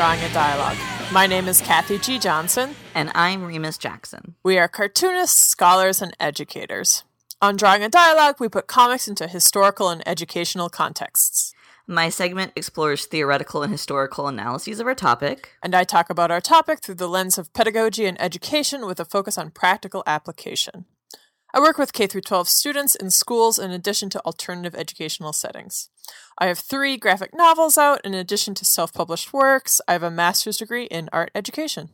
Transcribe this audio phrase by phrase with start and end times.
[0.00, 1.12] and welcome to Drawing a Dialogue.
[1.12, 2.18] My name is Kathy G.
[2.18, 2.74] Johnson.
[2.94, 4.34] And I'm Remus Jackson.
[4.42, 7.04] We are cartoonists, scholars, and educators.
[7.42, 11.52] On Drawing a Dialogue, we put comics into historical and educational contexts.
[11.86, 15.50] My segment explores theoretical and historical analyses of our topic.
[15.62, 19.04] And I talk about our topic through the lens of pedagogy and education with a
[19.04, 20.86] focus on practical application.
[21.52, 25.90] I work with K 12 students in schools in addition to alternative educational settings.
[26.40, 29.80] I have three graphic novels out in addition to self published works.
[29.86, 31.90] I have a master's degree in art education.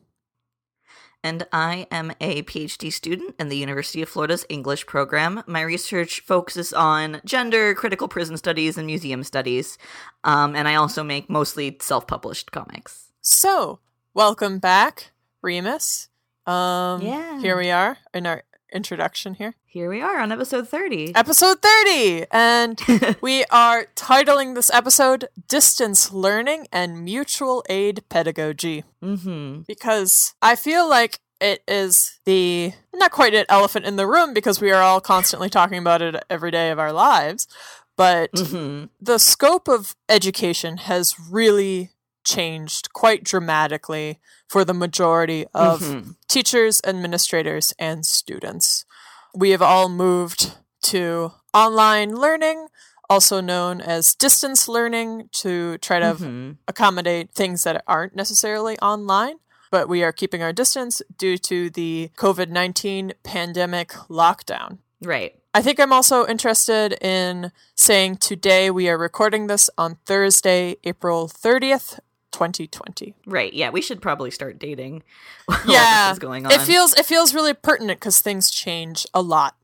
[1.23, 5.43] And I am a PhD student in the University of Florida's English program.
[5.47, 9.77] My research focuses on gender, critical prison studies, and museum studies.
[10.23, 13.11] Um, and I also make mostly self published comics.
[13.21, 13.79] So,
[14.13, 15.11] welcome back,
[15.41, 16.07] Remus.
[16.45, 17.41] Um, Yeah.
[17.41, 19.55] Here we are in our introduction here.
[19.65, 21.15] Here we are on episode 30.
[21.15, 22.25] Episode 30!
[22.31, 22.81] And
[23.21, 28.83] we are titling this episode Distance Learning and Mutual Aid Pedagogy.
[29.03, 29.61] mm-hmm.
[29.67, 34.59] Because I feel like it is the not quite an elephant in the room because
[34.59, 37.47] we are all constantly talking about it every day of our lives,
[37.95, 38.85] but Mm-hmm.
[38.99, 41.91] the scope of education has really
[42.27, 46.15] changed quite dramatically for the majority of Mhm.
[46.27, 48.85] teachers, administrators, and students.
[49.33, 52.67] We have all moved to online learning,
[53.09, 56.57] also known as distance learning, to try to Mhm.
[56.67, 59.39] accommodate things that aren't necessarily online.
[59.71, 64.79] But we are keeping our distance due to the COVID 19 pandemic lockdown.
[65.01, 65.33] Right.
[65.53, 71.27] I think I'm also interested in saying today we are recording this on Thursday, April
[71.27, 71.99] 30th,
[72.37, 73.15] 2020.
[73.25, 73.51] Right.
[73.51, 75.01] Yeah, we should probably start dating.
[75.45, 76.51] while Yeah, this is going on.
[76.51, 79.55] It feels it feels really pertinent because things change a lot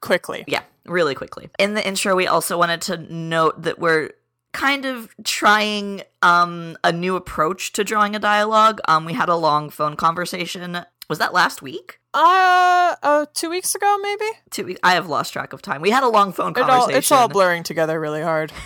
[0.00, 0.44] quickly.
[0.46, 1.50] Yeah, really quickly.
[1.58, 4.10] In the intro, we also wanted to note that we're
[4.52, 8.80] kind of trying um a new approach to drawing a dialogue.
[8.88, 10.80] Um we had a long phone conversation.
[11.10, 11.98] Was that last week?
[12.14, 14.24] Uh, uh two weeks ago maybe.
[14.50, 14.80] Two weeks.
[14.82, 15.82] I have lost track of time.
[15.82, 16.98] We had a long phone It all, conversation.
[16.98, 18.52] it's all blurring together really hard.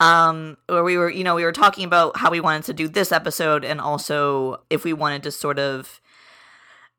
[0.00, 2.88] um where we were you know we were talking about how we wanted to do
[2.88, 6.00] this episode and also if we wanted to sort of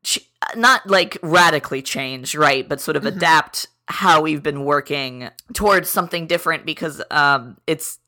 [0.03, 0.19] ch-
[0.55, 3.07] not like radically change right but sort of Mhm.
[3.17, 7.99] adapt how we've been working towards something different because um it's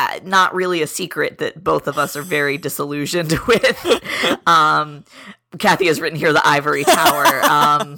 [0.00, 3.86] uh, not really a secret that both of us are very disillusioned with
[4.46, 5.04] um
[5.58, 7.96] kathy has written here the ivory tower um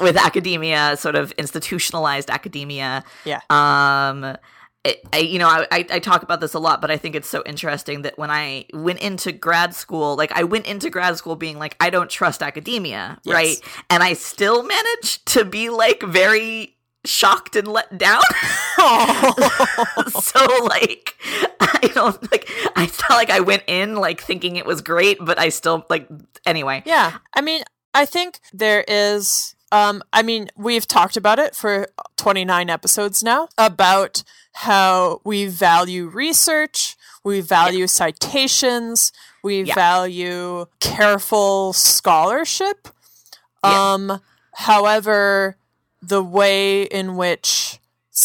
[0.00, 3.40] with academia sort of institutionalized academia Yeah.
[3.50, 4.36] um
[4.84, 7.14] it, I, you know I, I I talk about this a lot but i think
[7.14, 11.16] it's so interesting that when i went into grad school like i went into grad
[11.18, 13.34] school being like i don't trust academia Yes.
[13.34, 13.60] right
[13.90, 18.22] and i still managed to be like very shocked and let down
[20.20, 21.14] so like
[21.60, 25.38] i don't like i felt like i went in like thinking it was great but
[25.38, 26.08] i still like
[26.46, 27.18] anyway Yeah.
[27.34, 27.62] I mean,
[27.94, 33.48] I think there is um I mean, we've talked about it for 29 episodes now
[33.56, 34.22] about
[34.52, 39.74] how we value research, we value citations, we Yeah.
[39.74, 42.88] value careful scholarship.
[43.64, 43.92] Yeah.
[43.92, 44.20] Um
[44.54, 45.56] however,
[46.02, 47.78] the way in which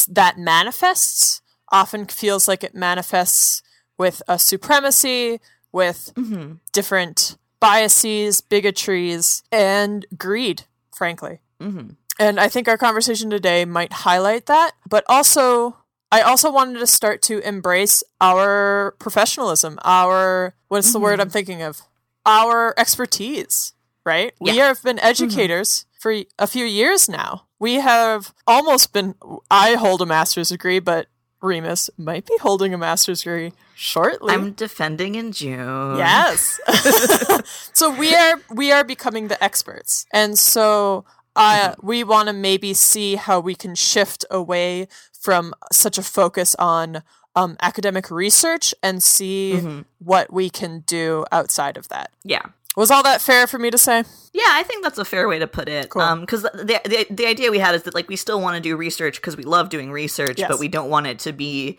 [0.08, 1.42] that manifests
[1.72, 3.62] often feels like it manifests
[3.98, 5.40] with a supremacy,
[5.72, 6.54] with mm-hmm.
[6.72, 10.64] different biases, bigotries, and greed,
[10.96, 11.40] frankly.
[11.62, 11.90] Mm-hmm.
[12.20, 15.78] And I think our conversation today might highlight that, but also
[16.12, 21.24] I also wanted to start to embrace our professionalism, our what's the word Mhm.
[21.24, 21.82] I'm thinking of?
[22.26, 23.74] Our expertise,
[24.06, 24.34] right?
[24.40, 27.48] We have been educators for a few years now.
[27.60, 29.16] We have almost been
[29.52, 31.08] I hold a master's degree, but
[31.42, 34.34] Remus might be holding a master's degree shortly.
[34.34, 36.60] i'm defending in june Yes.
[37.74, 40.06] so we are we are becoming the experts.
[40.14, 41.06] And so
[41.36, 44.88] uh, we want to maybe see how we can shift away
[45.20, 47.04] from such a focus on
[47.36, 49.86] um, academic research and see Mhm.
[50.00, 52.12] what we can do outside of that.
[52.24, 52.44] yeah
[52.78, 54.04] Was all that fair for me to say?
[54.34, 55.90] Yeah, I think that's a fair way to put it.
[55.90, 56.02] Cool.
[56.02, 58.62] Um, because the, the the idea we had is that like we still want to
[58.70, 60.48] do research because we love doing research, Yes.
[60.50, 61.78] but we don't want it to be.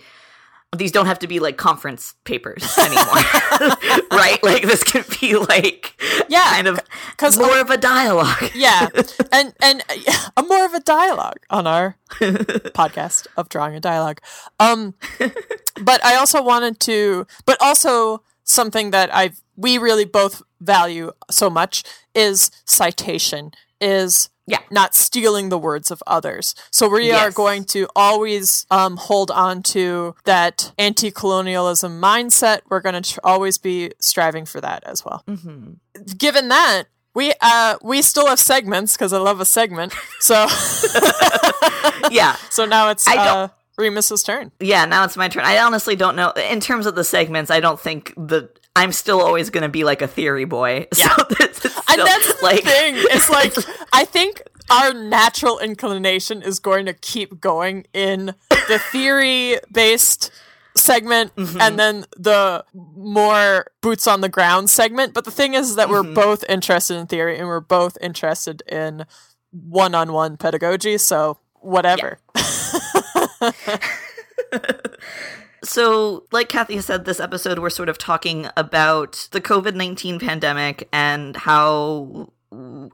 [0.74, 3.04] These don't have to be like conference papers anymore,
[4.10, 4.38] right?
[4.42, 5.94] Like this can be like
[6.28, 6.80] Yeah, kind of
[7.12, 8.50] Because more of a dialogue.
[8.54, 8.88] yeah,
[9.32, 9.82] and and
[10.36, 14.20] a more of a dialogue on our podcast of drawing a dialogue.
[14.58, 14.94] Um,
[15.80, 21.48] but I also wanted to, but also something that I've we really both value so
[21.48, 21.84] much
[22.14, 24.60] is citation, is Yeah.
[24.70, 26.54] not stealing the words of others.
[26.70, 32.60] So we are going to always um, hold on to that anti-colonialism mindset.
[32.68, 35.24] We're going to tr- always be striving for that as well.
[35.26, 35.72] hmm
[36.16, 36.84] Given that.
[37.14, 39.94] We uh we still have segments because I love a segment.
[40.20, 40.34] So
[42.10, 42.36] yeah.
[42.50, 44.52] so now it's uh, Remus's turn.
[44.60, 45.44] Yeah, now it's my turn.
[45.44, 46.32] I honestly don't know.
[46.32, 49.82] In terms of the segments, I don't think the I'm still always going to be
[49.84, 50.86] like a theory boy.
[50.96, 51.08] Yeah.
[51.16, 52.94] So it's And still, that's the like thing.
[52.98, 53.54] It's like
[53.92, 58.34] I think our natural inclination is going to keep going in
[58.68, 60.30] the theory based
[60.76, 61.60] segment Mm-hmm.
[61.60, 65.14] and then the more boots on the ground segment.
[65.14, 66.14] But the thing is that we're Mm-hmm.
[66.14, 69.06] both interested in theory and we're both interested in
[69.50, 70.98] one on one pedagogy.
[70.98, 72.18] So whatever.
[75.66, 80.88] So, like Kathy said, this episode we're sort of talking about the COVID 19 pandemic
[80.92, 82.30] and how.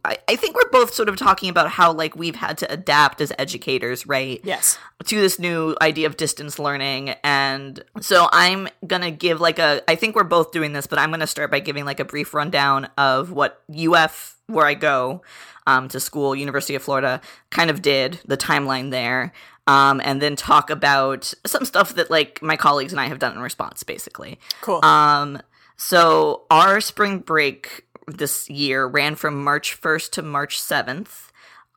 [0.05, 3.21] I, I think we're both sort of talking about how like we've had to adapt
[3.21, 4.41] as educators, right?
[4.45, 4.79] Yes.
[5.07, 9.97] to this new idea of distance learning and so i'm gonna give like a i
[9.97, 12.89] think we're both doing this but i'm gonna start by giving like a brief rundown
[12.97, 15.21] of what uf where i go
[15.67, 17.21] um, to school university of florida
[17.51, 19.33] kind of did the timeline there
[19.67, 23.33] um, and then talk about some stuff that like my colleagues and i have done
[23.35, 24.85] in response basically Cool.
[24.85, 25.41] um,
[25.77, 31.29] so our spring break this year ran from March 1st to March 7th.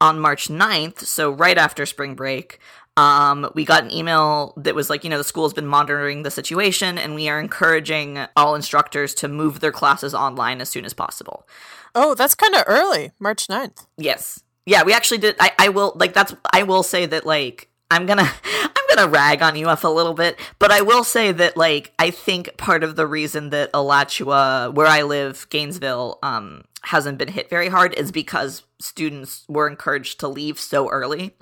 [0.01, 2.59] On March 9th, so right after spring break,
[2.97, 6.31] um, we got an email that was like, you know, the school's been monitoring the
[6.31, 10.93] situation and we are encouraging all instructors to move their classes online as soon as
[10.93, 11.47] possible.
[11.95, 13.11] oh, that's kind of early.
[13.19, 13.85] March 9th.
[13.97, 14.43] Yes.
[14.65, 15.35] Yeah, we actually did.
[15.39, 16.33] I, I will like that's.
[16.51, 20.39] I will say that like I'm gonna I'm gonna rag on UF a little bit,
[20.59, 24.87] but I will say that like I think part of the reason that Alachua, where
[24.87, 30.27] I live, Gainesville, um, hasn't been hit very hard is because students were encouraged to
[30.27, 31.33] leave so early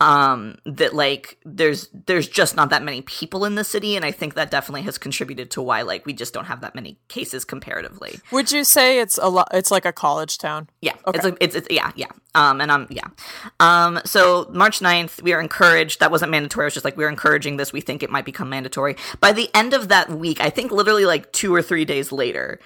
[0.00, 4.10] um that like there's there's just not that many people in the city and i
[4.12, 7.44] think that definitely has contributed to why like we just don't have that many cases
[7.44, 9.48] comparatively Would you say it's a lot?
[9.52, 10.70] It's like a college town.
[10.80, 12.06] yeah, it's, a, it's it's yeah yeah.
[12.34, 13.08] Um, and um yeah,
[13.60, 14.00] um.
[14.06, 16.00] So March 9th, we are encouraged.
[16.00, 16.70] That wasn't mandatory.
[16.72, 17.72] Was just like we are encouraging this.
[17.72, 20.40] We think it might become mandatory by the end of that week.
[20.40, 22.58] I think literally like two or three days later,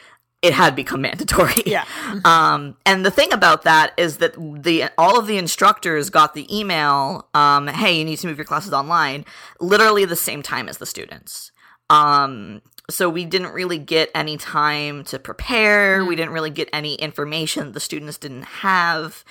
[0.42, 1.62] it had become mandatory.
[1.66, 1.84] Yeah.
[2.24, 6.46] Um, and the thing about that is that the all of the instructors got the
[6.56, 9.24] email, um, hey, you need to move your classes online,
[9.60, 11.50] literally the same time as the students.
[11.90, 16.04] Um, so we didn't really get any time to prepare.
[16.04, 19.24] We didn't really get any information the students didn't have,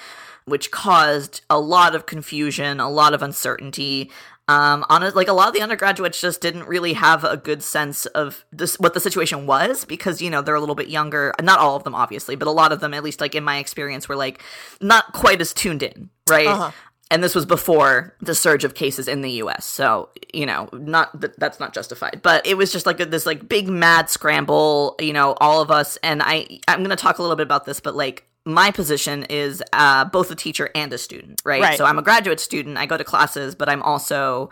[0.46, 4.12] which caused a lot of confusion, a lot of uncertainty.
[4.48, 8.06] Um, on like a lot of the undergraduates just didn't really have a good sense
[8.08, 11.34] of this what the situation was because you know they're a little bit younger.
[11.42, 13.58] Not all of them, obviously, but a lot of them, at least like in my
[13.58, 14.44] experience, were like
[14.82, 16.48] not quite as tuned in, right?
[16.48, 16.72] Uh-huh.
[17.12, 19.66] And this was before the surge of cases in the U.S.
[19.66, 23.26] So you know, not that that's not justified, but it was just like a, this
[23.26, 24.96] like big mad scramble.
[25.00, 27.80] You know, all of us, and I I'm gonna talk a little bit about this,
[27.80, 31.62] but like my position is uh, both a teacher and a student, right?
[31.62, 31.78] Right.
[31.78, 32.78] So I'm a graduate student.
[32.78, 34.52] I go to classes, but I'm also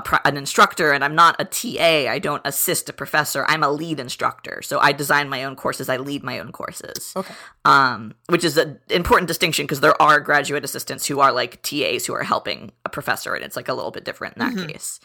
[0.00, 2.10] pro- an instructor, and I'm not a TA.
[2.10, 3.44] I don't assist a professor.
[3.48, 4.60] I'm a lead instructor.
[4.62, 5.88] So I design my own courses.
[5.88, 7.12] I lead my own courses.
[7.16, 7.34] Okay.
[7.64, 12.06] Um, which is an important distinction because there are graduate assistants who are like TAs
[12.06, 15.00] who are helping a professor, and it's like a little bit different in that case.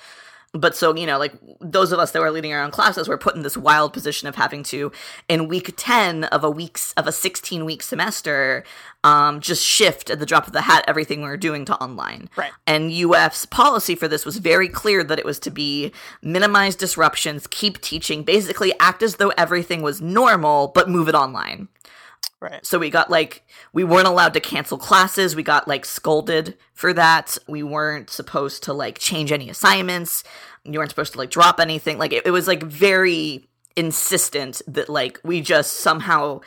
[0.53, 3.20] But so, you know, like those of us that were leading our own classes were
[3.20, 4.91] put in this wild position of having to,
[5.27, 8.63] in week 10 of a week's of a 16 week semester,
[9.03, 12.29] um, just shift at the drop of the hat everything we were doing to online.
[12.36, 12.51] Right.
[12.65, 15.91] And UF's policy for this was very clear that it was to be
[16.24, 21.68] minimize disruptions, keep teaching, basically act as though everything was normal, but move it online.
[22.41, 22.65] Right.
[22.65, 25.35] So we got like we weren't allowed to cancel classes.
[25.35, 27.38] We got like scolded for that.
[27.47, 30.23] We weren't supposed to like change any assignments.
[30.63, 31.97] You weren't supposed to like drop anything.
[31.97, 36.39] Like it, it was like very insistent that like we just somehow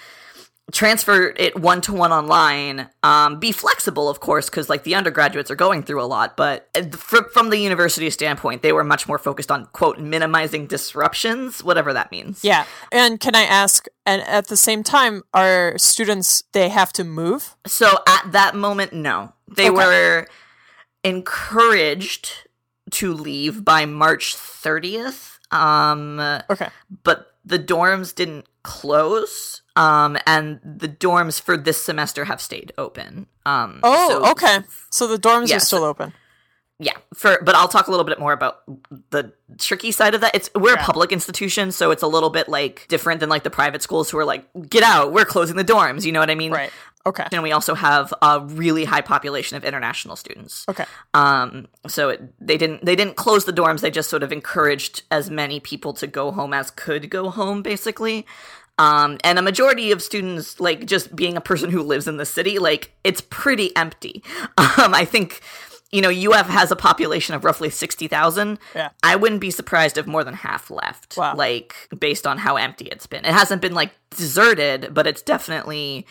[0.72, 5.50] transfer it one to one online um, be flexible of course because like the undergraduates
[5.50, 9.06] are going through a lot but uh, fr- from the university standpoint they were much
[9.06, 12.64] more focused on quote minimizing disruptions whatever that means Yeah.
[12.90, 17.56] And can I ask, and at the same time, are students, they have to move?
[17.66, 19.32] So at that moment, no.
[19.56, 19.76] They Okay.
[19.76, 20.26] were
[21.04, 22.48] encouraged
[22.92, 25.38] to leave by March 30th.
[25.54, 26.18] Um,
[26.50, 26.68] Okay.
[27.04, 29.62] but the dorms didn't close.
[29.75, 33.26] Um, and the dorms for this semester have stayed open.
[33.46, 34.58] Um, Oh, so- okay.
[34.90, 36.12] So the dorms Yeah, are still open.
[36.78, 38.62] yeah for but i'll talk a little bit more about
[39.11, 40.82] the tricky side of that it's we're Yeah.
[40.82, 44.11] a public institution so it's a little bit like different than like the private schools
[44.11, 46.72] who are like get out we're closing the dorms you know what i mean Right.
[47.04, 47.26] Okay.
[47.32, 50.85] and we also have a really high population of international students Okay.
[51.14, 55.02] um so it, they didn't they didn't close the dorms they just sort of encouraged
[55.11, 58.25] as many people to go home as could go home basically
[58.78, 62.25] um and a majority of students like just being a person who lives in the
[62.26, 64.23] city like it's pretty empty
[64.59, 65.40] um i think
[65.90, 68.90] you know uf has a population of roughly 60,000 Yeah.
[69.02, 71.35] i wouldn't be surprised if more than half left Wow.
[71.37, 76.06] like based on how empty it's been it hasn't been like deserted but it's definitely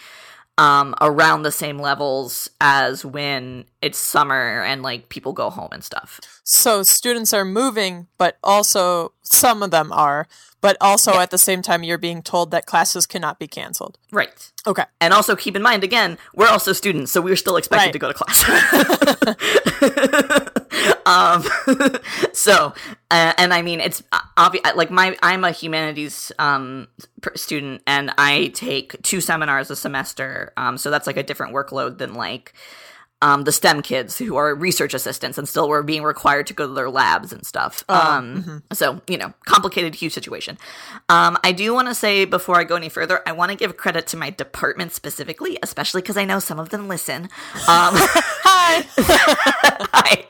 [0.61, 5.83] um around the same levels as when it's summer and like people go home and
[5.83, 6.19] stuff.
[6.43, 10.27] So students are moving, but also some of them are,
[10.61, 13.97] but also at the same time you're being told that classes cannot be canceled.
[14.11, 14.51] Right.
[14.67, 14.83] Okay.
[14.99, 17.93] And also keep in mind again, we're also students, so we're still expected Right.
[17.93, 18.43] to go to class.
[21.05, 21.43] um
[22.33, 22.73] so
[23.09, 24.03] uh, and I mean it's
[24.37, 26.87] obvious like my I'm a humanities um
[27.35, 30.53] student and I take two seminars a semester.
[30.57, 32.53] Um so that's like a different workload than like
[33.21, 36.67] um, the STEM kids who are research assistants and still were being required to go
[36.67, 37.83] to their labs and stuff.
[37.89, 40.57] Um, So, you know, complicated, huge situation.
[41.09, 43.77] Um, I do want to say before I go any further, I want to give
[43.77, 47.23] credit to my department specifically, especially because I know some of them listen.
[47.23, 47.29] Um,
[48.43, 48.85] Hi.
[49.93, 50.25] Hi.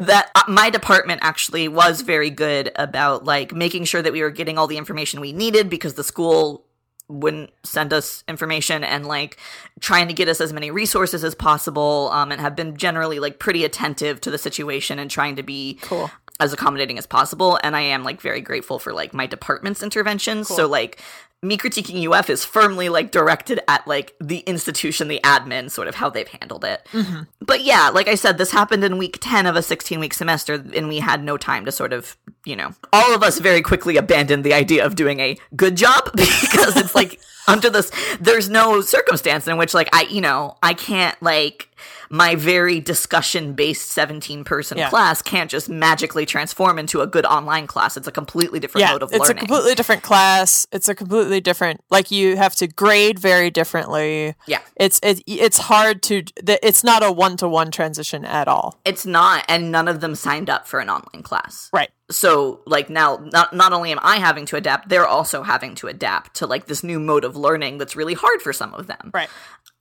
[0.00, 4.30] that uh, my department actually was very good about like making sure that we were
[4.30, 6.66] getting all the information we needed because the school
[7.08, 9.36] wouldn't send us information and like
[9.80, 13.38] trying to get us as many resources as possible um, and have been generally like
[13.38, 16.10] pretty attentive to the situation and trying to be Cool.
[16.44, 20.48] As accommodating as possible and i am like very grateful for like my department's interventions.
[20.48, 21.00] So like
[21.42, 25.94] me critiquing uf is firmly like directed at like the institution the admin sort of
[25.94, 26.86] how they've handled it.
[26.92, 27.22] Mm-hmm.
[27.40, 30.54] But yeah like i said this happened in week 10 of a 16 week semester
[30.74, 33.96] and we had no time to sort of you know all of us very quickly
[33.96, 38.80] abandoned the idea of doing a good job because it's like under this there's no
[38.80, 41.68] circumstance in which like i you know i can't like
[42.10, 44.90] my very discussion based 17 person Yeah.
[44.90, 48.92] class can't just magically transform into a good online class it's a completely different Yeah,
[48.92, 50.66] mode of it's learning It's a completely different class.
[50.72, 51.80] It's a completely different.
[51.90, 54.34] Like you have to grade very differently.
[54.46, 56.22] yeah It's it, it's hard to.
[56.46, 58.78] It's not a one to one transition at all.
[58.84, 61.90] it's not and none of them signed up for an online class Right.
[62.10, 65.86] so like now not not only am i having to adapt they're also having to
[65.88, 69.10] adapt to like this new mode of learning that's really hard for some of them
[69.12, 69.28] Right.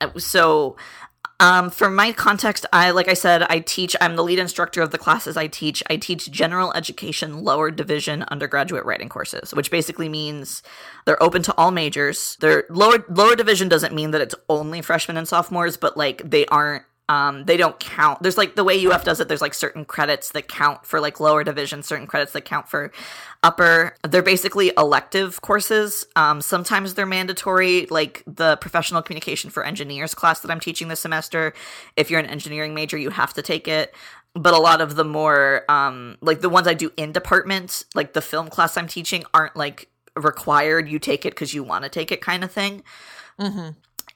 [0.02, 0.76] Uh, so
[1.40, 4.92] um, for my context i like i said i teach i'm the lead instructor of
[4.92, 5.84] the classes i teach.
[5.90, 10.64] I teach general education lower division undergraduate writing courses which basically means
[11.06, 12.38] they're open to all majors.
[12.40, 16.46] They're lower lower division doesn't mean that it's only freshmen and sophomores but like they
[16.48, 18.24] aren't um, they don't count.
[18.24, 19.28] There's like the way UF does it.
[19.28, 22.92] There's like certain credits that count for like lower division, certain credits that count for
[23.44, 23.96] upper.
[24.02, 26.08] They're basically elective courses.
[26.16, 31.02] Um, sometimes they're mandatory, like the professional communication for engineers class that I'm teaching this
[31.02, 31.54] semester.
[31.96, 33.94] If you're an engineering major, you have to take it.
[34.34, 38.14] But a lot of the more, um, like the ones I do in department, like
[38.14, 40.90] the film class I'm teaching, aren't like required.
[40.90, 42.82] You take it because you want to take it, kind of thing.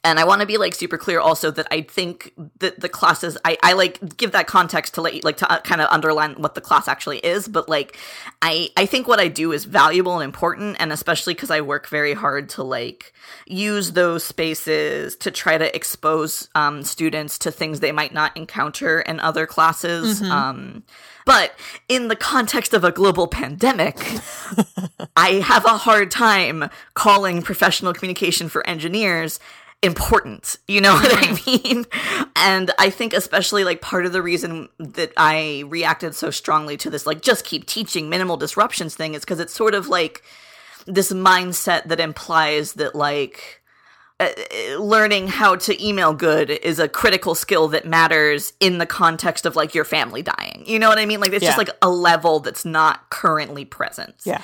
[0.08, 3.38] And I want to be like super clear also that I think that the classes
[3.44, 6.56] I, I like give that context to like like to uh, kind of underline what
[6.56, 7.98] the class actually is, but like
[8.42, 11.90] I I think what I do is valuable and important, and especially because I work
[11.90, 13.12] very hard to like
[13.48, 19.02] use those spaces to try to expose um, students to things they might not encounter
[19.02, 20.22] in other classes.
[20.22, 20.84] Um,
[21.26, 21.54] but
[21.90, 23.98] in the context of a global pandemic,
[25.18, 29.42] I have a hard time calling professional communication for engineers
[29.84, 30.58] important.
[30.68, 31.86] You know what I mean?
[32.36, 36.90] And I think especially like part of the reason that I reacted so strongly to
[36.90, 40.24] this like just keep teaching minimal disruptions thing is because it's sort of like
[40.86, 43.62] this mindset that implies that like
[44.20, 44.30] uh,
[44.80, 49.56] learning how to email good is a critical skill that matters in the context of
[49.56, 50.64] like your family dying.
[50.66, 51.20] You know what I mean?
[51.20, 54.16] Like it's just like a level that's not currently present.
[54.24, 54.42] Yeah.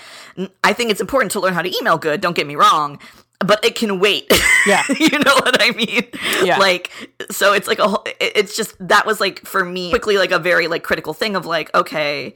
[0.64, 3.00] I think it's important to learn how to email good, don't get me wrong,
[3.40, 4.32] but it can wait.
[4.66, 4.84] Yeah.
[4.98, 6.08] you know what I mean?
[6.42, 6.58] Yeah.
[6.58, 6.90] Like
[7.30, 10.40] so it's like a whole it's just that was like for me quickly like a
[10.40, 12.34] very like critical thing of like okay,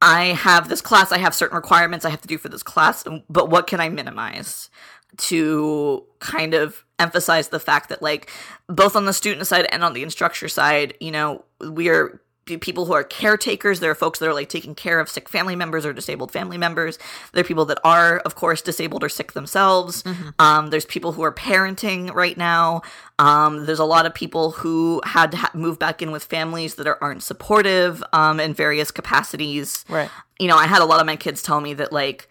[0.00, 3.02] I have this class, I have certain requirements I have to do for this class,
[3.28, 4.70] but what can I minimize
[5.16, 8.30] to kind of emphasize the fact that like
[8.68, 12.20] both on the student side and on the instructor side, you know, we are
[12.56, 13.80] people who are caretakers.
[13.80, 16.56] There are folks that are like taking care of sick family members or disabled family
[16.56, 16.98] members.
[17.32, 20.02] There are people that are, of course, disabled or sick themselves.
[20.04, 20.28] Mm-hmm.
[20.38, 22.82] Um, there's people who are parenting right now.
[23.18, 26.76] Um, there's a lot of people who had to ha- move back in with families
[26.76, 29.84] that are, aren't supportive um, in various capacities.
[29.88, 30.10] Right.
[30.38, 32.28] You know, I had a lot of my kids tell me that like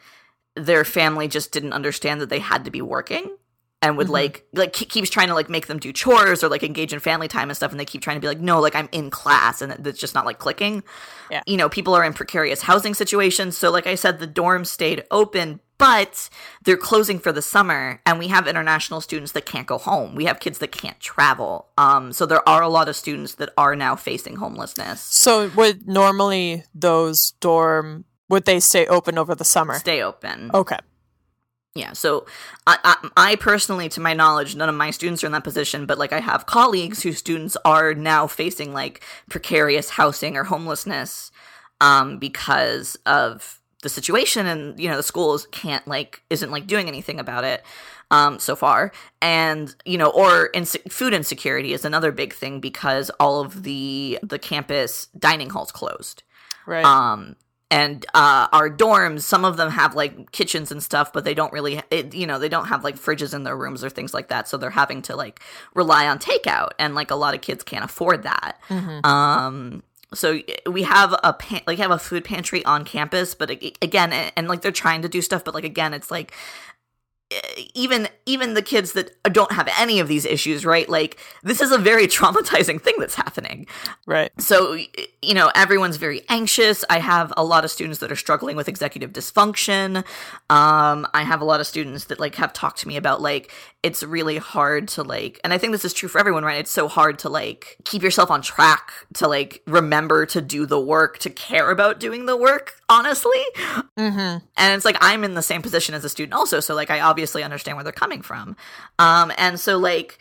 [0.56, 3.37] their family just didn't understand that they had to be working
[3.82, 4.14] and would mm-hmm.
[4.14, 7.28] like like keeps trying to like make them do chores or like engage in family
[7.28, 9.62] time and stuff and they keep trying to be like no like i'm in class
[9.62, 10.84] and it's just not like clicking.
[11.30, 11.42] Yeah.
[11.46, 15.04] you know people are in precarious housing situations so like i said the dorms stayed
[15.12, 16.30] open but
[16.64, 20.16] they're closing for the summer and we have international students that can't go home.
[20.16, 23.50] We have kids that can't travel um so there are a lot of students that
[23.58, 25.02] are now facing homelessness.
[25.02, 29.76] So would normally those dorm would they stay open over the summer?
[29.76, 30.50] Stay open.
[30.54, 30.78] Okay
[31.78, 32.26] yeah, so
[32.66, 35.86] I, I, I, personally, to my knowledge, none of my students are in that position,
[35.86, 41.32] but like I have colleagues whose students are now facing like precarious housing or homelessness
[41.80, 46.88] um, because of the situation, and you know the schools can't like isn't like doing
[46.88, 47.64] anything about it
[48.10, 48.92] um, so far,
[49.22, 54.20] and you know, or ins- food insecurity is another big thing because all of the
[54.24, 56.24] the campus dining halls closed.
[56.66, 56.84] Right.
[56.84, 57.36] Um,
[57.70, 61.52] and uh, our dorms some of them have like kitchens and stuff but they don't
[61.52, 64.30] really it, you know they don't have like fridges in their rooms or things like
[64.30, 65.42] that so they're having to like
[65.74, 69.06] rely on takeout and like a lot of kids can't afford that mm-hmm.
[69.06, 69.84] um
[70.14, 74.32] so we have a pan- like have a food pantry on campus but again and,
[74.38, 76.34] and like they're trying to do stuff but like again it's like
[77.74, 80.88] even even the kids that don't have any of these issues right?
[80.88, 83.68] Like this is a very traumatizing thing that's happening.
[84.06, 84.32] Right.
[84.40, 84.78] So
[85.22, 86.86] you know everyone's very anxious.
[86.90, 89.98] I have a lot of students that are struggling with executive dysfunction.
[90.50, 93.52] Um i have a lot of students that like have talked to me about like
[93.88, 96.72] it's really hard to like and i think this is true for everyone right it's
[96.72, 101.18] so hard to like keep yourself on track to like remember to do the work
[101.18, 103.44] to care about doing the work honestly
[103.98, 104.18] mm-hmm.
[104.58, 107.00] and it's like i'm in the same position as a student also so like i
[107.00, 108.56] obviously understand where they're coming from.
[109.00, 110.20] Um, and so, like,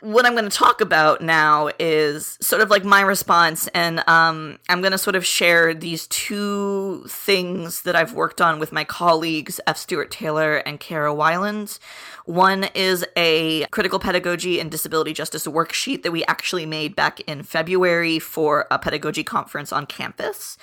[0.00, 4.58] what I'm going to talk about now is sort of like my response, and um,
[4.68, 8.84] I'm going to sort of share these two things that I've worked on with my
[8.84, 9.76] colleagues, F.
[9.76, 11.80] Stuart Taylor and Kara Weiland.
[12.28, 17.42] One is a critical pedagogy and disability justice worksheet that we actually made back in
[17.42, 20.58] February for a pedagogy conference on campus.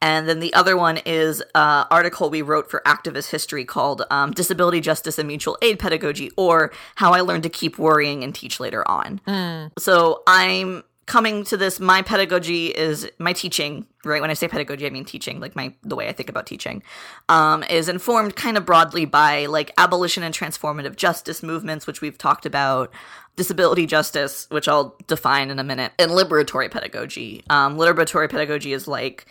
[0.00, 4.30] And then the other one is an article we wrote for Activist History called um,
[4.30, 8.60] Disability Justice and Mutual Aid Pedagogy, or How I Learned to Keep Worrying and Teach
[8.60, 9.20] Later On.
[9.26, 9.72] Mm.
[9.76, 14.86] So I'm coming to this my pedagogy is my teaching right when i say pedagogy
[14.86, 16.82] i mean teaching like my the way i think about teaching
[17.30, 22.18] um, is informed kind of broadly by like abolition and transformative justice movements which we've
[22.18, 22.92] talked about
[23.36, 28.86] disability justice which i'll define in a minute and liberatory pedagogy um, liberatory pedagogy is
[28.86, 29.26] like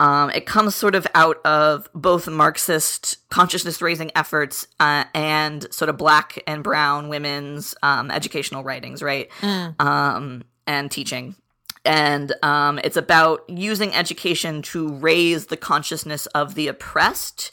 [0.00, 5.90] um, it comes sort of out of both Marxist consciousness raising efforts uh, and sort
[5.90, 9.28] of black and brown women's um, educational writings, right?
[9.42, 9.78] Mm.
[9.78, 11.36] Um, and teaching.
[11.84, 17.50] And um, it's about using education to raise the consciousness of the oppressed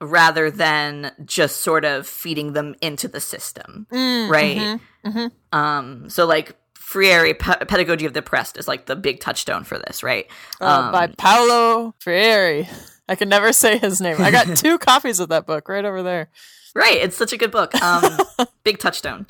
[0.00, 4.56] rather than just sort of feeding them into the system, mm, right?
[4.56, 5.58] Mm-hmm, mm-hmm.
[5.58, 10.02] Um, so, like, Freire, Pedagogy of the Oppressed, is like the big touchstone for this,
[10.02, 10.26] right?
[10.60, 12.68] Uh, um, by Paulo Freire.
[13.08, 14.16] I can never say his name.
[14.20, 16.28] I got two copies of that book right over there.
[16.74, 17.74] Right, it's such a good book.
[17.82, 18.18] Um,
[18.64, 19.26] big touchstone.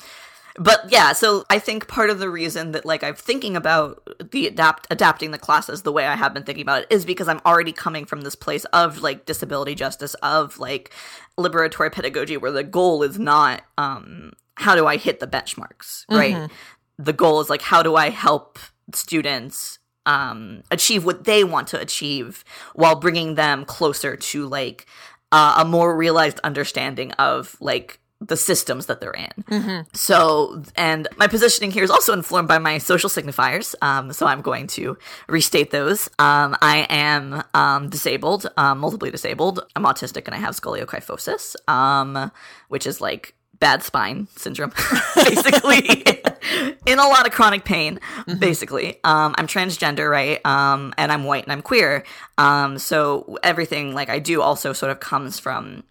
[0.57, 4.47] But yeah, so I think part of the reason that like I'm thinking about the
[4.47, 7.41] adapt adapting the classes the way I have been thinking about it is because I'm
[7.45, 10.93] already coming from this place of like disability justice, of like
[11.39, 16.35] liberatory pedagogy, where the goal is not um how do I hit the benchmarks, right?
[16.35, 16.53] Mm-hmm
[16.97, 18.59] the goal is like how do I help
[18.93, 24.85] students um, achieve what they want to achieve while bringing them closer to like
[25.31, 29.43] uh, a more realized understanding of like the systems that they're in.
[29.43, 29.81] Mm-hmm.
[29.93, 33.75] So, and my positioning here is also informed by my social signifiers.
[33.81, 36.07] Um, so I'm going to restate those.
[36.19, 39.65] Um, I am um, disabled, um, multiply disabled.
[39.75, 42.31] I'm autistic and I have scoliokyphosis, um,
[42.69, 44.73] which is like bad spine syndrome,
[45.15, 45.79] basically,
[46.85, 48.39] in a lot of chronic pain, mm-hmm.
[48.39, 48.99] basically.
[49.03, 50.45] Um, I'm transgender, right?
[50.45, 52.03] Um, and I'm white and I'm queer.
[52.37, 55.83] Um, so everything like I do also sort of comes from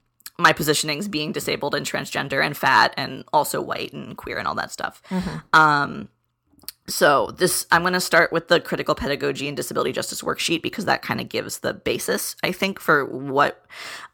[0.42, 4.55] my positionings being disabled and transgender and fat and also white and queer and all
[4.55, 5.02] that stuff.
[5.09, 5.38] Mm-hmm.
[5.52, 6.09] Um,
[6.88, 10.85] so this I'm going to start with the critical pedagogy and disability justice worksheet because
[10.87, 13.64] that kind of gives the basis I think for what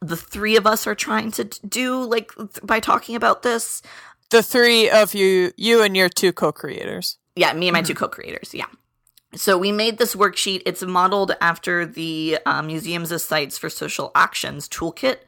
[0.00, 3.82] the three of us are trying to do like by talking about this.
[4.30, 7.16] The three of you you and your two co-creators.
[7.36, 7.88] Yeah, me and my mm-hmm.
[7.88, 8.52] two co-creators.
[8.52, 8.66] Yeah.
[9.34, 10.62] So we made this worksheet.
[10.64, 15.18] It's modeled after the uh, Museums as Sites for Social Actions toolkit.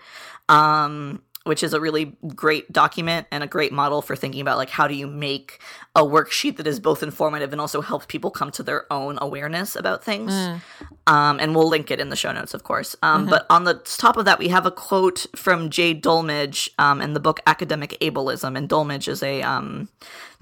[0.51, 4.69] Um, which is a really great document and a great model for thinking about like
[4.69, 5.59] how do you make
[5.97, 9.75] a worksheet that is both informative and also helps people come to their own awareness
[9.75, 10.61] about things mm.
[11.07, 13.31] um, and we'll link it in the show notes of course um, mm-hmm.
[13.31, 17.15] but on the top of that we have a quote from jay dolmage um, in
[17.15, 19.89] the book academic ableism and dolmage is a um,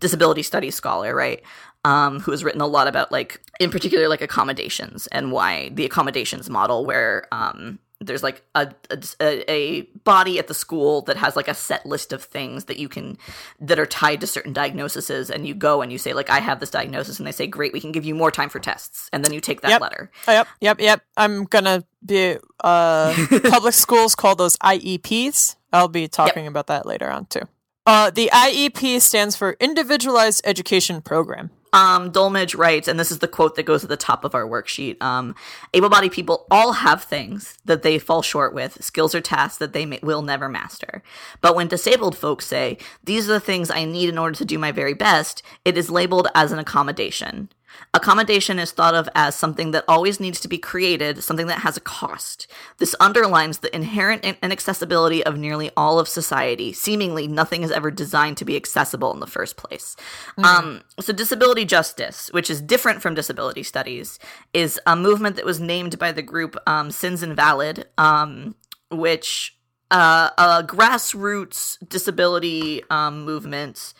[0.01, 1.43] disability studies scholar right
[1.85, 5.85] um, who has written a lot about like in particular like accommodations and why the
[5.85, 8.73] accommodations model where um, there's like a,
[9.21, 12.79] a, a body at the school that has like a set list of things that
[12.79, 13.19] you can
[13.61, 16.61] that are tied to certain diagnoses and you go and you say like i have
[16.61, 19.25] this diagnosis and they say great we can give you more time for tests and
[19.25, 19.81] then you take that yep.
[19.81, 20.11] letter.
[20.27, 21.03] Yep yep yep.
[21.17, 23.15] I'm gonna be uh
[23.51, 26.51] public schools call those ieps i'll be talking yep.
[26.53, 27.43] about that later on too.
[27.85, 33.29] Uh the iep stands for individualized education program um, Dolmage writes, and this is the
[33.29, 35.35] quote that goes at the top of our worksheet um,
[35.75, 39.73] able bodied people all have things that they fall short with, skills or tasks that
[39.73, 41.03] they may, will never master.
[41.41, 44.59] But when disabled folks say, These are the things I need in order to do
[44.59, 47.51] my very best, it is labeled as an accommodation.
[47.95, 51.77] Accommodation is thought of as something that always needs to be created, something that has
[51.77, 52.47] a cost.
[52.79, 56.73] This underlines the inherent inaccessibility of nearly all of society.
[56.73, 59.97] Seemingly, nothing is ever designed to be accessible in the first place.
[60.39, 60.45] Mm.
[60.45, 64.19] Um, so, disability justice, which is different from disability studies,
[64.53, 68.55] is a movement that was named by the group um, Sins Invalid, um,
[68.91, 69.59] which
[69.91, 73.95] uh, a grassroots disability um, movement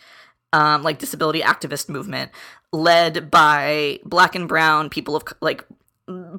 [0.53, 2.31] um, like disability activist movement
[2.71, 5.65] led by black and brown people of like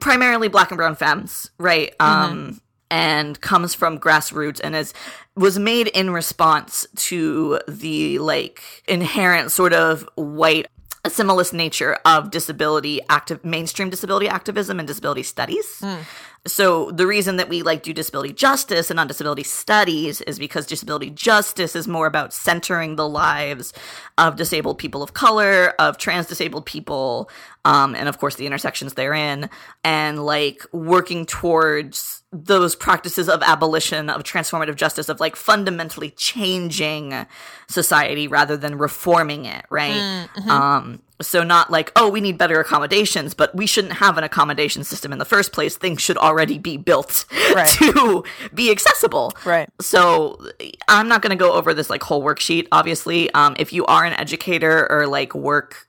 [0.00, 1.96] primarily black and brown femmes, right?
[1.98, 2.32] Mm-hmm.
[2.32, 4.92] Um, and comes from grassroots and is
[5.36, 10.66] was made in response to the like inherent sort of white
[11.04, 15.66] assimilist nature of disability active mainstream disability activism and disability studies.
[15.80, 16.00] Mm.
[16.46, 20.66] So the reason that we like do disability justice and not disability studies is because
[20.66, 23.74] disability justice is more about centering the lives
[24.16, 27.28] of disabled people of color, of trans disabled people,
[27.66, 29.50] um, and of course the intersections therein,
[29.84, 37.26] and like working towards those practices of abolition, of transformative justice, of like fundamentally changing
[37.68, 40.28] society rather than reforming it, right?
[40.36, 40.50] Mm-hmm.
[40.50, 44.84] Um, so not like, oh, we need better accommodations, but we shouldn't have an accommodation
[44.84, 45.76] system in the first place.
[45.76, 47.68] Things should already be built right.
[47.68, 49.32] to be accessible.
[49.44, 49.68] Right.
[49.80, 50.40] So
[50.88, 52.68] I'm not going to go over this like whole worksheet.
[52.70, 55.88] Obviously, um, if you are an educator or like work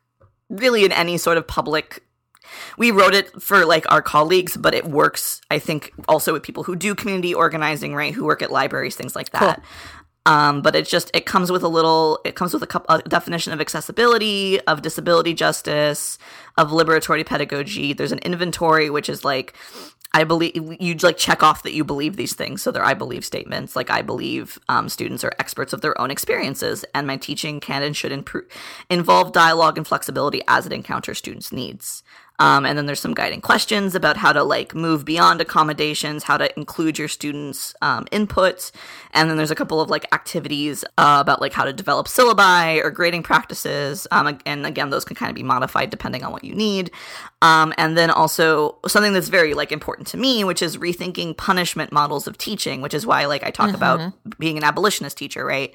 [0.49, 2.03] really in any sort of public
[2.77, 6.63] we wrote it for like our colleagues, but it works, I think, also with people
[6.63, 8.13] who do community organizing, right?
[8.13, 9.57] Who work at libraries, things like that.
[9.57, 9.65] Cool.
[10.25, 13.01] Um, but it just it comes with a little it comes with a, couple, a
[13.01, 16.19] definition of accessibility of disability justice
[16.59, 19.55] of liberatory pedagogy there's an inventory which is like
[20.13, 23.25] i believe you like check off that you believe these things so they're i believe
[23.25, 27.59] statements like i believe um, students are experts of their own experiences and my teaching
[27.59, 28.45] can and should improve,
[28.91, 32.03] involve dialogue and flexibility as it encounters students needs
[32.41, 36.37] um, and then there's some guiding questions about how to like move beyond accommodations, how
[36.37, 38.71] to include your students' um, input.
[39.13, 42.83] And then there's a couple of like activities uh, about like how to develop syllabi
[42.83, 44.07] or grading practices.
[44.09, 46.89] Um, and again, those can kind of be modified depending on what you need.
[47.43, 51.91] Um, and then also something that's very like important to me, which is rethinking punishment
[51.91, 53.75] models of teaching, which is why like I talk mm-hmm.
[53.75, 55.71] about being an abolitionist teacher, right?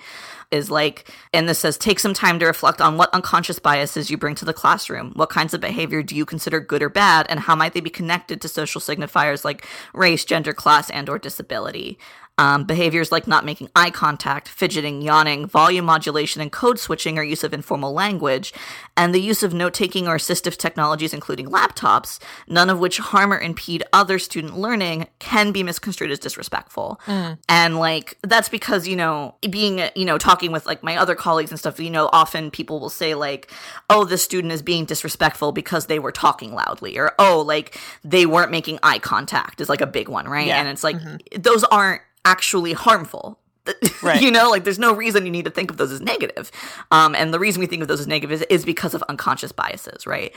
[0.50, 4.16] Is like, and this says, take some time to reflect on what unconscious biases you
[4.16, 5.12] bring to the classroom.
[5.14, 7.90] What kinds of behavior do you consider good or bad, and how might they be
[7.90, 11.98] connected to social signifiers like race, gender, class, and or disability?
[12.38, 17.24] Um, behaviors like not making eye contact, fidgeting, yawning, volume modulation, and code switching are
[17.24, 18.52] use of informal language,
[18.94, 23.32] and the use of note taking or assistive technologies, including laptops, none of which harm
[23.32, 27.00] or impede other student learning, can be misconstrued as disrespectful.
[27.06, 27.38] Mm.
[27.48, 31.50] And like, that's because, you know, being, you know, talking with like my other colleagues
[31.50, 33.50] and stuff, you know, often people will say, like,
[33.88, 38.26] oh, this student is being disrespectful because they were talking loudly, or oh, like they
[38.26, 40.48] weren't making eye contact is like a big one, right?
[40.48, 40.60] Yeah.
[40.60, 41.40] And it's like, mm-hmm.
[41.40, 43.38] those aren't actually harmful.
[44.02, 44.22] Right.
[44.22, 46.52] you know, like there's no reason you need to think of those as negative.
[46.92, 49.50] Um, and the reason we think of those as negative is, is because of unconscious
[49.50, 50.32] biases, right?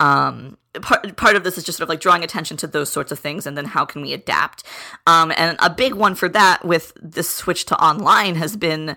[0.00, 3.10] Um, part, part of this is just sort of like drawing attention to those sorts
[3.10, 4.64] of things and then how can we adapt.
[5.06, 8.96] Um, and a big one for that with this switch to online has been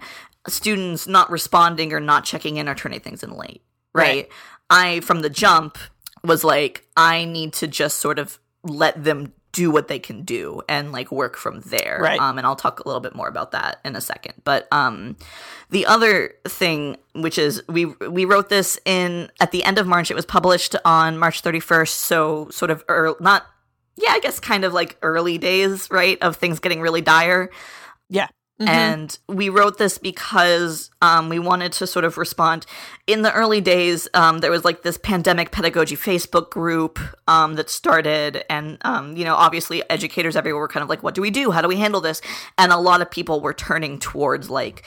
[0.49, 3.61] students not responding or not checking in or turning things in late,
[3.93, 4.03] right?
[4.03, 4.29] right.
[4.69, 5.77] I, from the jump,
[6.25, 10.61] was like, I need to just sort of let them do what they can do
[10.69, 11.99] and like work from there.
[12.01, 12.19] Right.
[12.19, 14.33] Um, and I'll talk a little bit more about that in a second.
[14.43, 15.17] But um,
[15.69, 20.11] the other thing, which is we we wrote this in at the end of March.
[20.11, 21.89] It was published on March 31st.
[21.89, 23.45] So sort of early, not
[23.97, 27.49] yeah, I guess kind of like early days, right, of things getting really dire.
[28.09, 28.27] Yeah.
[28.59, 28.67] Mhm.
[28.67, 32.65] And we wrote this because um, we wanted to sort of respond.
[33.05, 37.69] In the early days, um, there was like this pandemic pedagogy Facebook group um, that
[37.69, 38.43] started.
[38.49, 41.51] And, um, you know, obviously educators everywhere were kind of like, what do we do?
[41.51, 42.19] How do we handle this?
[42.57, 44.83] And a lot of people were turning towards like,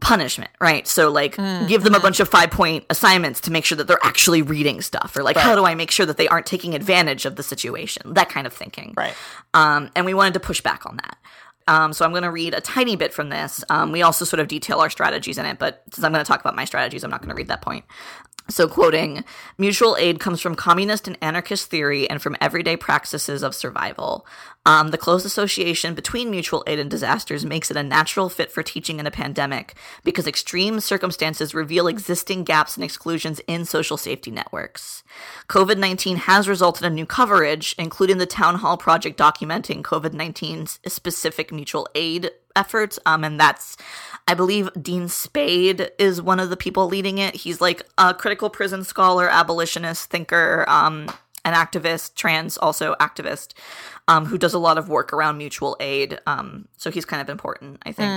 [0.00, 0.88] punishment, right?
[0.88, 3.86] So like Mm, give them a bunch of 5 point assignments to make sure that
[3.86, 6.74] they're actually reading stuff or like how do I make sure that they aren't taking
[6.74, 8.14] advantage of the situation?
[8.14, 8.94] That kind of thinking.
[8.96, 9.14] right.
[9.54, 11.18] Um, and we wanted to push back on that.
[11.68, 13.64] Um, so I'm going to read a tiny bit from this.
[13.70, 16.28] Um, we also sort of detail our strategies in it, but since I'm going to
[16.28, 17.84] talk about my strategies, I'm not going to read that point.
[18.48, 19.24] So, quoting,
[19.56, 24.26] mutual aid comes from communist and anarchist theory and from everyday practices of survival.
[24.66, 28.62] Um, the close association between mutual aid and disasters makes it a natural fit for
[28.62, 29.74] teaching in a pandemic
[30.04, 35.02] because extreme circumstances reveal existing gaps and exclusions in social safety networks.
[35.48, 40.78] COVID 19 has resulted in new coverage, including the Town Hall Project documenting COVID 19's
[40.86, 42.98] specific mutual aid efforts.
[43.06, 43.76] Um, and that's,
[44.28, 47.34] I believe, Dean Spade is one of the people leading it.
[47.34, 51.08] He's like a critical prison scholar, abolitionist, thinker, um,
[51.44, 53.54] an activist, trans also activist,
[54.06, 56.20] um, who does a lot of work around mutual aid.
[56.24, 58.08] Um, so he's kind of important, I think.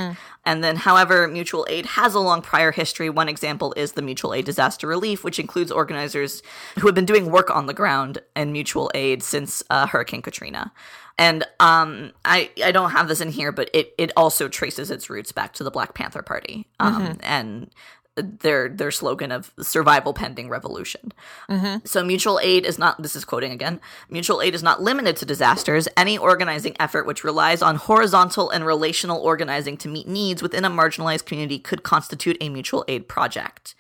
[0.46, 3.10] And then, however, mutual aid has a long prior history.
[3.10, 6.44] One example is the mutual aid disaster relief, which includes organizers
[6.80, 10.72] who have been doing work on the ground in mutual aid since uh, Hurricane Katrina.
[11.18, 15.10] And um, I I don't have this in here, but it it also traces its
[15.10, 16.68] roots back to the Black Panther Party.
[16.80, 17.72] Um, and
[18.16, 21.12] their their slogan of survival pending revolution.
[21.50, 21.86] Mm-hmm.
[21.86, 23.82] So mutual aid is not this is quoting again.
[24.10, 25.88] Mutual aid is not limited to disasters.
[25.98, 30.70] Any organizing effort which relies on horizontal and relational organizing to meet needs within a
[30.70, 33.76] marginalized community could constitute a mutual aid project.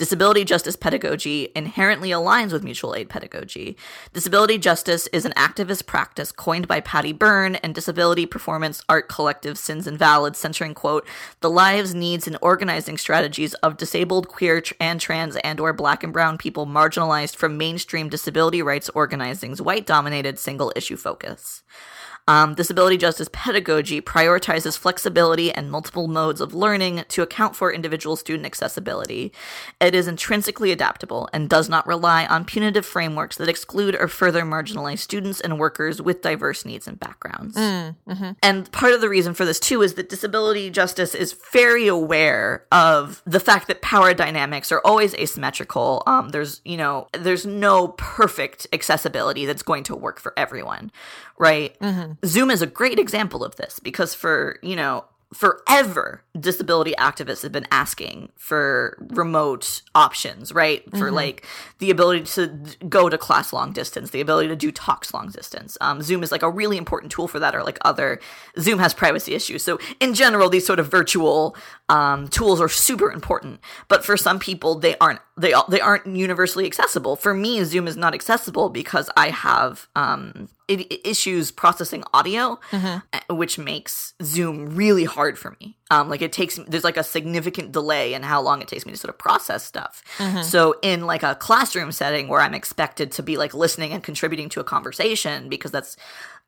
[0.00, 3.76] Disability justice pedagogy inherently aligns with mutual aid pedagogy.
[4.14, 9.58] Disability justice is an activist practice coined by Patty Berne and disability performance art collective
[9.58, 11.06] Sins Invalid, centering quote
[11.40, 16.12] the lives, needs, and organizing strategies of disabled, queer, and trans and or black and
[16.12, 21.64] brown people marginalized from mainstream disability rights organizing's white-dominated single issue focus.
[22.30, 28.14] Um, disability justice pedagogy prioritizes flexibility and multiple modes of learning to account for individual
[28.14, 29.32] student accessibility.
[29.80, 34.42] It is intrinsically adaptable and does not rely on punitive frameworks that exclude or further
[34.42, 37.56] marginalize students and workers with diverse needs and backgrounds.
[38.42, 42.64] And part of the reason for this too is that disability justice is very aware
[42.70, 46.04] of the fact that power dynamics are always asymmetrical.
[46.06, 50.92] Um, there's, you know, there's no perfect accessibility that's going to work for everyone,
[51.40, 51.76] right?
[52.24, 57.52] Zoom is a great example of this because for, you know, forever disability activists have
[57.52, 60.82] been asking for remote options right?
[60.98, 61.46] For like
[61.78, 62.46] the ability to
[62.88, 65.78] go to class long distance the ability to do talks long distance.
[65.80, 68.18] Um, zoom is like a really important tool for that or like other
[68.58, 69.62] zoom has privacy issues.
[69.62, 71.54] So in general these sort of virtual
[71.90, 76.66] um, tools are super important but for some people they aren't they, they aren't universally
[76.66, 77.16] accessible.
[77.16, 82.58] For me zoom is not accessible because i have um, i- i- issues processing audio
[83.14, 85.76] uh, which makes zoom really hard for me.
[85.92, 88.92] Um, like it takes there's like a significant delay in how long it takes me
[88.92, 89.94] to sort of process stuff.
[90.44, 94.48] So in like a classroom setting where i'm expected to be like listening and contributing
[94.50, 95.96] to a conversation because that's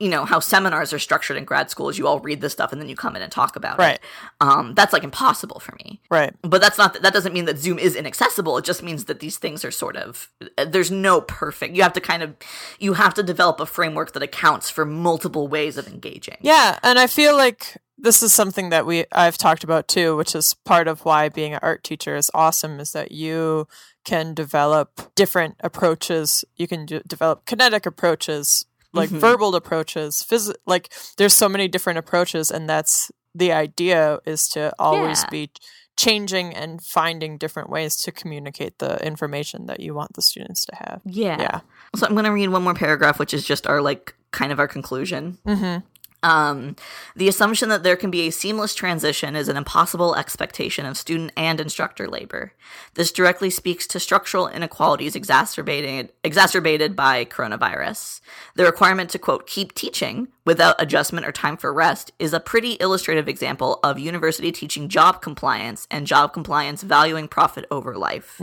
[0.02, 2.72] you know how seminars are structured in grad school is you all read this stuff
[2.72, 3.94] and then you come in and talk about Right.
[3.96, 4.00] it
[4.40, 6.34] um, that's like impossible for me Right.
[6.42, 9.38] but that's not that doesn't mean that zoom is inaccessible it just means that these
[9.38, 10.28] things are sort of
[10.74, 12.34] there's no perfect you have to kind of
[12.78, 16.98] you have to develop a framework that accounts for multiple ways of engaging Yeah, and
[16.98, 20.88] I feel like this is something that we I've talked about too, which is part
[20.88, 23.68] of why being an art teacher is awesome is that you
[24.04, 26.44] can develop different approaches.
[26.56, 29.20] You can d- develop kinetic approaches, like Mhm.
[29.20, 34.72] verbal approaches, phys- like there's so many different approaches and that's the idea is to
[34.78, 35.30] always Yeah.
[35.30, 35.50] be
[35.96, 40.74] changing and finding different ways to communicate the information that you want the students to
[40.76, 41.00] have.
[41.04, 41.38] yeah.
[41.40, 41.60] Yeah.
[41.94, 44.58] so i'm going to read one more paragraph which is just our like kind of
[44.58, 45.82] our conclusion Mhm.
[46.22, 46.76] Um,
[47.16, 51.32] the assumption that there can be a seamless transition is an impossible expectation of student
[51.36, 52.52] and instructor labor.
[52.94, 58.20] This directly speaks to structural inequalities exacerbated, exacerbated by coronavirus.
[58.54, 62.72] The requirement to, quote, keep teaching without adjustment or time for rest is a pretty
[62.74, 68.40] illustrative example of university teaching job compliance and job compliance valuing profit over life.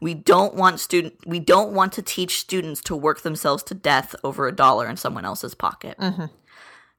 [0.00, 4.14] We don't want student we don't want to teach students to work themselves to death
[4.22, 5.96] over a dollar in someone else's pocket.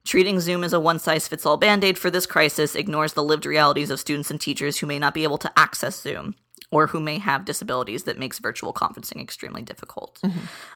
[0.08, 3.22] Treating Zoom as a one size fits all band aid for this crisis ignores the
[3.22, 6.34] lived realities of students and teachers who may not be able to access Zoom
[6.70, 10.18] or who may have disabilities that makes virtual conferencing extremely difficult.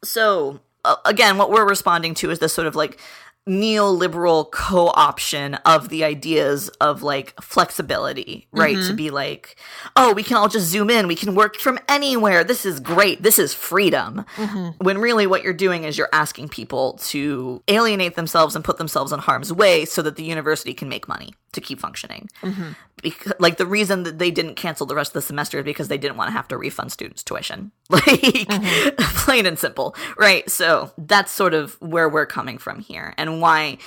[0.05, 3.01] So, uh, again, what we're responding to is this sort of like
[3.49, 8.77] neoliberal co-option of the ideas of like flexibility, right?
[8.77, 8.97] To mm-hmm.
[8.97, 9.57] be like,
[9.97, 12.45] oh, we can all just zoom in, we can work from anywhere.
[12.45, 13.23] This is great.
[13.23, 14.25] This is freedom.
[14.37, 14.85] Mm-hmm.
[14.85, 19.13] When really what you're doing is you're asking people to alienate themselves and put themselves
[19.13, 22.29] in harm's way so that the university can make money to keep functioning.
[22.43, 22.71] Mm-hmm.
[23.03, 25.89] Because, like the reason that they didn't cancel the rest of the semester is because
[25.89, 27.73] they didn't want to have to refund students tuition.
[27.93, 28.49] Like
[28.99, 30.51] plain and simple, right?
[30.51, 33.79] So that's sort of where we're coming from here and why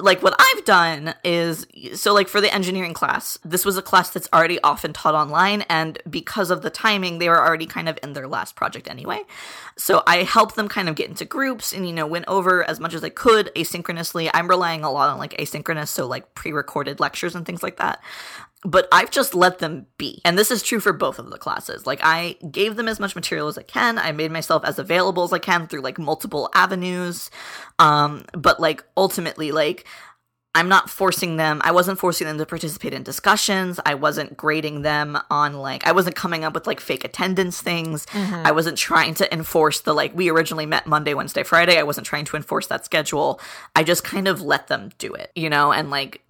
[0.00, 4.10] like what I've done is so like for the engineering class, this was a class
[4.10, 7.96] that's already often taught online and because of the timing, they were already kind of
[8.02, 9.22] in their last project anyway.
[9.76, 12.80] So I helped them kind of get into groups and you know went over as
[12.80, 14.30] much as I could asynchronously.
[14.34, 18.02] I'm relying a lot on like asynchronous, so like pre-recorded lectures and things like that
[18.64, 20.20] but I've just let them be.
[20.24, 21.86] And this is true for both of the classes.
[21.86, 23.98] Like I gave them as much material as I can.
[23.98, 27.30] I made myself as available as I can through like multiple avenues.
[27.78, 29.84] Um but like ultimately like
[30.56, 31.60] I'm not forcing them.
[31.64, 33.80] I wasn't forcing them to participate in discussions.
[33.84, 38.06] I wasn't grading them on like I wasn't coming up with like fake attendance things.
[38.46, 41.76] I wasn't trying to enforce the like we originally met Monday, Wednesday, Friday.
[41.76, 43.40] I wasn't trying to enforce that schedule.
[43.74, 46.22] I just kind of let them do it, you know, and like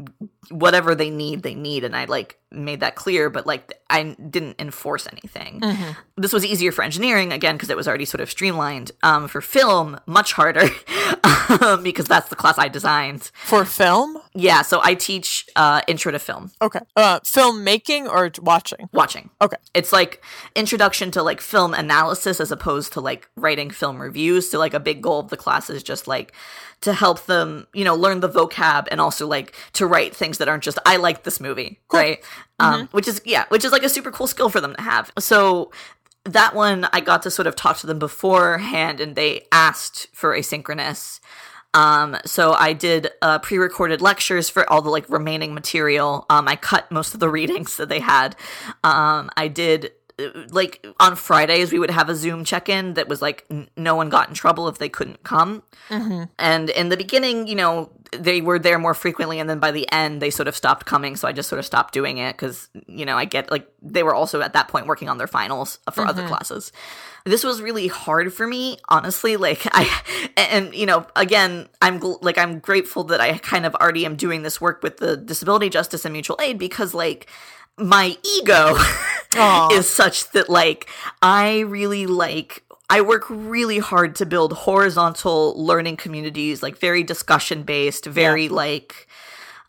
[0.51, 4.61] whatever they need, they need and I like made that clear, but like I didn't
[4.61, 5.63] enforce anything.
[6.17, 8.93] This was easier for engineering again because it was already sort of streamlined.
[9.03, 10.69] Um for film, much harder.
[11.63, 13.31] um, because that's the class I designed.
[13.35, 14.19] For film?
[14.35, 16.81] Yeah, so I teach uh, intro to film Okay.
[16.97, 18.89] Uh, film making or watching?
[18.93, 19.31] watching.
[19.41, 19.57] Okay.
[19.75, 20.23] It's like
[20.55, 24.51] introduction to like film analysis as opposed to like writing film reviews.
[24.51, 26.33] So like a big goal of the class is just like
[26.85, 30.49] to help them, you know, learn the vocab and also like to write things that
[30.49, 32.23] aren't just I like this movie, right?
[32.61, 35.11] Um, which is yeah, which is like a super cool skill for them to have.
[35.19, 35.73] So
[36.25, 40.37] that one I got to sort of talk to them beforehand and they asked for
[40.37, 41.21] asynchronous.
[41.73, 46.27] Um, so I did uh, pre-recorded lectures for all the like remaining material.
[46.31, 48.37] Um, I cut most of the readings that they had.
[48.85, 49.93] Um, I did
[50.51, 54.09] like on Fridays we would have a Zoom check-in that was like n- no one
[54.09, 55.63] got in trouble if they couldn't come.
[55.89, 56.25] Mm-hmm.
[56.39, 59.91] And in the beginning, you know, they were there more frequently, and then by the
[59.91, 61.17] end they sort of stopped coming.
[61.17, 64.03] So I just sort of stopped doing it because you know I get like they
[64.03, 66.29] were also at that point working on their finals for other mm-hmm.
[66.29, 66.73] classes
[67.25, 69.89] this was really hard for me honestly like i
[70.37, 74.17] and you know again i'm gl- like i'm grateful that i kind of already am
[74.17, 77.29] doing this work with the disability justice and mutual aid because like
[77.79, 78.77] my ego
[79.73, 80.89] is such that like
[81.23, 87.63] i really like I work really hard to build horizontal learning communities, like very discussion
[87.63, 89.09] based, very like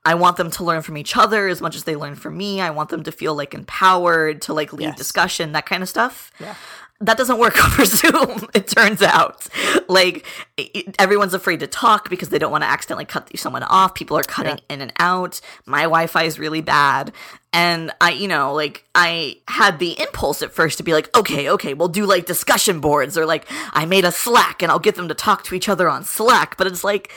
[0.03, 2.59] I want them to learn from each other as much as they learn from me.
[2.61, 4.97] I want them to feel like empowered to like lead Yes.
[4.97, 6.29] discussion, that kind of stuff.
[6.39, 6.55] Yeah.
[7.01, 9.47] That doesn't work over Zoom, it turns out.
[9.89, 10.25] Like,
[10.97, 13.95] everyone's afraid to talk because they don't want to accidentally cut someone off.
[13.95, 15.41] People are cutting in and out.
[15.65, 17.11] My Wi Fi is really bad.
[17.51, 21.49] And I, you know, like, I had the impulse at first to be like, okay,
[21.49, 24.95] okay, we'll do like discussion boards or like, I made a Slack and I'll get
[24.95, 26.57] them to talk to each other on Slack.
[26.57, 27.11] But it's like,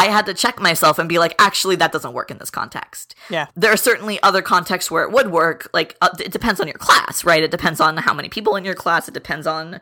[0.00, 3.14] I had to check myself and be like, actually, that doesn't work in this context.
[3.28, 3.48] Yeah.
[3.54, 5.68] There are certainly other contexts where it would work.
[5.74, 7.42] Like, uh, it depends on your class, right?
[7.42, 9.08] It depends on how many people in your class.
[9.08, 9.78] It depends on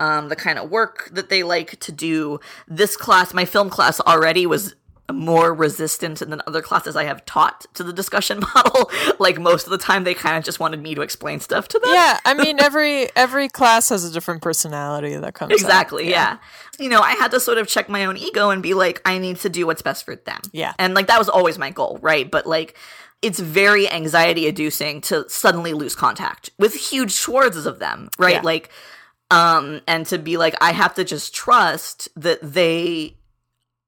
[0.00, 2.40] um, the kind of work that they like to do.
[2.66, 4.74] This class, my film class already was
[5.10, 8.90] more resistant than other classes I have taught to the discussion model.
[9.18, 11.78] like most of the time, they kind of just wanted me to explain stuff to
[11.78, 11.92] them.
[11.92, 15.52] Yeah, I mean every every class has a different personality that comes.
[15.52, 16.38] Exactly, yeah.
[16.78, 19.18] You know, I had to sort of check my own ego and be like, I
[19.18, 20.40] need to do what's best for them.
[20.52, 20.74] Yeah.
[20.78, 22.30] And like that was always my goal, right?
[22.30, 22.76] But like
[23.20, 28.36] it's very anxiety inducing to suddenly lose contact with huge swaths of them, right?
[28.36, 28.42] Yeah.
[28.42, 28.70] Like
[29.30, 33.16] um and to be like I have to just trust that they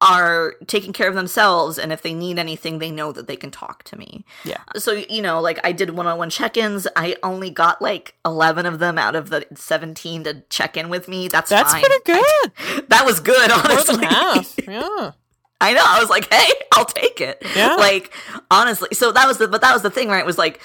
[0.00, 3.50] are taking care of themselves and if they need anything they know that they can
[3.50, 4.24] talk to me.
[4.44, 4.58] Yeah.
[4.76, 6.86] So, you know, like I did one on one check ins.
[6.96, 11.08] I only got like 11 of them out of the 17 to check in with
[11.08, 11.28] me.
[11.28, 11.82] That's That's fine.
[11.82, 12.84] pretty good.
[12.88, 13.96] That was good, More honestly.
[13.96, 14.58] than half.
[14.68, 15.12] Yeah.
[15.60, 15.82] I know.
[15.84, 17.42] I was like, hey, I'll take it.
[17.56, 17.76] Yeah.
[17.76, 18.12] Like
[18.50, 20.18] honestly, so that was the but that was the thing, right?
[20.20, 20.60] It was like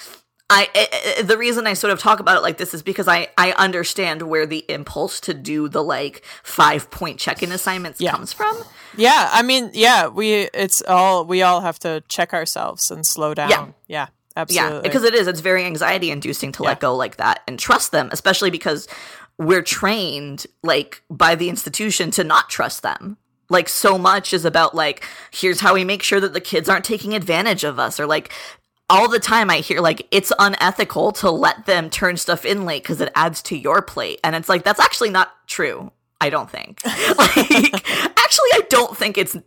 [0.49, 0.67] I,
[1.17, 3.51] I the reason I sort of talk about it like this is because I I
[3.51, 8.11] understand where the impulse to do the like five point check in assignments Yeah.
[8.11, 8.57] comes from.
[8.97, 13.33] Yeah, I mean, yeah, we it's all we all have to check ourselves and slow
[13.35, 13.49] down.
[13.49, 13.67] Yeah.
[13.87, 14.75] Yeah, absolutely.
[14.77, 15.27] Yeah, because it is.
[15.27, 18.87] It's very anxiety inducing to let go like that and trust them, especially because
[19.37, 23.17] we're trained like by the institution to not trust them.
[23.51, 26.85] Like so much is about like here's how we make sure that the kids aren't
[26.85, 28.31] taking advantage of us or like
[28.89, 32.83] all the time I hear like it's unethical to let them turn stuff in late
[32.83, 34.19] because it adds to your plate.
[34.23, 35.91] And it's like that's actually not true.
[36.21, 36.81] I don't think.
[36.85, 37.87] like
[38.19, 39.37] actually I don't think it's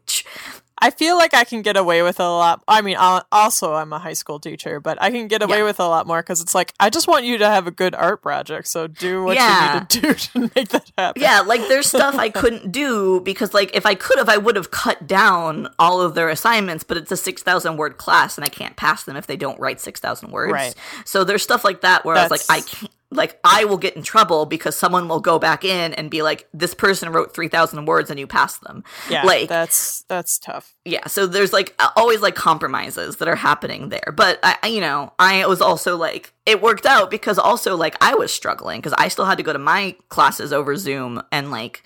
[0.82, 2.62] I feel like I can get away with a lot.
[2.66, 5.64] I mean, al- also I'm a high school teacher, but I can get away Yeah.
[5.64, 7.94] with a lot more because it's like I just want you to have a good
[7.94, 8.66] art project.
[8.68, 9.74] So do what Yeah.
[9.74, 11.22] you need to do to make that happen.
[11.22, 14.56] Yeah, like there's stuff I couldn't do because like if I could have I would
[14.56, 18.48] have cut down all of their assignments, but it's a 6000 word class and I
[18.48, 20.52] can't pass them if they don't write 6000 words.
[20.52, 20.74] Right.
[21.04, 23.96] So there's stuff like that where I was like I can't like I will get
[23.96, 27.84] in trouble because someone will go back in and be like this person wrote 3000
[27.86, 28.82] words and you passed them.
[29.10, 30.74] yeah, like that's that's tough.
[30.84, 35.12] yeah so there's like always like compromises that are happening there but I, you know
[35.18, 39.08] i was also like it worked out because also like i was struggling because i
[39.08, 41.82] still had to go to my classes over zoom and like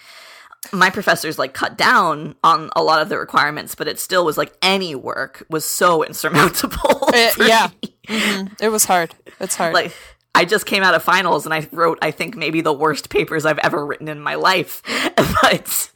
[0.72, 4.37] my professors like cut down on a lot of the requirements but it still was
[4.37, 7.95] like any work was so insurmountable Uh, for yeah, me.
[8.09, 9.14] hmm It was hard.
[9.41, 9.74] It's hard.
[9.74, 9.93] like
[10.37, 13.45] I just came out of finals and I wrote, I think, maybe the worst papers
[13.47, 14.82] I've ever written in my life.
[15.16, 15.91] but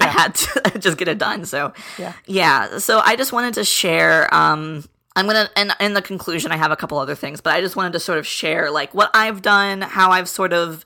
[0.00, 1.44] I had to just get it done.
[1.46, 2.12] So, Yeah.
[2.26, 2.78] yeah.
[2.78, 4.32] So I just wanted to share.
[4.34, 4.84] Um,
[5.14, 7.74] I'm gonna, and in the conclusion, I have a couple other things, but I just
[7.76, 10.84] wanted to sort of share like what I've done, how I've sort of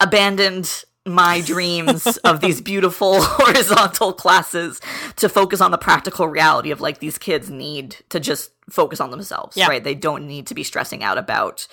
[0.00, 4.80] abandoned my dreams of these beautiful horizontal classes
[5.16, 9.10] to focus on the practical reality of like these kids need to just focus on
[9.10, 9.66] themselves Yeah.
[9.66, 11.66] right they don't need to be stressing out about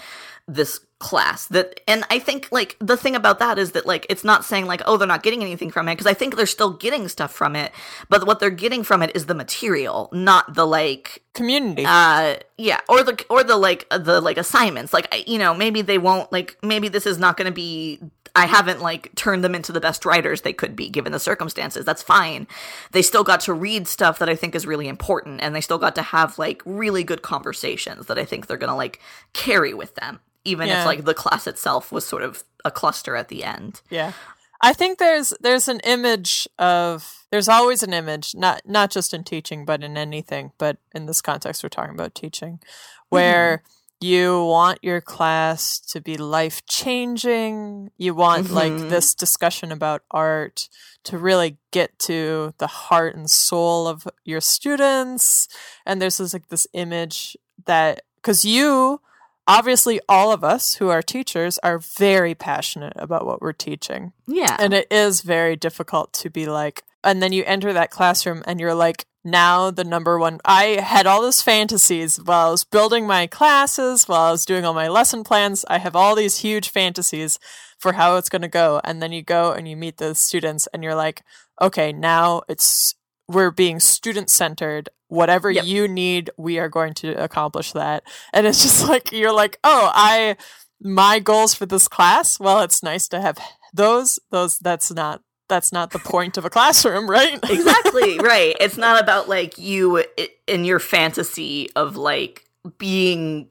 [0.54, 4.26] this class that and i think like the thing about that is that like it's
[4.26, 6.74] not saying like oh they're not getting anything from it because i think they're still
[6.74, 7.72] getting stuff from it
[8.10, 11.86] but what they're getting from it is the material not the like Community.
[11.88, 14.91] uh yeah or the or the like uh, the like assignments.
[14.91, 18.02] Like I- you know maybe they won't like maybe this is not going to be
[18.36, 21.86] i haven't like turned them into the best writers they could be given the circumstances.
[21.86, 22.45] That's fine.
[22.91, 25.78] They still got to read stuff that i think is really important and they still
[25.78, 29.00] got to have like really good conversations that i think they're going to like
[29.32, 30.81] carry with them even Yeah.
[30.81, 34.13] if like the class itself was sort of a cluster at the end Yeah.
[34.61, 39.23] I think there's there's an image of there's always an image, not not just in
[39.23, 42.59] teaching, but in anything, but in this context we're talking about teaching,
[43.07, 43.63] where
[44.01, 47.91] you want your class to be life changing.
[47.97, 48.89] You want like Mhm.
[48.89, 50.67] this discussion about art
[51.05, 55.47] to really get to the heart and soul of your students.
[55.85, 59.01] And there's this like this image that because you
[59.50, 64.14] obviously all of us who are teachers are very passionate about what we're teaching.
[64.28, 64.56] Yeah.
[64.60, 68.60] And it is very difficult to be like and then you enter that classroom and
[68.60, 73.06] you're like now the number one i had all these fantasies while i was building
[73.06, 75.66] my classes while i was doing all my lesson plans.
[75.70, 77.39] I have all these huge fantasies
[77.78, 78.82] for how it's going to go.
[78.84, 81.24] And then you go and you meet the students and you're like
[81.62, 82.95] okay now it's
[83.30, 85.65] we're being student centered whatever Yep.
[85.65, 88.03] you need we are going to accomplish that.
[88.34, 90.36] And it's just like you're like oh i
[90.82, 93.38] my goals for this class well it's nice to have
[93.73, 97.39] those those that's not that's not the point of a classroom right?
[97.49, 98.55] Exactly right.
[98.59, 100.03] It's not about like you
[100.47, 102.45] in your fantasy of like
[102.77, 103.49] being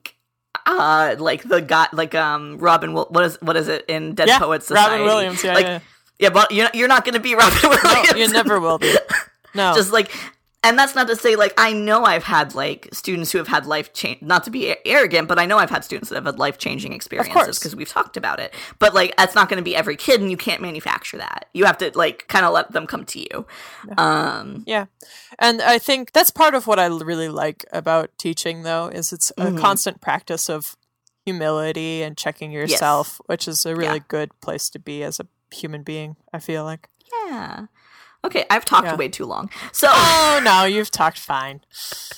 [0.67, 4.39] uh like the guy like um robin what is what is it in dead yeah
[4.39, 4.91] poets society?
[4.93, 5.81] Robin williams yeah like yeah.
[6.19, 8.19] yeah but you're, you're not gonna be robin no williams.
[8.19, 8.95] you never will be
[9.55, 10.11] no just like
[10.65, 13.65] and that's not to say like i know i've had like students who have had
[13.65, 16.39] life change not to be arrogant but i know i've had students that have had
[16.39, 19.77] life changing experiences because we've talked about it but like that's not going to be
[19.77, 22.87] every kid and you can't manufacture that you have to like kind of let them
[22.87, 23.47] come to you
[23.97, 24.87] um Yeah.
[25.39, 29.31] And I think that's part of what i really like about teaching, though, is it's
[29.39, 29.59] a Mhm.
[29.61, 30.77] constant practice of
[31.25, 34.05] humility and checking yourself, which is a really Yeah.
[34.09, 36.89] good place to be as a human being, I feel like.
[37.27, 37.67] Yeah.
[38.25, 38.97] Okay, I've talked Yeah.
[38.97, 39.49] way too long.
[39.73, 41.61] So Oh, no, you've talked fine.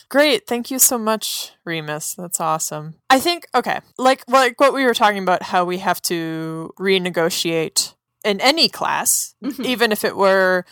[0.09, 0.47] Great.
[0.47, 2.15] Thank you so much, Remus.
[2.15, 2.95] That's awesome.
[3.11, 7.95] I think, okay, like, like what we were talking about, how we have to renegotiate
[8.25, 9.65] in any class, Mhm.
[9.65, 10.65] even if it were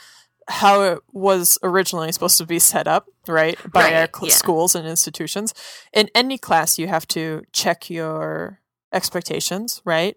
[0.51, 4.35] how it was originally supposed to be set up, right, by our cl- yeah.
[4.35, 5.53] schools and institutions.
[5.93, 8.59] In any class, you have to check your
[8.91, 10.17] expectations, right?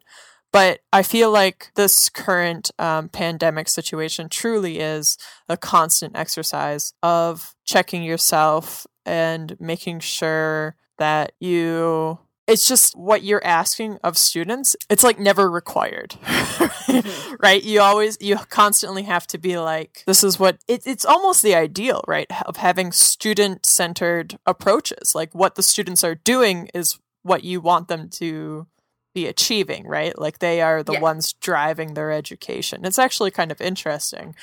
[0.52, 7.56] But I feel like this current um, pandemic situation truly is a constant exercise of
[7.66, 15.04] checking yourself and making sure that you it's just what you're asking of students it's
[15.04, 16.16] like never required
[17.40, 17.64] right?
[17.64, 21.56] You always you constantly have to be like this is what it, it's almost the
[21.56, 25.16] ideal right of having student centered approaches.
[25.16, 28.68] Like what the students are doing is what you want them to
[29.14, 31.00] be achieving right like they are the Yeah.
[31.02, 34.36] ones driving their education it's actually kind of interesting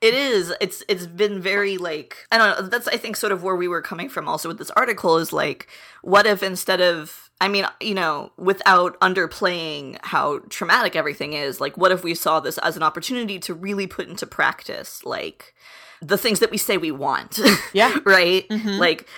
[0.00, 0.52] It is.
[0.60, 2.66] It's it's been very like I don't know.
[2.68, 4.28] That's I think sort of where we were coming from.
[4.28, 5.68] Also with this article is like,
[6.02, 11.76] what if instead of I mean, you know, without underplaying how traumatic everything is, like,
[11.78, 15.54] what if we saw this as an opportunity to really put into practice like
[16.02, 17.38] the things that we say we want?
[17.72, 17.96] Yeah.
[18.04, 18.46] right.
[18.50, 18.78] Mhm.
[18.78, 19.08] Like.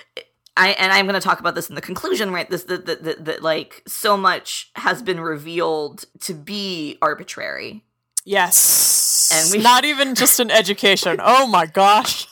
[0.57, 2.49] I, and I'm going to talk about this in the conclusion, right?
[2.49, 7.83] This that, that, that, like so much has been revealed to be arbitrary,
[8.25, 12.27] yes And we- not even just in education oh my gosh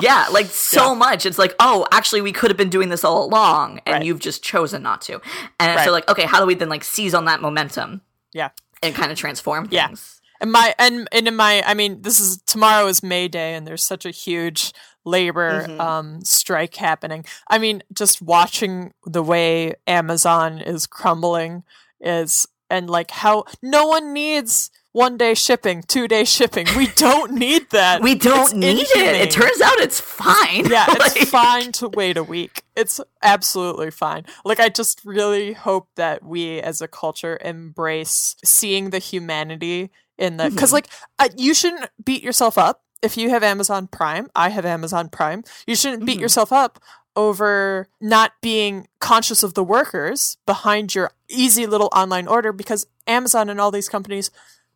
[0.00, 0.94] Yeah, like so Yeah.
[0.98, 1.26] much.
[1.26, 4.04] It's like, oh, actually, we could have been doing this all along, and Right.
[4.04, 5.20] you've just chosen not to.
[5.60, 5.84] And Right.
[5.84, 8.00] so, like, okay, how do we then like seize on that momentum
[8.32, 8.50] yeah
[8.82, 9.86] and kind of transform Yeah.
[9.88, 10.20] things?
[10.40, 13.66] And my and, and in my I mean this is tomorrow is May Day and
[13.66, 14.72] there's such a huge
[15.04, 15.80] labor Mhm.
[15.80, 17.24] um strike happening.
[17.48, 21.64] I mean just watching the way Amazon is crumbling
[22.00, 26.66] is and like how no one needs one day shipping, two day shipping.
[26.76, 28.02] We don't need that.
[28.02, 28.90] We don't It's need it.
[28.96, 29.14] inhumane.
[29.22, 30.68] It turns out it's fine.
[30.70, 32.62] yeah, it's fine to wait a week.
[32.76, 34.26] It's absolutely fine.
[34.44, 40.36] Like, I just really hope that we as a culture embrace seeing the humanity in
[40.36, 40.50] the.
[40.50, 40.74] Because, Mhm.
[40.74, 40.88] like,
[41.18, 44.28] uh, you shouldn't beat yourself up if you have Amazon Prime.
[44.34, 45.44] I have Amazon Prime.
[45.66, 46.22] You shouldn't beat Mhm.
[46.22, 46.78] yourself up
[47.14, 53.50] over not being conscious of the workers behind your easy little online order because Amazon
[53.50, 54.30] and all these companies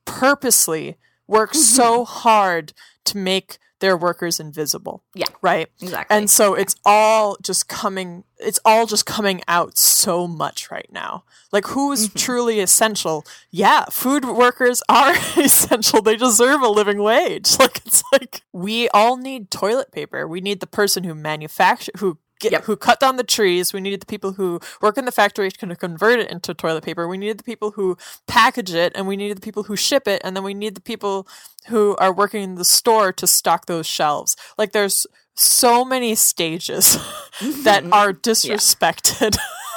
[0.04, 0.96] purposely
[1.26, 2.72] work so hard
[3.04, 5.02] to make their workers invisible.
[5.14, 5.26] Yeah.
[5.42, 5.68] Right.
[5.82, 6.16] exactly.
[6.16, 11.24] And so it's all just coming it's all just coming out so much right now.
[11.52, 12.14] Like who is Mhm.
[12.20, 13.24] truly essential?
[13.50, 16.02] Yeah, food workers are essential.
[16.02, 17.56] They deserve a living wage.
[17.58, 20.26] Like it's like we all need toilet paper.
[20.28, 22.64] We need the person who manufacture who Get, Yep.
[22.64, 23.72] who cut down the trees.
[23.72, 27.08] We needed the people who work in the factory to convert it into toilet paper.
[27.08, 30.20] We needed the people who package it, and we needed the people who ship it,
[30.22, 31.26] and then we need the people
[31.68, 34.36] who are working in the store to stock those shelves.
[34.58, 36.94] Like there's so many stages
[37.64, 39.36] that are disrespected.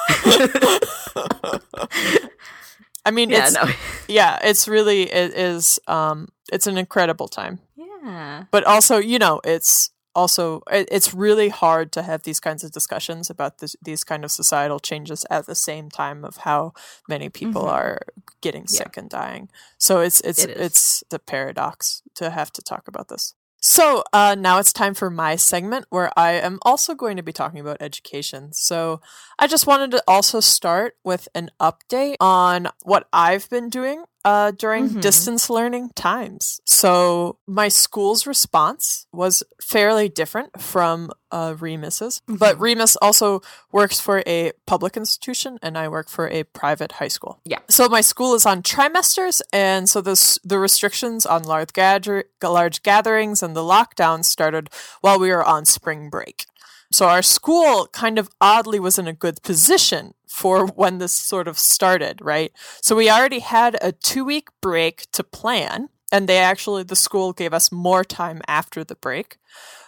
[3.06, 3.64] I mean, yeah, it's no.
[4.08, 7.60] yeah, it's really it is um it's an incredible time.
[7.78, 8.44] yeah.
[8.52, 12.72] But also, you know, it's also it, it's really hard to have these kinds of
[12.72, 16.74] discussions about this, these kind of societal changes at the same time of how
[17.08, 17.72] many people Mhm.
[17.72, 18.02] are
[18.42, 18.78] getting Yeah.
[18.80, 19.50] sick and dying.
[19.78, 23.34] So it's it's It it's the paradox to have to talk about this.
[23.62, 27.34] So uh, now it's time for my segment where I am also going to be
[27.34, 28.54] talking about education.
[28.54, 29.02] So
[29.38, 34.52] I just wanted to also start with an update on what I've been doing uh,
[34.52, 35.02] during Mhm.
[35.02, 36.60] distance learning times.
[36.66, 42.62] So my school's response was fairly different from uh, Remus's, but Mhm.
[42.62, 43.42] Remus also
[43.72, 47.40] works for a public institution and I work for a private high school.
[47.46, 47.60] Yeah.
[47.70, 52.82] So my school is on trimesters, and so this, the restrictions on large, gather, large
[52.82, 54.70] gatherings and the lockdown started
[55.02, 56.46] while we were on spring break.
[56.92, 61.50] So our school kind of oddly was in a good position for when this sort
[61.50, 62.54] of started, right?
[62.82, 67.34] So we already had a two week break to plan, and they actually, the school
[67.34, 69.38] gave us more time after the break.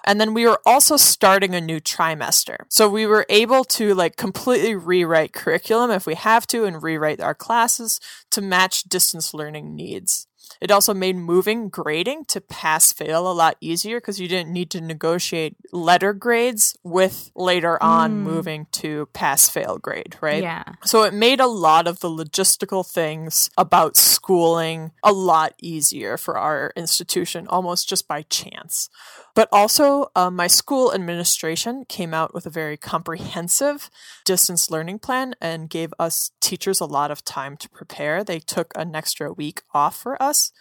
[0.04, 2.66] And then we were also starting a new trimester.
[2.68, 7.22] So we were able to like completely rewrite curriculum if we have to and rewrite
[7.22, 10.28] our classes to match distance learning needs.
[10.62, 14.70] It also made moving grading to pass fail a lot easier because you didn't need
[14.72, 18.24] to negotiate letter grades with later on Mm.
[18.24, 20.44] moving to pass fail grade, right?
[20.44, 20.64] Yeah.
[20.86, 26.38] So it made a lot of the logistical things about schooling a lot easier for
[26.38, 28.90] our institution, almost just by chance.
[29.34, 33.90] But also, uh, my school administration came out with a very comprehensive
[34.26, 38.24] distance learning plan and gave us teachers a lot of time to prepare.
[38.24, 40.52] They took an extra week off for us.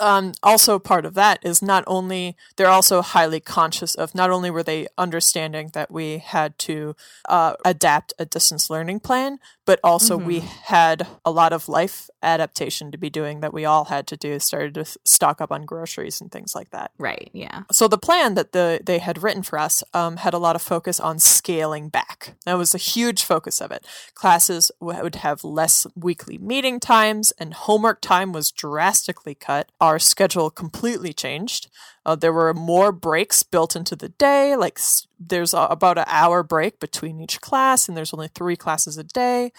[0.00, 4.50] Um, also, part of that is not only they're also highly conscious of not only
[4.50, 6.96] were they understanding that we had to
[7.28, 12.90] uh, adapt a distance learning plan, but also we had a lot of life adaptation
[12.90, 16.20] to be doing that we all had to do started to stock up on groceries
[16.20, 17.30] and things like that Right.
[17.32, 17.62] Yeah.
[17.70, 20.62] so the plan that the they had written for us um, had a lot of
[20.62, 22.34] focus on scaling back.
[22.46, 23.86] That was a huge focus of it.
[24.14, 29.70] Classes would have less weekly meeting times, and homework time was drastically cut.
[29.80, 31.68] Our schedule completely changed.
[32.04, 34.56] Uh, there were more breaks built into the day.
[34.56, 34.78] Like
[35.18, 39.04] there's a, about an hour break between each class, and there's only three classes a
[39.04, 39.52] day.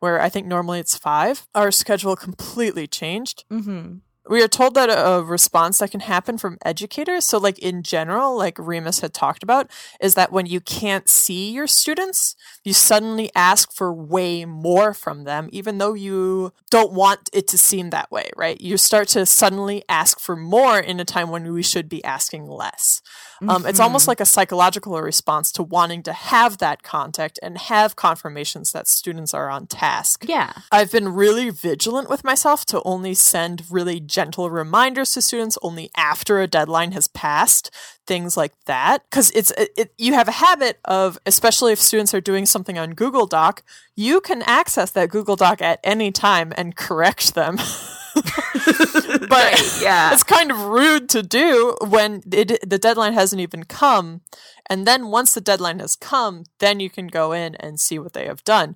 [0.00, 1.48] Where I think normally it's five.
[1.56, 3.96] Our schedule completely changed Mm-hmm.
[4.28, 8.36] We are told that a, response that can happen from educators so like in general
[8.36, 9.70] like remus had talked about
[10.00, 15.24] is that when you can't see your students you suddenly ask for way more from
[15.24, 18.60] them even though you don't want it to seem that way right?
[18.60, 22.46] You start to suddenly ask for more in a time when we should be asking
[22.46, 23.02] less.
[23.46, 27.94] Um, it's almost like a psychological response to wanting to have that contact and have
[27.94, 30.24] confirmations that students are on task.
[30.26, 30.52] Yeah.
[30.72, 35.92] I've been really vigilant with myself to only send really gentle reminders to students only
[35.96, 37.70] after a deadline has passed,
[38.04, 39.04] things like that.
[39.08, 42.94] Because it's it, you have a habit of, especially if students are doing something on
[42.94, 43.62] Google Doc,
[43.94, 47.58] you can access that Google Doc at any time and correct them.
[48.14, 50.12] but Right, yeah.
[50.12, 54.22] it's kind of rude to do when it, the deadline hasn't even come.
[54.68, 58.14] And then once the deadline has come, then you can go in and see what
[58.14, 58.74] they have done.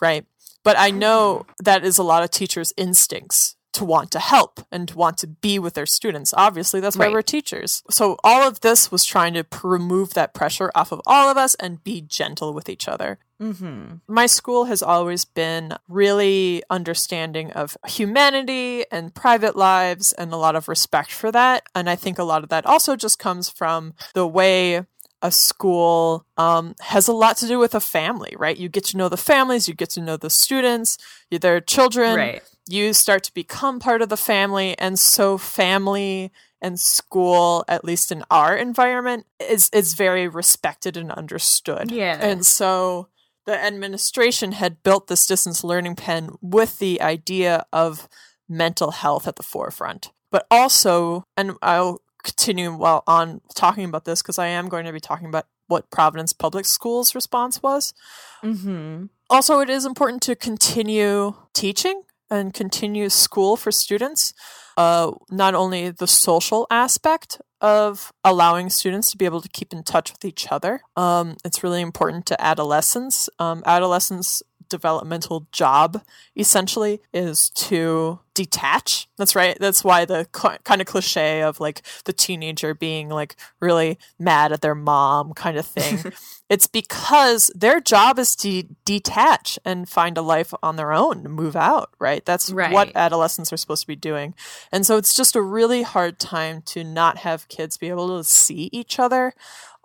[0.00, 0.26] Right.
[0.62, 1.64] But I know mm-hmm.
[1.64, 5.26] that is a lot of teachers' instincts to want to help and to want to
[5.26, 6.34] be with their students.
[6.36, 7.14] Obviously, that's why Right.
[7.14, 7.82] we're teachers.
[7.90, 11.54] So all of this was trying to remove that pressure off of all of us
[11.56, 13.96] and be gentle with each other Mm-hmm.
[14.08, 20.56] my school has always been really understanding of humanity and private lives and a lot
[20.56, 21.64] of respect for that.
[21.74, 24.86] And I think a lot of that also just comes from the way
[25.20, 28.56] a school um, has a lot to do with a family, right?
[28.56, 30.96] You get to know the families, you get to know the students,
[31.30, 32.42] you- their children, Right.
[32.68, 34.76] You start to become part of the family.
[34.78, 41.12] And so, family and school, at least in our environment, is, is very respected and
[41.12, 41.90] understood.
[41.90, 42.18] Yeah.
[42.20, 43.08] And so
[43.44, 48.08] the administration had built this distance learning pen with the idea of
[48.48, 50.10] mental health at the forefront.
[50.30, 54.92] But also, and I'll continue while on talking about this because I am going to
[54.92, 57.94] be talking about what Providence Public Schools response was.
[58.42, 59.06] Mm-hmm.
[59.30, 64.32] Also, it is important to continue teaching and continue school for students.
[64.76, 69.82] Uh, not only the social aspect of allowing students to be able to keep in
[69.82, 70.80] touch with each other.
[70.96, 73.30] Um, it's really important to adolescents.
[73.38, 76.02] Um, adolescents' developmental job
[76.36, 79.08] essentially is to detach.
[79.16, 79.56] That's right.
[79.58, 84.52] That's why the cl- kind of cliche of like the teenager being like really mad
[84.52, 86.12] at their mom kind of thing.
[86.50, 91.56] it's because their job is to detach and find a life on their own, move
[91.56, 92.24] out, right?
[92.26, 92.72] That's Right.
[92.72, 94.34] what adolescents are supposed to be doing.
[94.70, 98.24] And so it's just a really hard time to not have kids be able to
[98.24, 99.32] see each other.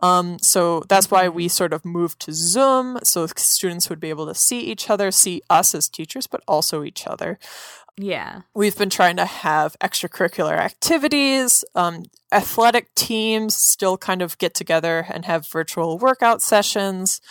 [0.02, 4.26] Um, so that's why we sort of moved to Zoom so students would be able
[4.26, 7.38] to see each other, see us as teachers, but also each other.
[7.98, 8.42] Yeah.
[8.56, 11.64] We've been trying to have extracurricular activities.
[11.76, 17.22] Um, athletic teams still kind of get together and have virtual workout sessions.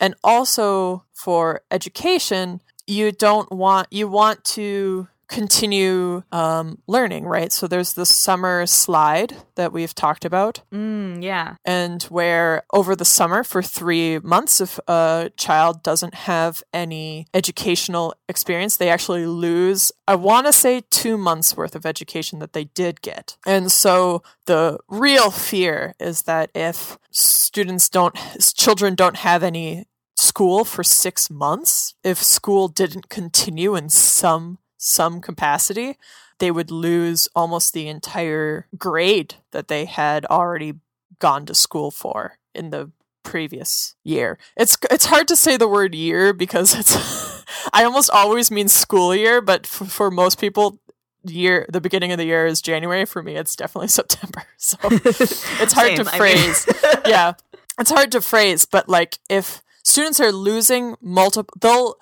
[0.00, 7.52] And also for education, you don't want, you want to continue um, learning, right?
[7.52, 11.56] So there's the summer slide that we've talked about Mm, yeah.
[11.64, 18.14] and where over the summer for three months if a child doesn't have any educational
[18.28, 22.64] experience they actually lose i want to say two months worth of education that they
[22.64, 28.14] did get and so the real fear is that if students don't
[28.56, 35.20] children don't have any school for six months if school didn't continue in some some
[35.20, 35.98] capacity
[36.38, 40.74] they would lose almost the entire grade that they had already
[41.18, 42.92] gone to school for in the
[43.24, 44.38] previous year.
[44.56, 46.94] It's it's hard to say the word year because it's
[47.72, 50.78] I almost always mean school year, but f- for most people
[51.24, 54.44] year the beginning of the year is January for me it's definitely September.
[54.58, 56.66] So it's hard to Same, I mean- phrase.
[57.04, 57.32] yeah.
[57.80, 61.96] It's hard to phrase, but like if students are losing multiple they'll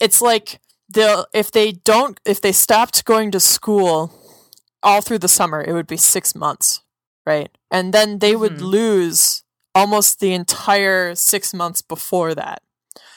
[0.00, 0.58] it's like
[0.92, 4.12] they'll if they don't if they stopped going to school
[4.82, 6.82] all through the summer it would be 6 months,
[7.26, 7.50] right?
[7.70, 8.70] And then they would Mhm.
[8.70, 9.42] lose
[9.74, 12.62] almost the entire 6 months before that.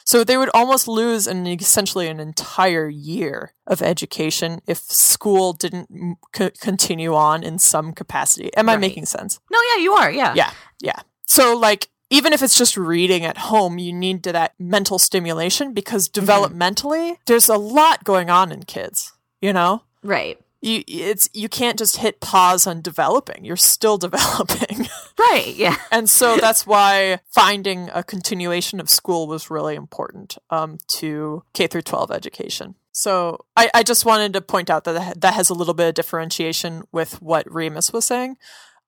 [0.03, 6.17] So they would almost lose an essentially an entire year of education if school didn't
[6.33, 8.49] co- continue on in some capacity.
[8.57, 9.39] Am I making sense?
[9.51, 10.11] No, yeah, you are.
[10.11, 10.33] Yeah.
[10.35, 10.51] Yeah.
[10.81, 10.99] Yeah.
[11.27, 15.73] So like even if it's just reading at home, you need to that mental stimulation
[15.73, 19.83] because developmentally, there's a lot going on in kids, you know?
[20.03, 20.39] Right.
[20.61, 23.45] You it's you can't just hit pause on developing.
[23.45, 24.87] You're still developing.
[25.17, 25.53] Right.
[25.55, 25.77] Yeah.
[25.91, 31.67] and so that's why finding a continuation of school was really important um, to K
[31.67, 32.75] through 12 education.
[32.91, 35.93] So I, I just wanted to point out that that has a little bit of
[35.93, 38.35] differentiation with what Remus was saying.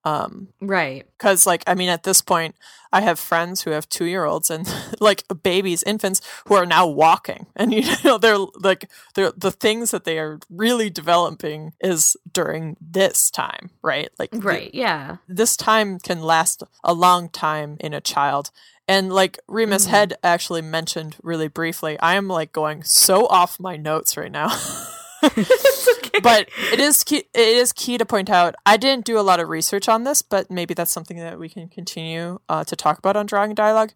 [0.03, 1.05] Um, right.
[1.17, 2.55] Because, like, I mean, at this point,
[2.91, 4.67] I have friends who have two year olds and
[4.99, 9.91] like babies, infants who are now walking, and you know, they're like, they're the things
[9.91, 14.09] that they are really developing is during this time, right?
[14.17, 15.17] Like, right, the, yeah.
[15.27, 18.51] This time can last a long time in a child.
[18.87, 19.91] And like Remus mm.
[19.91, 24.49] had actually mentioned really briefly, I am like going so off my notes right now.
[25.23, 26.19] okay.
[26.21, 28.55] But it is key, it is key to point out.
[28.65, 31.49] I didn't do a lot of research on this, but maybe that's something that we
[31.49, 33.91] can continue uh, to talk about on drawing dialogue.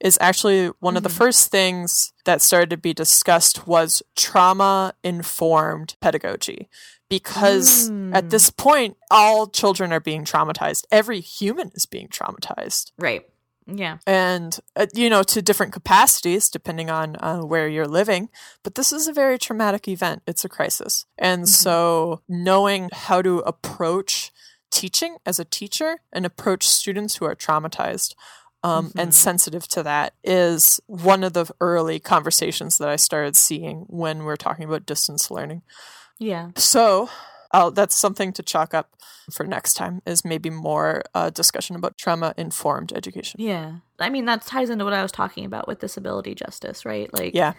[0.00, 0.96] Is actually one mm-hmm.
[0.96, 1.18] of the mm-hmm.
[1.18, 6.70] first things that started to be discussed was trauma informed pedagogy
[7.10, 8.14] because mm.
[8.14, 13.26] at this point all children are being traumatized every human is being traumatized right
[13.74, 13.98] yeah.
[14.06, 18.28] And, uh, you know, to different capacities depending on uh, where you're living.
[18.62, 20.22] But this is a very traumatic event.
[20.26, 21.06] It's a crisis.
[21.18, 21.48] And mm-hmm.
[21.48, 24.32] so knowing how to approach
[24.70, 28.14] teaching as a teacher and approach students who are traumatized
[28.62, 28.98] um, mm-hmm.
[28.98, 34.24] and sensitive to that is one of the early conversations that I started seeing when
[34.24, 35.62] we're talking about distance learning.
[36.18, 36.50] Yeah.
[36.56, 37.08] So
[37.52, 38.94] I'll, that's something to chalk up
[39.30, 43.40] for next time is maybe more uh, discussion about trauma informed education.
[43.40, 43.76] Yeah.
[43.98, 47.12] I mean, that ties into what I was talking about with disability justice, right?
[47.12, 47.54] Like, yeah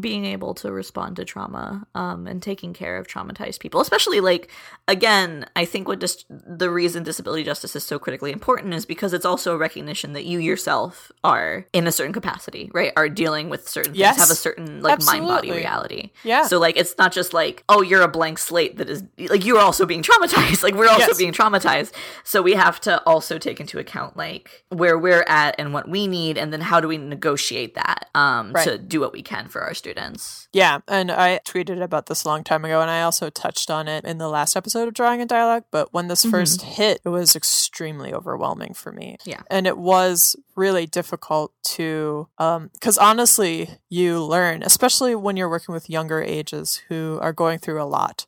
[0.00, 4.50] being able to respond to trauma um, and taking care of traumatized people especially like
[4.88, 9.12] again i think what dis- the reason disability justice is so critically important is because
[9.12, 13.48] it's also a recognition that you yourself are in a certain capacity right are dealing
[13.48, 14.16] with certain yes.
[14.16, 17.62] things have a certain like mind body reality yeah so like it's not just like
[17.68, 21.06] oh you're a blank slate that is like you're also being traumatized like we're also
[21.06, 21.18] yes.
[21.18, 21.92] being traumatized
[22.24, 26.08] so we have to also take into account like where we're at and what we
[26.08, 28.66] need and then how do we negotiate that um right.
[28.66, 30.48] to do what we can for our students.
[30.52, 33.88] Yeah, and I tweeted about this a long time ago, and I also touched on
[33.88, 35.64] it in the last episode of Drawing and Dialogue.
[35.70, 36.30] But when this mm-hmm.
[36.30, 39.16] first hit, it was extremely overwhelming for me.
[39.24, 39.42] Yeah.
[39.50, 45.74] And it was really difficult to, because um, honestly, you learn, especially when you're working
[45.74, 48.26] with younger ages who are going through a lot.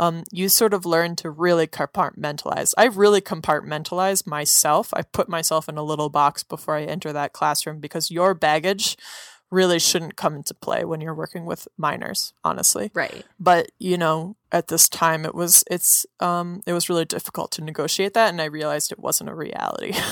[0.00, 2.72] Um, you sort of learn to really compartmentalize.
[2.78, 4.94] I really compartmentalize myself.
[4.94, 8.96] I put myself in a little box before I enter that classroom because your baggage
[9.50, 12.90] really shouldn't come into play when you're working with minors honestly.
[12.94, 13.24] Right.
[13.38, 17.64] But you know at this time it was it's um it was really difficult to
[17.64, 19.92] negotiate that and i realized it wasn't a reality.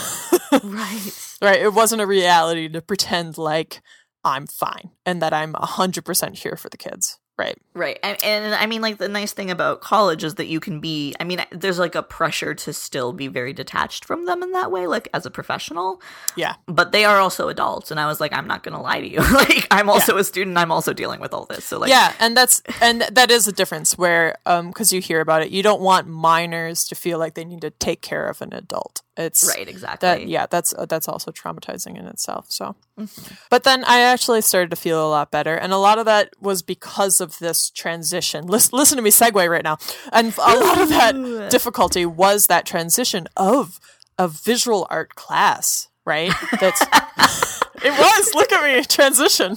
[0.62, 1.36] Right.
[1.42, 3.82] Right it wasn't a reality to pretend like
[4.24, 7.58] i'm fine and that i'm 100% here for the kids Right.
[7.74, 7.98] Right.
[8.02, 11.14] And, and, I mean, like, the nice thing about college is that you can be,
[11.20, 14.72] I mean, there's like a pressure to still be very detached from them in that
[14.72, 16.00] way, like as a professional.
[16.34, 16.54] Yeah.
[16.64, 17.90] But they are also adults.
[17.90, 19.18] And I was like, I'm not going to lie to you.
[19.34, 20.20] like, I'm also yeah.
[20.20, 20.56] a student.
[20.56, 21.66] I'm also dealing with all this.
[21.66, 22.14] So, like, yeah.
[22.20, 25.62] And that's, and that is a difference where, um, cause you hear about it, you
[25.62, 29.02] don't want minors to feel like they need to take care of an adult.
[29.16, 30.06] It's right, exactly.
[30.06, 32.46] That yeah, that's uh, that's also traumatizing in itself.
[32.50, 33.34] So, mm-hmm.
[33.48, 36.34] but then I actually started to feel a lot better, and a lot of that
[36.38, 38.46] was because of this transition.
[38.46, 39.78] Listen, listen to me segue right now,
[40.12, 43.80] and a lot of that difficulty was that transition of
[44.18, 45.88] a visual art class.
[46.04, 46.82] Right, that's
[47.82, 48.34] it was.
[48.34, 49.56] Look at me transition.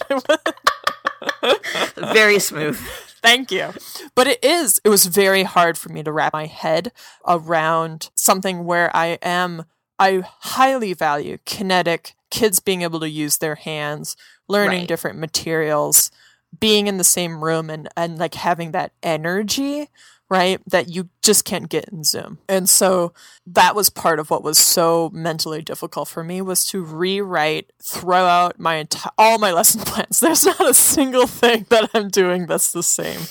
[2.14, 2.80] Very smooth.
[3.22, 3.74] Thank you.
[4.16, 6.92] But it is, it was very hard for me to wrap my head
[7.28, 9.66] around something where I am,
[9.98, 14.16] I highly value kinetic, kids being able to use their hands,
[14.48, 14.88] learning right.
[14.88, 16.12] different materials,
[16.60, 19.90] being in the same room and, and like having that energy
[20.30, 20.62] right?
[20.68, 22.38] That you just can't get in Zoom.
[22.48, 23.14] And so
[23.48, 28.26] that was part of what was so mentally difficult for me was to rewrite, throw
[28.26, 30.20] out my entire all my lesson plans.
[30.20, 33.22] There's not a single thing that I'm doing that's the same.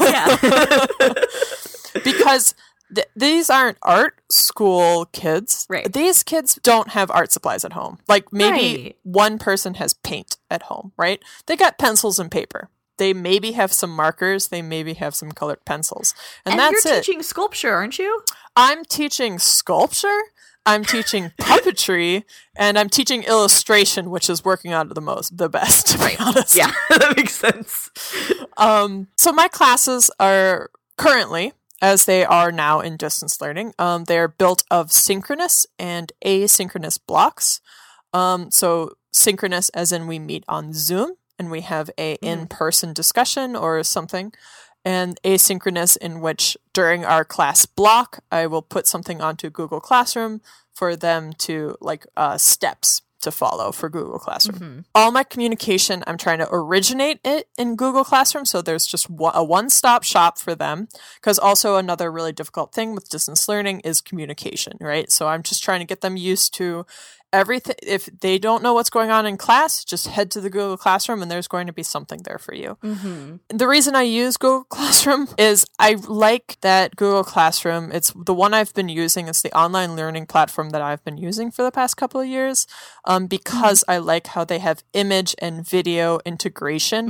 [0.00, 0.86] Yeah.
[2.04, 2.54] because
[2.94, 5.66] th- these aren't art school kids.
[5.68, 5.92] Right.
[5.92, 7.98] These kids don't have art supplies at home.
[8.08, 8.96] Like maybe right.
[9.02, 11.22] one person has paint at home, right?
[11.46, 15.64] They got pencils and paper they maybe have some markers, they maybe have some colored
[15.64, 17.04] pencils, and, and that's you're it.
[17.04, 18.22] teaching sculpture, aren't you?
[18.54, 20.20] I'm teaching sculpture.
[20.68, 22.24] I'm teaching puppetry,
[22.56, 25.86] and I'm teaching illustration, which is working out the most, the best.
[25.96, 27.90] To be honest, yeah, that makes sense.
[28.56, 33.72] Um, so my classes are currently as they are now in distance learning.
[33.78, 37.60] Um, they are built of synchronous and asynchronous blocks.
[38.12, 42.22] Um, so synchronous as in we meet on Zoom and we have a Mhm.
[42.22, 44.32] in-person discussion or something.
[44.84, 50.40] And asynchronous in which during our class block, I will put something onto Google Classroom
[50.72, 54.84] for them to like uh, steps to follow for Google Classroom Mhm.
[54.94, 59.42] all my communication i'm trying to originate it in google classroom so there's just a
[59.42, 60.86] one-stop shop for them
[61.18, 65.64] because also another really difficult thing with distance learning is communication right so i'm just
[65.64, 66.84] trying to get them used to
[67.32, 70.76] everything if they don't know what's going on in class just head to the google
[70.76, 73.40] classroom and there's going to be something there for you Mhm.
[73.48, 77.90] the reason I use Google Classroom is I like that Google Classroom.
[77.92, 79.28] It's the one I've been using.
[79.28, 82.66] It's the online learning platform that I've been using for the past couple of years
[83.04, 87.08] um, because I like how they have image and video integration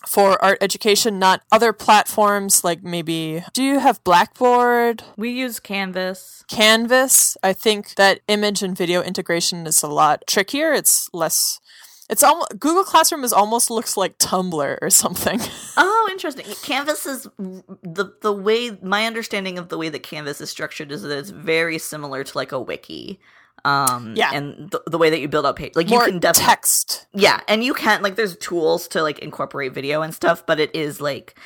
[0.00, 0.08] Mm.
[0.08, 3.42] for art education, not other platforms like maybe.
[3.52, 5.02] Do you have Blackboard?
[5.16, 6.44] We use Canvas.
[6.48, 7.36] Canvas.
[7.42, 10.72] I think that image and video integration is a lot trickier.
[10.72, 11.60] It's less.
[12.08, 15.40] It's almost Google Classroom is almost looks like Tumblr or something.
[15.78, 16.46] Oh, interesting.
[16.62, 21.02] Canvas is the the way my understanding of the way that Canvas is structured is
[21.02, 23.20] that it's very similar to like a wiki.
[23.64, 24.30] Um, Yeah.
[24.32, 27.06] and the, the way that you build up page, like More you can definitely text.
[27.12, 30.74] Yeah, and you can like there's tools to like incorporate video and stuff, but it
[30.74, 31.38] is like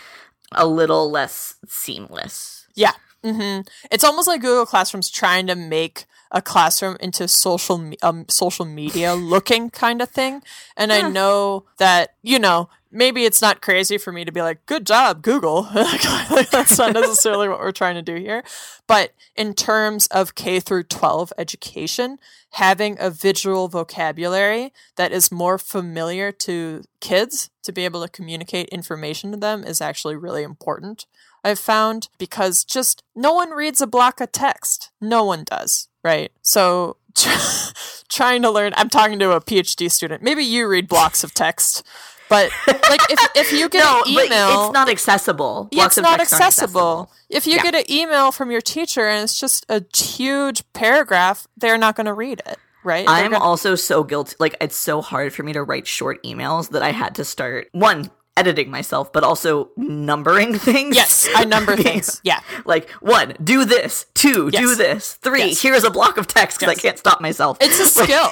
[0.53, 2.67] a little less seamless.
[2.77, 2.93] Yeah.
[3.25, 3.63] Mm-hmm.
[3.91, 8.65] It's almost like Google Classroom's trying to make a classroom into social me- um, social
[8.65, 10.43] media looking kind of thing.
[10.77, 11.07] And Yeah.
[11.07, 14.87] I know that you know maybe it's not crazy for me to be like, "Good
[14.87, 18.43] job, Google." That's not necessarily what we're trying to do here.
[18.87, 22.19] But in terms of K through 12 education,
[22.53, 28.69] having a visual vocabulary that is more familiar to kids to be able to communicate
[28.71, 31.07] information to them is actually really important.
[31.45, 34.91] I've found because just no one reads a block of text.
[35.01, 36.31] No one does, right?
[36.43, 36.97] So
[38.09, 40.23] trying to learn, I'm talking to a PhD student.
[40.23, 41.85] Maybe you read blocks of text,
[42.29, 45.69] but like if, if you get no, an email, it's not accessible.
[45.73, 47.11] yeah, Blocks it's not aren't accessible.
[47.29, 47.63] If you Yeah.
[47.63, 52.07] get an email from your teacher and it's just a huge paragraph, they're not going
[52.07, 53.07] to read it, right?
[53.09, 54.37] I'm gonna- also so guilty.
[54.39, 57.69] Like it's so hard for me to write short emails that I had to start
[57.73, 60.97] one editing myself, but also numbering things.
[60.97, 62.21] yes, I number things.
[62.25, 64.07] Yeah, Like one, do this.
[64.15, 65.15] Two, do this.
[65.15, 65.63] Three, Yes.
[65.63, 66.79] here's a block of text because Yes.
[66.79, 67.59] I can't stop myself.
[67.61, 68.31] it's a skill,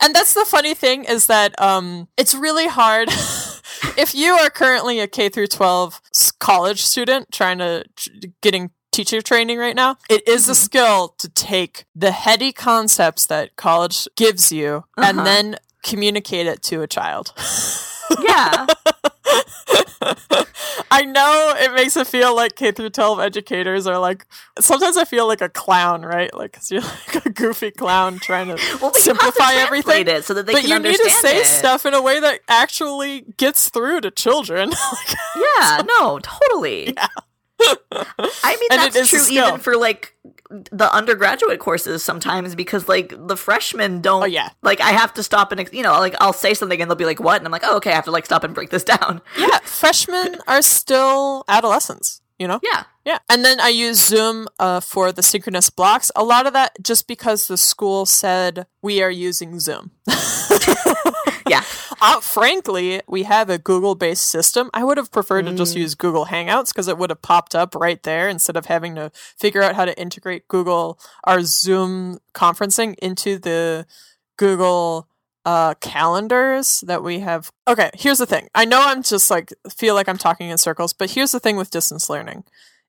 [0.00, 3.08] and that's the funny thing is that um, it's really hard.
[3.96, 6.00] if you are currently a K through 12
[6.40, 7.84] college student trying to
[8.42, 13.54] getting teacher training right now, it is a skill to take the heady concepts that
[13.56, 15.08] college gives you Uh-huh.
[15.08, 17.32] and then communicate it to a child.
[18.22, 18.66] yeah.
[20.90, 24.26] I know it makes it feel like K through 12 educators are like
[24.60, 26.32] sometimes I feel like a clown, right?
[26.34, 26.82] Like cuz you're
[27.14, 30.06] like a goofy clown trying to Well, simplify to everything.
[30.08, 31.46] it so that they but can you need to say it.
[31.46, 34.70] stuff in a way that actually gets through to children.
[35.58, 36.94] Yeah, no, totally.
[36.96, 37.06] Yeah.
[37.60, 40.14] I mean, And that's true even for like
[40.50, 44.22] the undergraduate courses sometimes because like the freshmen don't.
[44.22, 44.50] Oh, yeah.
[44.62, 47.04] Like I have to stop and you know like I'll say something and they'll be
[47.04, 48.84] like, "What?" and I'm like, "Oh, okay, I have to like stop and break this
[48.94, 52.60] down." yeah, freshmen are still adolescents, you know?
[52.62, 52.84] Yeah.
[53.04, 53.18] Yeah.
[53.28, 56.10] And then I use Zoom uh, for the synchronous blocks.
[56.16, 59.92] A lot of that just because the school said we are using Zoom.
[61.48, 61.62] Yeah.
[62.00, 64.68] Uh, frankly, we have a Google based system.
[64.74, 65.56] I would have preferred to Mm.
[65.56, 68.96] just use Google Hangouts because it would have popped up right there instead of having
[68.96, 73.86] to figure out how to integrate Google, our Zoom conferencing into the
[74.36, 75.08] Google
[75.44, 77.52] uh, calendars that we have.
[77.68, 78.48] Okay, here's the thing.
[78.52, 81.56] I know I'm just like, feel like I'm talking in circles, but here's the thing
[81.56, 82.42] with distance learning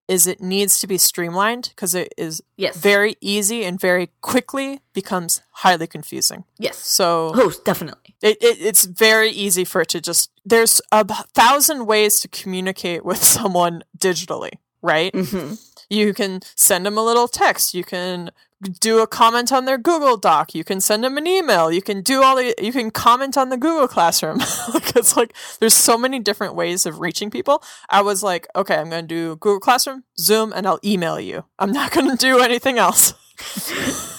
[0.08, 2.78] is it needs to be streamlined because it is Yes.
[2.78, 6.44] very easy and very quickly becomes highly confusing.
[6.58, 6.78] yes.
[6.78, 8.16] So Oh, definitely.
[8.22, 11.04] it, it, it's very easy for it to just there's a
[11.34, 14.52] thousand ways to communicate with someone digitally
[14.82, 15.54] right hmm
[15.90, 18.30] you can send them a little text you can
[18.80, 20.56] do a comment on their google doc.
[20.56, 21.72] You can send them an email.
[21.72, 24.40] You can do all the you can comment on the google classroom.
[24.98, 27.62] It's like there's so many different ways of reaching people.
[27.90, 31.46] I was like okay i'm going to do google classroom zoom and i'll email you.
[31.60, 33.14] I'm not going to do anything else.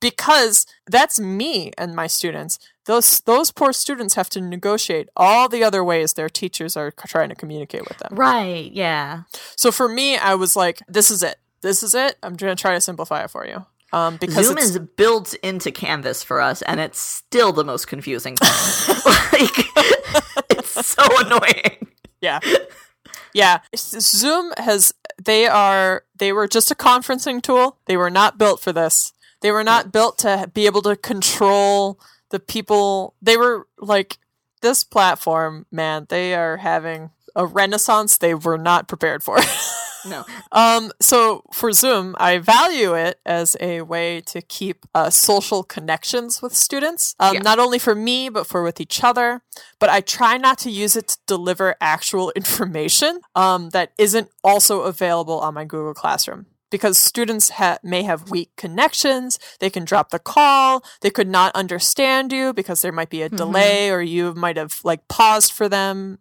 [0.00, 2.60] Because that's me and my students.
[2.86, 7.30] Those those poor students have to negotiate all the other ways their teachers are trying
[7.30, 8.14] to communicate with them.
[8.14, 8.70] Right.
[8.72, 9.22] Yeah.
[9.56, 12.60] so for me i was like this is it this is it i'm going to
[12.60, 16.60] try to simplify it for you um, because Zoom is built into Canvas for us,
[16.60, 18.96] and it's still the most confusing thing.
[19.06, 19.66] like,
[20.50, 21.88] it's so annoying.
[22.20, 22.38] yeah
[23.32, 24.92] yeah zoom has
[25.24, 29.52] they are they were just a conferencing tool they were not built for this They
[29.52, 32.00] were not built to be able to control
[32.30, 33.14] the people.
[33.22, 34.18] They were like
[34.62, 36.06] this platform, man.
[36.08, 39.38] They are having a renaissance they were not prepared for.
[40.06, 40.24] No.
[40.52, 46.40] Um, so for Zoom, I value it as a way to keep uh, social connections
[46.40, 47.40] with students, um, Yeah.
[47.40, 49.42] not only for me, but for with each other.
[49.80, 54.82] But I try not to use it to deliver actual information um, that isn't also
[54.82, 56.46] available on my Google Classroom.
[56.70, 61.54] Because students ha- may have weak connections, they can drop the call, they could not
[61.54, 65.68] understand you because there might be a delay or you might have like paused for
[65.68, 66.18] them.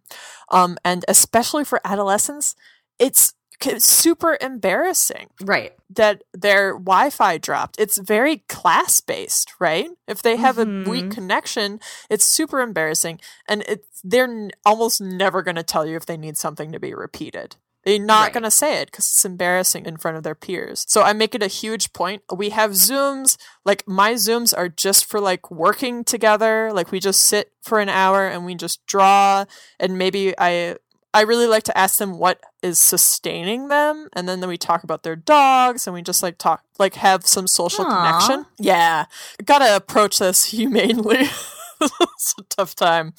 [0.49, 2.55] Um, and especially for adolescents,
[2.97, 3.33] it's
[3.79, 5.73] super embarrassing Right.
[5.89, 7.79] that their Wi-Fi dropped.
[7.79, 9.89] It's very class-based, right?
[10.07, 11.11] If they have a weak Mhm.
[11.11, 11.79] connection,
[12.09, 13.19] it's super embarrassing,
[13.49, 16.79] and it's they're n- almost never going to tell you if they need something to
[16.79, 17.55] be repeated.
[17.87, 18.33] They're not Right.
[18.33, 20.83] going to say it because it's embarrassing in front of their peers.
[20.89, 22.21] So I make it a huge point.
[22.35, 26.71] We have Zooms, like my Zooms are just for like working together.
[26.73, 29.45] Like we just sit for an hour and we just draw,
[29.79, 30.75] and maybe I
[31.13, 34.83] I really like to ask them what is sustaining them, and then, then we talk
[34.83, 37.89] about their dogs, and we just like talk, like have some social Aw.
[37.89, 38.45] connection.
[38.59, 39.05] Yeah,
[39.45, 41.29] gotta approach this humanely.
[41.81, 43.13] it's a tough time,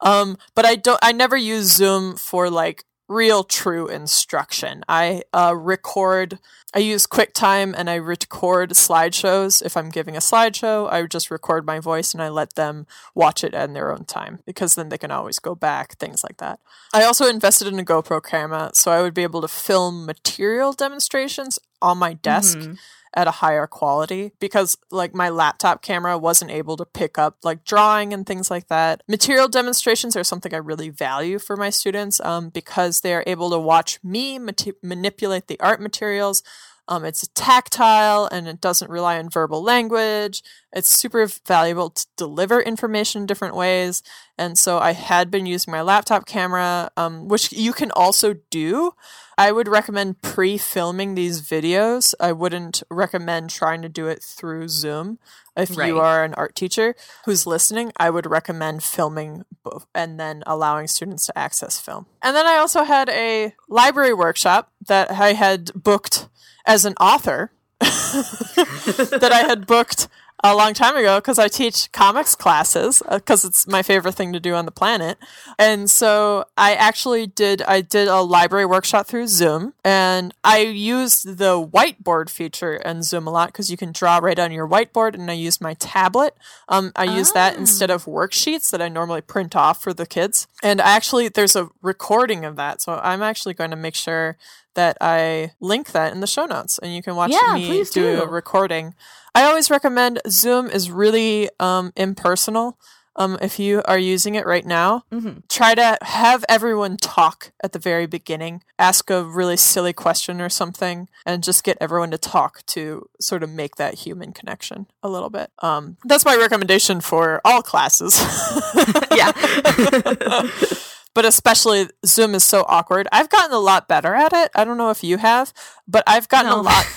[0.00, 0.98] um, but I don't.
[1.02, 4.82] I never use Zoom for like real, true instruction.
[4.88, 6.38] I uh, record.
[6.74, 9.62] I use QuickTime and I record slideshows.
[9.64, 13.44] If I'm giving a slideshow, I just record my voice and I let them watch
[13.44, 16.58] it in their own time because then they can always go back, things like that.
[16.92, 20.72] I also invested in a GoPro camera so I would be able to film material
[20.72, 22.78] demonstrations on my desk Mhm.
[23.14, 27.64] At a higher quality because like my laptop camera wasn't able to pick up like
[27.64, 29.02] drawing and things like that.
[29.08, 33.50] Material demonstrations are something I really value for my students um, because they are able
[33.50, 36.42] to watch me mati- manipulate the art materials.
[36.86, 40.42] Um, it's tactile and it doesn't rely on verbal language.
[40.72, 44.02] It's super valuable to deliver information in different ways.
[44.36, 48.92] And so I had been using my laptop camera, um, which you can also do.
[49.36, 52.14] I would recommend pre filming these videos.
[52.20, 55.18] I wouldn't recommend trying to do it through Zoom.
[55.56, 55.86] If Right.
[55.88, 56.96] you are an art teacher
[57.26, 62.06] who's listening, I would recommend filming both and then allowing students to access film.
[62.22, 66.28] And then I also had a library workshop that I had booked
[66.66, 70.08] as an author that I had booked
[70.46, 74.38] a long time ago because I teach comics classes because it's my favorite thing to
[74.38, 75.16] do on the planet.
[75.58, 81.38] And so I actually did I did a library workshop through Zoom and I used
[81.38, 85.14] the whiteboard feature in Zoom a lot because you can draw right on your whiteboard
[85.14, 86.34] and I used my tablet.
[86.68, 87.60] Um, I use that Ah.
[87.60, 90.46] instead of worksheets that I normally print off for the kids.
[90.62, 92.82] And I actually there's a recording of that.
[92.82, 94.36] So I'm actually going to make sure
[94.74, 97.84] that I link that in the show notes and you can watch Yeah, me do
[97.84, 98.22] do.
[98.22, 98.94] a recording.
[99.34, 102.78] I always recommend Zoom is really um, impersonal.
[103.16, 105.42] Um, if you are using it right now, Mhm.
[105.48, 108.64] try to have everyone talk at the very beginning.
[108.76, 113.44] Ask a really silly question or something, and just get everyone to talk to sort
[113.44, 115.50] of make that human connection a little bit.
[115.60, 118.18] Um, that's my recommendation for all classes.
[119.14, 119.30] yeah.
[121.14, 123.06] but especially Zoom is so awkward.
[123.12, 124.50] I've gotten a lot better at it.
[124.56, 125.52] I don't know if you have,
[125.86, 126.62] but I've gotten a No.
[126.62, 126.84] lot.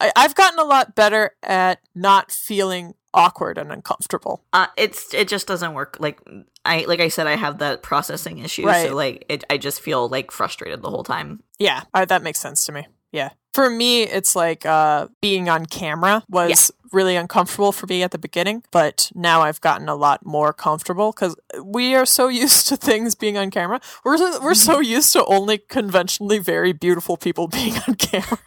[0.00, 4.44] I, I've gotten a lot better at not feeling awkward and uncomfortable.
[4.52, 5.96] Uh, it's it just doesn't work.
[5.98, 6.20] Like
[6.64, 8.88] I like I said, I have that processing issue, Right.
[8.88, 11.42] so like it, I just feel like frustrated the whole time.
[11.58, 12.86] Yeah, I, that makes sense to me.
[13.12, 13.30] Yeah.
[13.54, 18.18] For me, it's like uh, being on camera was really uncomfortable for me at the
[18.18, 21.34] beginning, but now I've gotten a lot more comfortable because
[21.64, 23.80] we are so used to things being on camera.
[24.04, 28.38] We're we're so used to only conventionally very beautiful people being on camera.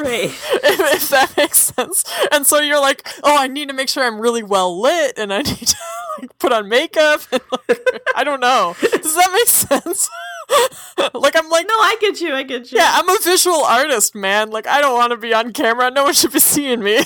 [0.00, 0.24] Right.
[0.64, 2.04] if, if that makes sense.
[2.32, 5.32] And so you're like, oh, I need to make sure I'm really well lit, and
[5.32, 5.76] I need to
[6.20, 7.20] like, put on makeup.
[7.32, 8.74] And, like, I don't know.
[8.80, 10.08] Does that make sense?
[11.14, 12.34] like I'm like, No, I get you.
[12.34, 12.78] I get you.
[12.78, 14.50] yeah, I'm a visual artist, man.
[14.50, 15.90] Like I don't want to be on camera.
[15.90, 16.98] No one should be seeing me.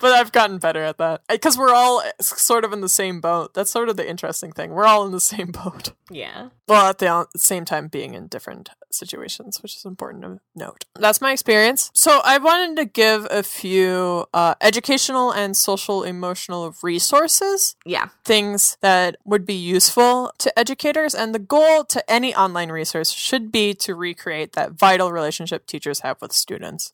[0.00, 3.54] But I've gotten better at that because we're all sort of in the same boat.
[3.54, 4.70] That's sort of the interesting thing.
[4.70, 5.92] We're all in the same boat.
[6.10, 6.48] Yeah.
[6.68, 10.84] Well, at the same time, being in different situations, which is important to note.
[10.98, 11.90] That's my experience.
[11.94, 18.08] So, I wanted to give a few uh, educational and social emotional resources, Yeah.
[18.24, 21.14] things that would be useful to educators.
[21.14, 26.00] And the goal to any online resource should be to recreate that vital relationship teachers
[26.00, 26.92] have with students.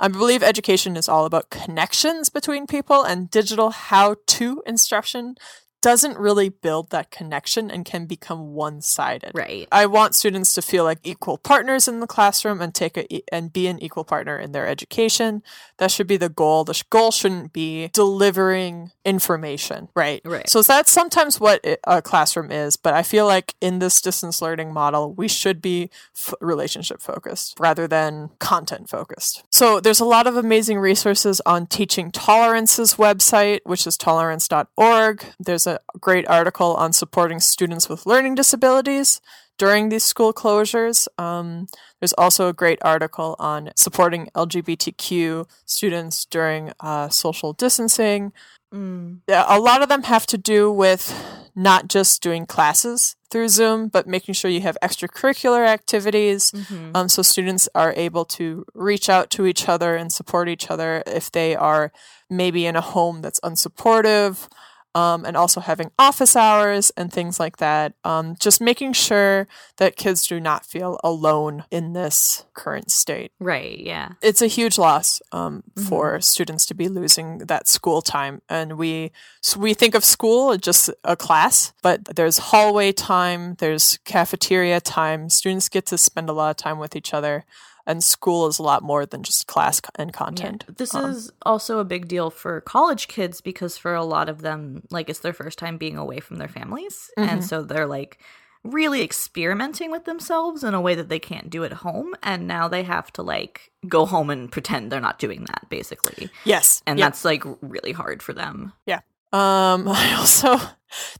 [0.00, 5.36] I believe education is all about connections between people, and digital how to instruction
[5.82, 9.32] doesn't really build that connection and can become one-sided.
[9.34, 9.68] Right.
[9.70, 13.52] I want students to feel like equal partners in the classroom and take a and
[13.52, 15.42] be an equal partner in their education.
[15.78, 16.64] That should be the goal.
[16.64, 20.22] The goal shouldn't be delivering information, right?
[20.24, 20.48] Right.
[20.48, 24.72] So that's sometimes what a classroom is, but I feel like in this distance learning
[24.72, 29.42] model, we should be f- relationship focused rather than content focused.
[29.50, 35.24] So there's a lot of amazing resources on Teaching Tolerance's website, which is tolerance.org.
[35.40, 39.20] There's a great article on supporting students with learning disabilities
[39.58, 41.06] during these school closures.
[41.18, 41.66] Um,
[42.00, 48.32] there's also a great article on supporting LGBTQ students during uh, social distancing.
[48.74, 49.20] Mm.
[49.28, 51.14] A lot of them have to do with
[51.54, 56.50] not just doing classes through Zoom, but making sure you have extracurricular activities.
[56.52, 56.96] Mhm.
[56.96, 61.02] Um, so students are able to reach out to each other and support each other
[61.06, 61.92] if they are
[62.30, 64.48] maybe in a home that's unsupportive,
[64.94, 67.94] um, and also having office hours and things like that.
[68.04, 73.32] Um, just making sure that kids do not feel alone in this current state.
[73.38, 73.78] Right.
[73.78, 74.12] Yeah.
[74.22, 79.12] It's a huge loss um, for students to be losing that school time, and we
[79.40, 84.80] so we think of school as just a class, but there's hallway time, there's cafeteria
[84.80, 85.28] time.
[85.28, 87.44] Students get to spend a lot of time with each other,
[87.86, 90.64] and school is a lot more than just class and content.
[90.76, 94.42] This Um, is also a big deal for college kids because for a lot of
[94.42, 97.10] them, like it's their first time being away from their families.
[97.16, 97.44] And Mhm.
[97.48, 98.18] so they're like
[98.64, 102.14] really experimenting with themselves in a way that they can't do at home.
[102.22, 106.30] And now they have to like go home and pretend they're not doing that, basically.
[106.44, 107.06] yes, And yeah.
[107.06, 108.72] that's like really hard for them.
[108.86, 109.00] Yeah.
[109.32, 110.58] Um, I also,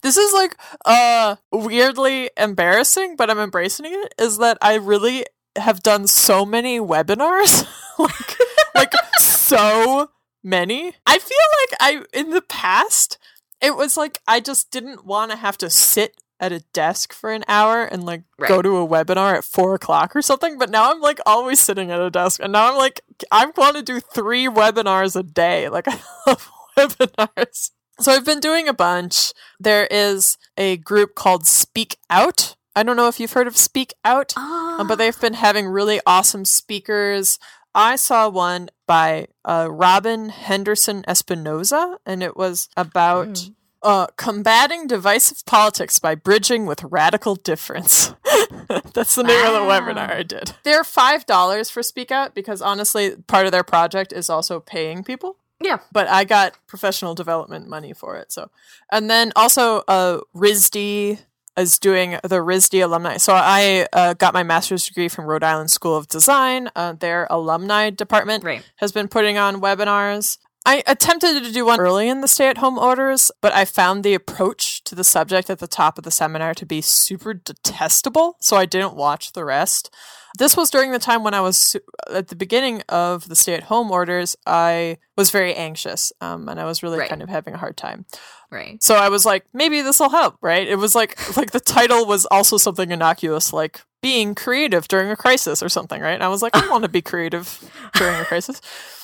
[0.02, 5.24] this is like, uh, weirdly embarrassing, but I'm embracing it, is that I really
[5.56, 7.66] have done so many webinars.
[7.98, 8.38] like,
[8.74, 10.10] like, so
[10.42, 10.92] many.
[11.06, 13.18] I feel like I, in the past,
[13.60, 17.30] it was like I just didn't want to have to sit at a desk for
[17.30, 20.58] an hour and like go to a webinar at four o'clock or something.
[20.58, 23.00] But now I'm like always sitting at a desk, and now I'm like
[23.30, 25.68] I want to do three webinars a day.
[25.68, 27.70] Like I love webinars.
[28.00, 29.32] So I've been doing a bunch.
[29.60, 32.56] There is a group called Speak Out.
[32.74, 34.36] I don't know if you've heard of Speak Out.
[34.36, 37.38] Um, but they've been having really awesome speakers.
[37.74, 43.54] I saw one by uh, Robyn Henderson Espinoza, and it was about Mm.
[43.82, 48.14] uh, combating divisive politics by bridging with radical difference.
[48.94, 50.52] That's the name of the webinar I did.
[50.62, 55.02] They're five dollars for Speak Out because honestly, part of their project is also paying
[55.04, 55.78] people Yeah.
[55.92, 58.32] but I got professional development money for it.
[58.32, 58.50] So,
[58.90, 61.18] and then also, uh, RISD
[61.56, 63.16] is doing the RISD alumni.
[63.18, 66.70] So I uh, got my master's degree from Rhode Island School of Design.
[66.74, 68.62] Uh, their alumni department Right.
[68.76, 70.38] has been putting on webinars.
[70.64, 74.04] I attempted to do one early in the stay at home orders, but I found
[74.04, 78.36] the approach to the subject at the top of the seminar to be super detestable,
[78.40, 79.92] so I didn't watch the rest.
[80.38, 81.76] This was during the time when I was
[82.10, 84.36] at the beginning of the stay at home orders.
[84.46, 87.08] I was very anxious, um, and I was really Right.
[87.08, 88.06] kind of having a hard time.
[88.52, 88.82] Right.
[88.82, 90.68] So I was like, maybe this will help, right?
[90.68, 95.16] It was like like the title was also something innocuous, like being creative during a
[95.16, 96.12] crisis or something, right?
[96.12, 97.58] And I was like, I want to be creative
[97.94, 98.60] during a crisis.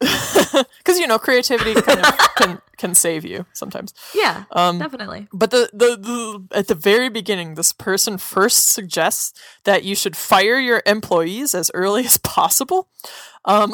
[0.78, 3.92] Because you know, creativity kind of can can save you sometimes.
[4.14, 4.44] Yeah.
[4.50, 5.28] Um, definitely.
[5.32, 10.16] but the, the the at the very beginning, this person first suggests that you should
[10.16, 12.88] fire your employees as early as possible,
[13.44, 13.72] um,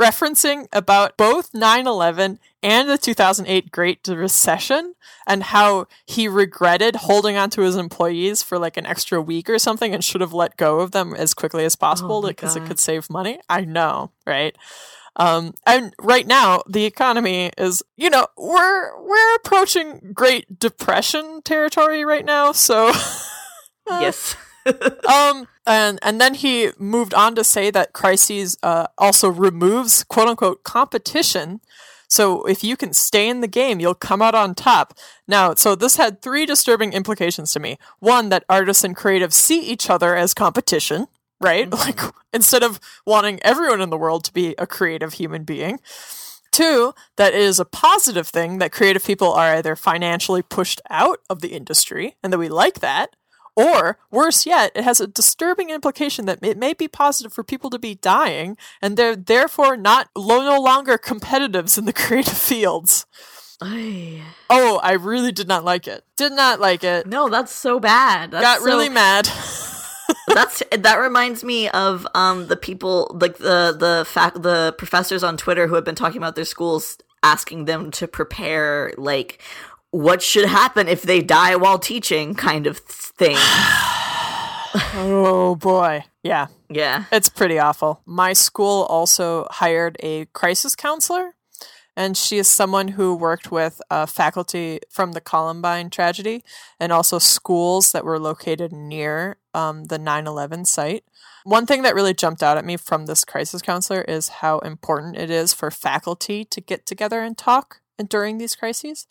[0.00, 4.94] referencing about both 9/11 and the 2008 Great Recession,
[5.26, 9.58] and how he regretted holding on to his employees for like an extra week or
[9.58, 12.64] something, and should have let go of them as quickly as possible Oh because it
[12.64, 13.40] could save money.
[13.48, 14.56] I know, right?
[15.16, 22.04] Um, and right now the economy is, you know, we're we're approaching Great Depression territory
[22.04, 22.52] right now.
[22.52, 22.92] So,
[23.88, 24.36] yes.
[25.08, 30.28] um, and and then he moved on to say that crises uh, also removes quote
[30.28, 31.60] unquote competition.
[32.08, 34.94] So if you can stay in the game, you'll come out on top.
[35.26, 37.78] Now, so this had three disturbing implications to me.
[37.98, 41.08] One, that artists and creatives see each other as competition,
[41.40, 41.68] right?
[41.70, 42.02] Mm-hmm.
[42.02, 45.80] Like instead of wanting everyone in the world to be a creative human being.
[46.52, 51.20] Two, that it is a positive thing that creative people are either financially pushed out
[51.28, 53.14] of the industry and that we like that,
[53.54, 57.68] or worse yet, it has a disturbing implication that it may be positive for people
[57.70, 63.06] to be dying and they're therefore not no longer competitives in the creative fields.
[63.62, 64.20] Ay.
[64.50, 66.04] Oh, I really did not like it.
[66.16, 67.06] Did not like it.
[67.06, 68.30] No, that's so bad.
[68.30, 69.28] That's Got so- really mad.
[70.34, 75.36] that's that reminds me of um the people like the the fact the professors on
[75.36, 79.40] Twitter who have been talking about their schools asking them to prepare like
[79.90, 83.36] what should happen if they die while teaching kind of thing.
[84.94, 86.04] oh boy.
[86.22, 86.48] Yeah.
[86.68, 87.04] Yeah.
[87.12, 88.02] It's pretty awful.
[88.04, 91.34] My school also hired a crisis counselor,
[91.96, 96.44] and she is someone who worked with uh, faculty from the Columbine tragedy
[96.78, 101.04] and also schools that were located near um, the 9 11 site.
[101.44, 105.16] One thing that really jumped out at me from this crisis counselor is how important
[105.16, 109.06] it is for faculty to get together and talk during these crises.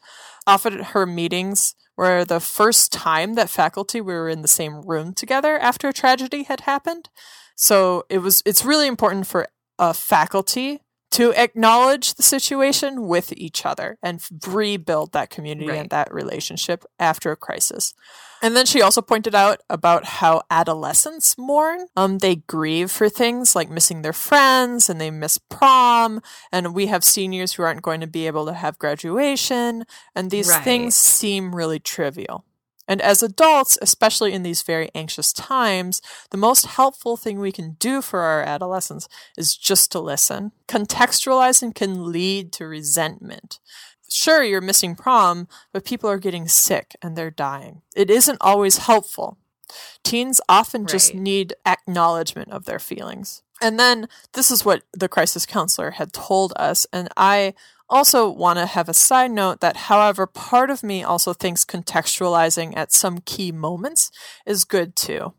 [0.46, 5.58] Often her meetings were the first time that faculty were in the same room together
[5.58, 7.10] after a tragedy had happened.
[7.56, 9.48] So it was it's really important for
[9.80, 15.80] a faculty to acknowledge the situation with each other and rebuild that community right.
[15.80, 17.94] and that relationship after a crisis.
[18.42, 21.88] And then she also pointed out about how adolescents mourn.
[21.96, 26.22] Um, they grieve for things like missing their friends and they miss prom.
[26.52, 29.86] And we have seniors who aren't going to be able to have graduation.
[30.16, 30.64] And these right.
[30.64, 32.46] things seem really trivial.
[32.88, 37.78] And as adults, especially in these very anxious times, the most helpful thing we can
[37.80, 39.08] do for our adolescents
[39.38, 40.52] is just to listen.
[40.68, 43.60] Contextualizing can lead to resentment
[44.16, 47.82] sure, you're missing prom, but people are getting sick and they're dying.
[47.96, 49.38] It isn't always helpful.
[50.04, 50.90] Teens often right.
[50.90, 53.42] just need acknowledgement of their feelings.
[53.62, 56.86] And then this is what the crisis counselor had told us.
[56.92, 57.54] And I
[57.90, 62.76] also want to have a side note that, however, part of me also thinks contextualizing
[62.76, 64.12] at some key moments
[64.46, 65.34] is good too.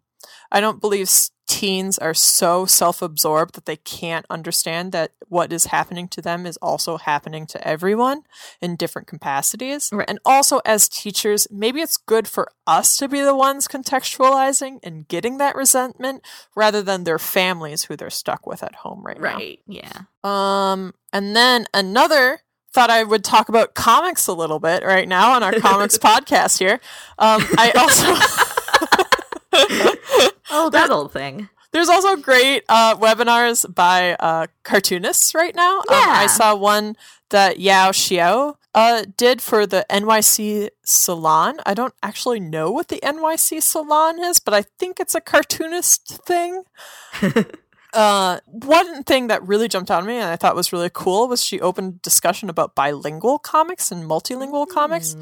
[0.50, 1.08] I don't believe
[1.46, 6.56] teens are so self-absorbed that they can't understand that what is happening to them is
[6.58, 8.22] also happening to everyone
[8.60, 9.90] in different capacities.
[9.92, 10.08] Right.
[10.08, 15.06] And also as teachers, maybe it's good for us to be the ones contextualizing and
[15.06, 16.22] getting that resentment
[16.54, 19.32] rather than their families who they're stuck with at home right, right.
[19.32, 19.38] now.
[19.38, 19.60] Right.
[19.66, 20.00] Yeah.
[20.24, 22.40] Um and then another
[22.72, 26.58] thought I would talk about comics a little bit right now on our comics podcast
[26.58, 26.80] here.
[27.18, 28.14] Um I also
[30.50, 31.48] oh, that old thing.
[31.72, 35.82] There's also great uh, webinars by uh, cartoonists right now.
[35.90, 35.96] Yeah.
[35.96, 36.96] Um, I saw one
[37.30, 41.56] that Yao Xiao uh, did for the NYC Salon.
[41.66, 46.24] I don't actually know what the NYC Salon is, but I think it's a cartoonist
[46.24, 46.62] thing.
[47.96, 51.28] Uh, one thing that really jumped out at me and I thought was really cool
[51.28, 54.68] was she opened discussion about bilingual comics and multilingual mm.
[54.68, 55.16] comics,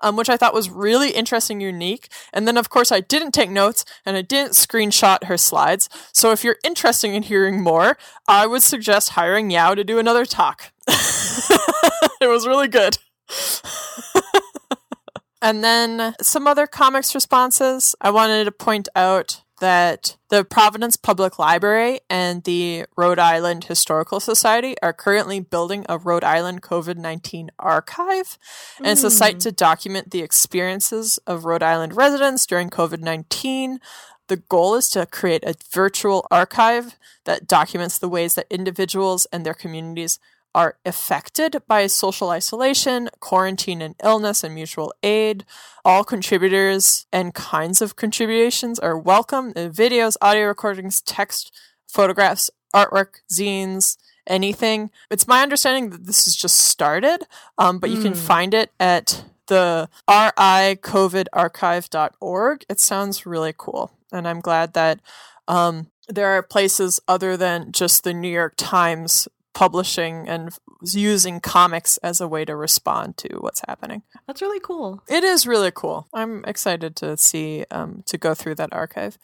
[0.00, 2.08] um, which I thought was really interesting, unique.
[2.32, 5.88] And then, of course, I didn't take notes and I didn't screenshot her slides.
[6.12, 7.98] So if you're interested in hearing more,
[8.28, 10.70] I would suggest hiring Yao to do another talk.
[10.86, 12.96] it was really good.
[15.42, 17.96] and then some other comics responses.
[18.00, 24.18] I wanted to point out that the Providence Public Library and the Rhode Island Historical
[24.18, 28.38] Society are currently building a Rhode Island COVID 19 archive.
[28.78, 28.92] And mm.
[28.92, 29.40] it's a site hmm.
[29.40, 33.80] to document the experiences of Rhode Island residents during COVID 19.
[34.28, 39.44] The goal is to create a virtual archive that documents the ways that individuals and
[39.44, 40.18] their communities
[40.54, 45.44] are affected by social isolation, quarantine and illness, and mutual aid.
[45.84, 49.52] All contributors and kinds of contributions are welcome.
[49.54, 51.52] Videos, audio recordings, text,
[51.88, 53.96] photographs, artwork, zines,
[54.26, 54.90] anything.
[55.10, 57.24] It's my understanding that this has just started,
[57.58, 58.02] um, but you mm.
[58.02, 58.18] can hmm.
[58.18, 62.64] find it at the ricovidarchive.org.
[62.68, 63.90] It sounds really cool.
[64.12, 65.00] And I'm glad that
[65.48, 71.96] um, there are places other than just the New York Times publishing and using comics
[71.98, 74.02] as a way to respond to what's happening.
[74.26, 75.02] That's really cool.
[75.08, 76.08] It is really cool.
[76.14, 79.18] I'm excited to see um, to go through that archive.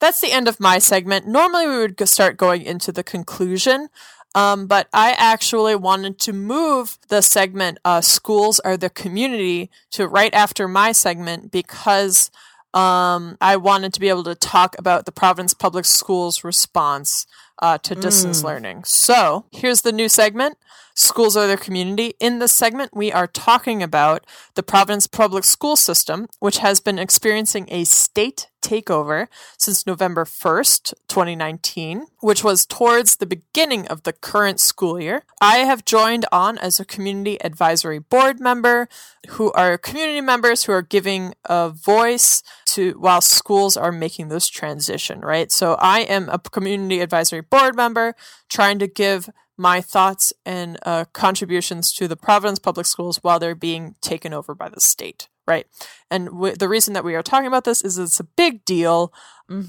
[0.00, 1.26] That's the end of my segment.
[1.26, 3.88] Normally, we would start going into the conclusion.
[4.34, 10.06] Um, but I actually wanted to move the segment, uh, Schools Are the Community, to
[10.06, 12.30] right after my segment because
[12.72, 17.26] um, I wanted to be able to talk about the Providence Public Schools response
[17.60, 18.44] uh, to distance mm.
[18.44, 18.84] learning.
[18.84, 20.58] So here's the new segment
[20.94, 22.14] Schools Are Their Community.
[22.20, 26.98] In this segment, we are talking about the Providence Public School System, which has been
[26.98, 29.26] experiencing a state takeover
[29.56, 35.22] since November 1st, 2019, which was towards the beginning of the current school year.
[35.40, 38.88] I have joined on as a community advisory board member
[39.30, 44.48] who are community members who are giving a voice to while schools are making this
[44.48, 45.50] transition, right?
[45.50, 48.14] So I am a community advisory board member
[48.48, 49.30] trying to give
[49.60, 54.54] my thoughts and uh, contributions to the Providence Public Schools while they're being taken over
[54.54, 55.66] by the state right?
[56.12, 59.12] And w- the reason that we are talking about this is it's a big deal.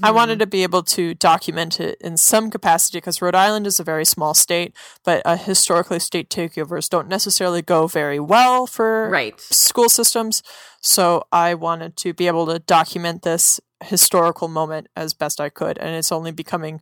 [0.00, 3.80] I wanted to be able to document it in some capacity because Rhode Island is
[3.80, 9.08] a very small state, but uh, historically, state takeovers don't necessarily go very well for
[9.10, 9.40] Right.
[9.40, 10.40] school systems.
[10.80, 15.78] So I wanted to be able to document this historical moment as best I could.
[15.78, 16.80] And it's only becoming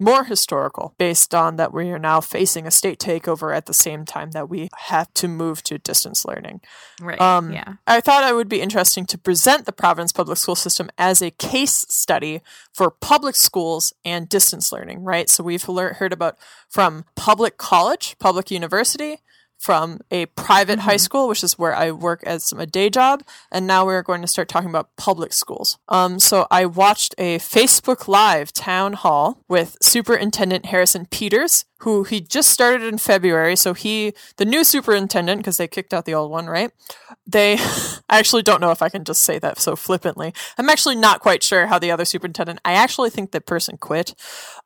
[0.00, 4.04] more historical based on that we are now facing a state takeover at the same
[4.04, 6.60] time that we have to move to distance learning.
[7.00, 7.20] Right.
[7.20, 7.74] Um, yeah.
[7.86, 11.30] I thought it would be interesting to present the Providence public school system as a
[11.30, 12.40] case study
[12.72, 15.28] for public schools and distance learning, right?
[15.28, 19.18] So we've lear- heard about from public college, public university,
[19.60, 23.22] from a private high school, which is where I work as a day job,
[23.52, 25.78] and now we're going to start talking about public schools.
[25.88, 32.20] Um, so I watched a Facebook Live town hall with Superintendent Harrison Peters, who he
[32.20, 33.56] just started in February.
[33.56, 36.70] So he, the new superintendent, because they kicked out the old one, right?
[37.26, 37.54] They,
[38.08, 40.34] I actually don't know if I can just say that so flippantly.
[40.58, 44.14] I'm actually not quite sure how the other superintendent, I actually think that person quit.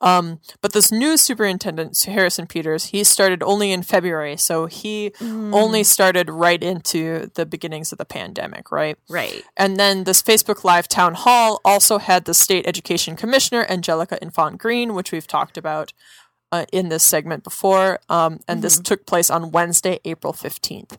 [0.00, 4.36] Um, but this new superintendent, Harrison Peters, he started only in February.
[4.36, 8.98] So he only started right into the beginnings of the pandemic, right?
[9.08, 9.44] Right.
[9.56, 14.58] And then this Facebook Live town hall also had the state education commissioner, Angelica Infante
[14.58, 15.92] Green, which we've talked about
[16.52, 18.00] uh, in this segment before.
[18.08, 20.96] Um, and this took place on Wednesday, April 15th.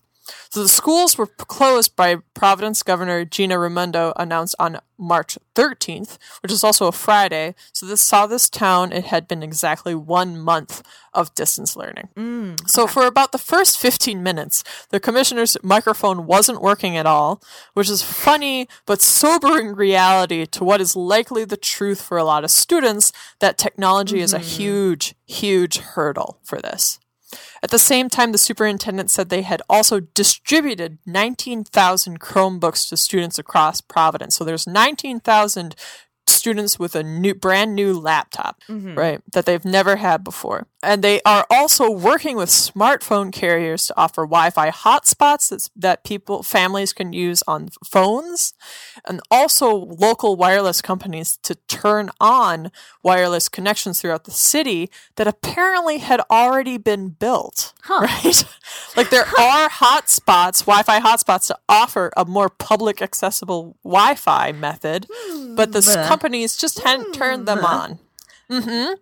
[0.49, 6.51] So the schools were closed by Providence Governor Gina Raimondo announced on March 13th, which
[6.51, 7.55] is also a Friday.
[7.73, 10.81] So this saw this town, it had been exactly one month
[11.13, 12.09] of distance learning.
[12.15, 17.41] Mm, so for about the first 15 minutes, the commissioner's microphone wasn't working at all,
[17.73, 22.43] which is funny but sobering reality to what is likely the truth for a lot
[22.43, 24.47] of students that technology is a mm-hmm.
[24.47, 26.99] huge, huge hurdle for this.
[27.63, 33.39] At the same time, the superintendent said they had also distributed 19,000 Chromebooks to students
[33.39, 34.35] across Providence.
[34.35, 35.75] So there's 19,000
[36.27, 38.95] students with a new brand new laptop, mm-hmm.
[38.95, 40.67] right, that they've never had before.
[40.85, 46.43] And they are also working with smartphone carriers to offer Wi-Fi hotspots that's, that people
[46.43, 48.53] families can use on phones,
[49.03, 52.71] and also local wireless companies to turn on
[53.01, 57.73] wireless connections throughout the city that apparently had already been built.
[57.89, 58.45] Right?
[58.95, 65.07] like there are hotspots, Wi-Fi hotspots to offer a more public accessible Wi-Fi method,
[65.55, 67.99] but the s- companies just hadn't turned them on.
[68.49, 68.93] hmm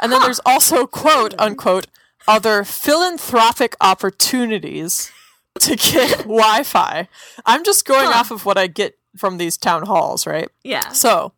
[0.00, 1.86] And then there's also quote unquote
[2.26, 5.12] other philanthropic opportunities
[5.60, 7.08] to get Wi-Fi.
[7.46, 10.48] I'm just going off of what I get from these town halls, right?
[10.62, 10.88] Yeah.
[10.90, 11.32] So,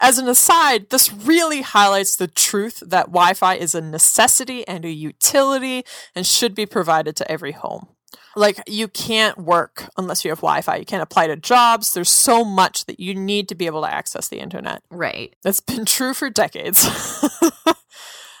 [0.00, 4.84] as an aside, this really highlights the truth that Wi Fi is a necessity and
[4.84, 5.84] a utility
[6.14, 7.88] and should be provided to every home.
[8.36, 10.76] Like, you can't work unless you have Wi Fi.
[10.76, 11.92] You can't apply to jobs.
[11.92, 14.82] There's so much that you need to be able to access the internet.
[14.90, 15.34] Right.
[15.42, 16.84] That's been true for decades.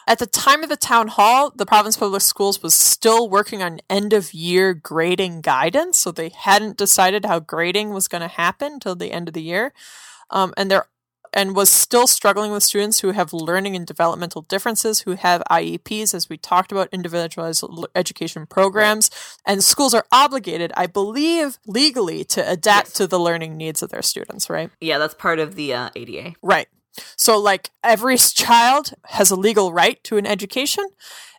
[0.08, 3.80] At the time of the town hall, the Providence Public Schools was still working on
[3.90, 8.80] end of year grading guidance, so they hadn't decided how grading was going to happen
[8.80, 9.74] till the end of the year,
[10.30, 10.86] um, and they're
[11.38, 16.12] and was still struggling with students who have learning and developmental differences, who have IEPs,
[16.12, 19.08] as we talked about, individualized l- education programs,
[19.46, 24.02] and schools are obligated, I believe, legally to adapt to the learning needs of their
[24.02, 24.50] students.
[24.50, 24.70] Right.
[24.80, 26.34] Yeah, that's part of the uh, ADA.
[26.42, 26.66] Right.
[27.16, 30.88] So, like, every child has a legal right to an education,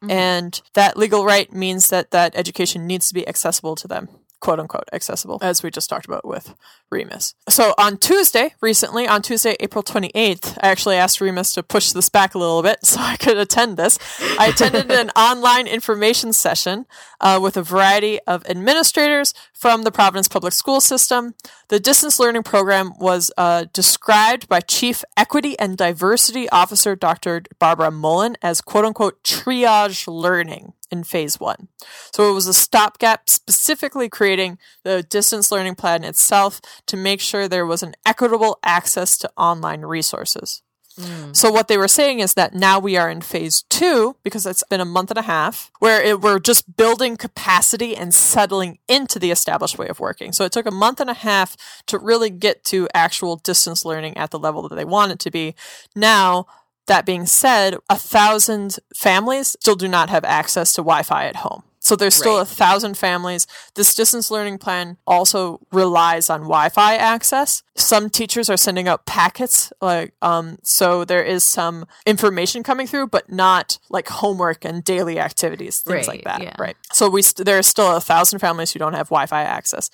[0.08, 4.08] and that legal right means that that education needs to be accessible to them,
[4.40, 6.56] quote unquote, accessible, as we just talked about with
[6.90, 7.36] Remus.
[7.50, 12.10] So, on Tuesday, recently, on Tuesday, April 28th, I actually asked Remus to push this
[12.10, 14.00] back a little bit so I could attend this.
[14.40, 16.86] I attended an online information session
[17.22, 21.36] uh, with a variety of administrators from the Providence Public School System.
[21.68, 27.44] The distance learning program was uh, described by Chief Equity and Diversity Officer Dr.
[27.60, 31.68] Barbara Mullen as quote unquote triage learning in phase one.
[32.14, 37.48] So it was a stopgap specifically creating the distance learning plan itself to make sure
[37.48, 40.62] there was an equitable access to online resources.
[41.00, 41.36] Mm.
[41.36, 44.64] So what they were saying is that now we are in phase two because it's
[44.70, 49.18] been a month and a half where it, we're just building capacity and settling into
[49.18, 50.34] the established way of working.
[50.34, 51.56] So it took a month and a half
[51.88, 55.32] to really get to actual distance learning at the level that they want it to
[55.32, 55.56] be.
[55.96, 56.48] Now,
[56.90, 61.64] that being said, a thousand families still do not have access to Wi-Fi at home.
[61.82, 62.42] So there's still Right.
[62.42, 63.48] a thousand families.
[63.76, 67.64] This distance learning plan also relies on Wi-Fi access.
[67.76, 73.08] Some teachers are sending out packets, like um, so there is some information coming through,
[73.08, 76.44] but not like homework and daily activities, things like that.
[76.44, 76.56] yeah.
[76.60, 76.76] Right.
[76.92, 79.90] So we st- there are still a thousand families who don't have Wi-Fi access.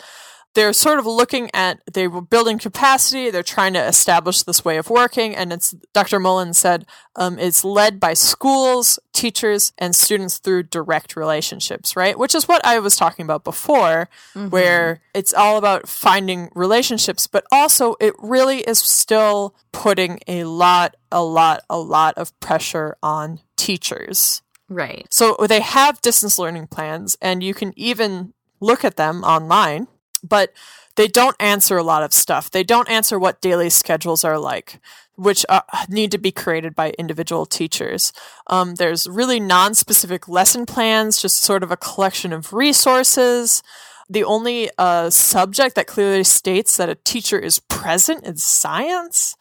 [0.55, 3.29] They're sort of looking at they were building capacity.
[3.29, 6.19] They're trying to establish this way of working, and it's Dr.
[6.19, 12.17] Mullen said um, it's led by schools, teachers, and students through direct relationships, right?
[12.17, 14.49] Which is what I was talking about before, Mm-hmm.
[14.49, 20.95] where it's all about finding relationships, but also it really is still putting a lot,
[21.11, 24.41] a lot, a lot of pressure on teachers.
[24.67, 25.05] Right.
[25.11, 29.87] So they have distance learning plans, and you can even look at them online,
[30.27, 30.53] but
[30.95, 32.49] they don't answer a lot of stuff.
[32.49, 34.79] They don't answer what daily schedules are like,
[35.15, 38.13] which uh, need to be created by individual teachers.
[38.47, 43.61] Um, there's really non specific lesson plans, just sort of a collection of resources.
[44.09, 49.35] The only uh, subject that clearly states that a teacher is present is science.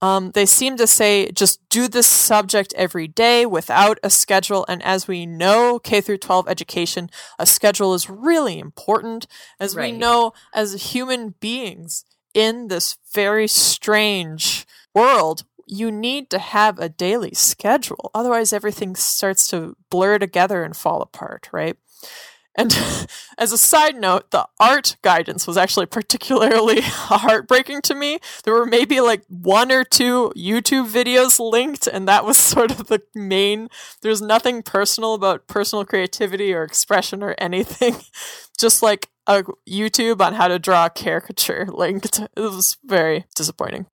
[0.00, 4.64] Um, they seem to say just do this subject every day without a schedule.
[4.68, 9.26] And as we know, K through 12 education, a schedule is really important.
[9.58, 16.78] As we know, as human beings in this very strange world, you need to have
[16.78, 18.10] a daily schedule.
[18.14, 21.76] Otherwise, everything starts to blur together and fall apart, right?
[22.58, 22.76] And
[23.38, 28.18] as a side note, the art guidance was actually particularly heartbreaking to me.
[28.42, 32.88] There were maybe like one or two YouTube videos linked, and that was sort of
[32.88, 33.68] the main.
[34.02, 37.96] There's nothing personal about personal creativity or expression or anything.
[38.58, 42.18] Just like a YouTube on how to draw a caricature linked.
[42.18, 43.86] It was very disappointing.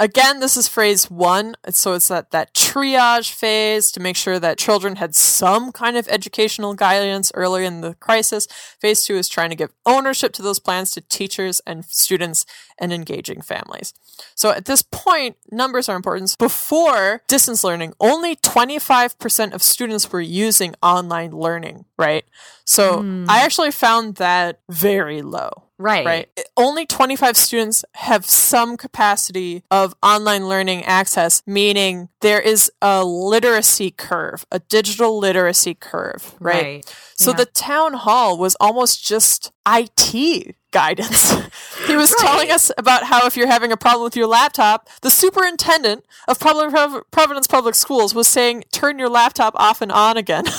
[0.00, 1.56] Again, this is phase one.
[1.68, 6.08] So it's that, that triage phase to make sure that children had some kind of
[6.08, 8.46] educational guidance early in the crisis.
[8.80, 12.46] Phase two is trying to give ownership to those plans to teachers and students
[12.78, 13.92] and engaging families.
[14.34, 16.34] So at this point, numbers are important.
[16.38, 22.24] Before distance learning, only 25% of students were using online learning, right?
[22.64, 23.26] So hmm.
[23.28, 26.04] I actually found that very low Right.
[26.04, 26.28] right?
[26.58, 33.90] Only 25 students have some capacity of online learning access, meaning there is a literacy
[33.90, 36.62] curve, a digital literacy curve, right?
[36.62, 36.94] Right.
[37.16, 37.38] So Yeah.
[37.38, 41.32] the town hall was almost just IT guidance.
[41.86, 45.10] he was telling us about how if you're having a problem with your laptop, the
[45.10, 46.70] superintendent of Public
[47.10, 50.44] Providence Public Schools was saying, turn your laptop off and on again.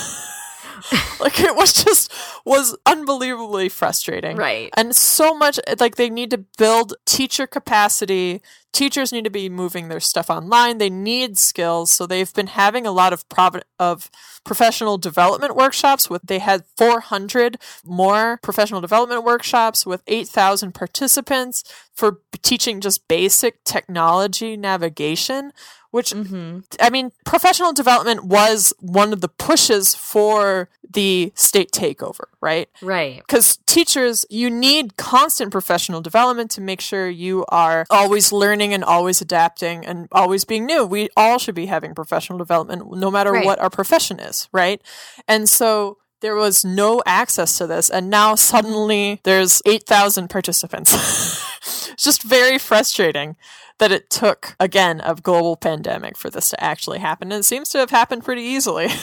[1.19, 2.11] like it was just
[2.45, 4.37] was unbelievably frustrating.
[4.37, 4.69] Right.
[4.75, 8.41] and so much like they need to build teacher capacity.
[8.73, 10.77] Teachers need to be moving their stuff online.
[10.77, 11.91] They need skills.
[11.91, 14.09] So they've been having a lot of prov- of
[14.43, 21.63] professional development workshops with they had 400 more professional development workshops with 8000 participants
[21.93, 25.51] for teaching just basic technology navigation
[25.91, 26.59] which mm-hmm.
[26.79, 32.69] I mean, professional development was one of the pushes for the state takeover, right?
[32.81, 33.17] Right.
[33.17, 38.83] Because teachers, you need constant professional development to make sure you are always learning and
[38.83, 40.85] always adapting and always being new.
[40.85, 43.45] We all should be having professional development no matter Right.
[43.45, 44.81] what our profession is, right?
[45.27, 47.89] And so there was no access to this.
[47.89, 50.93] And now suddenly there's 8,000 participants.
[51.91, 53.35] it's just very frustrating
[53.81, 57.31] that it took, again, a global pandemic for this to actually happen.
[57.31, 58.87] And it seems to have happened pretty easily.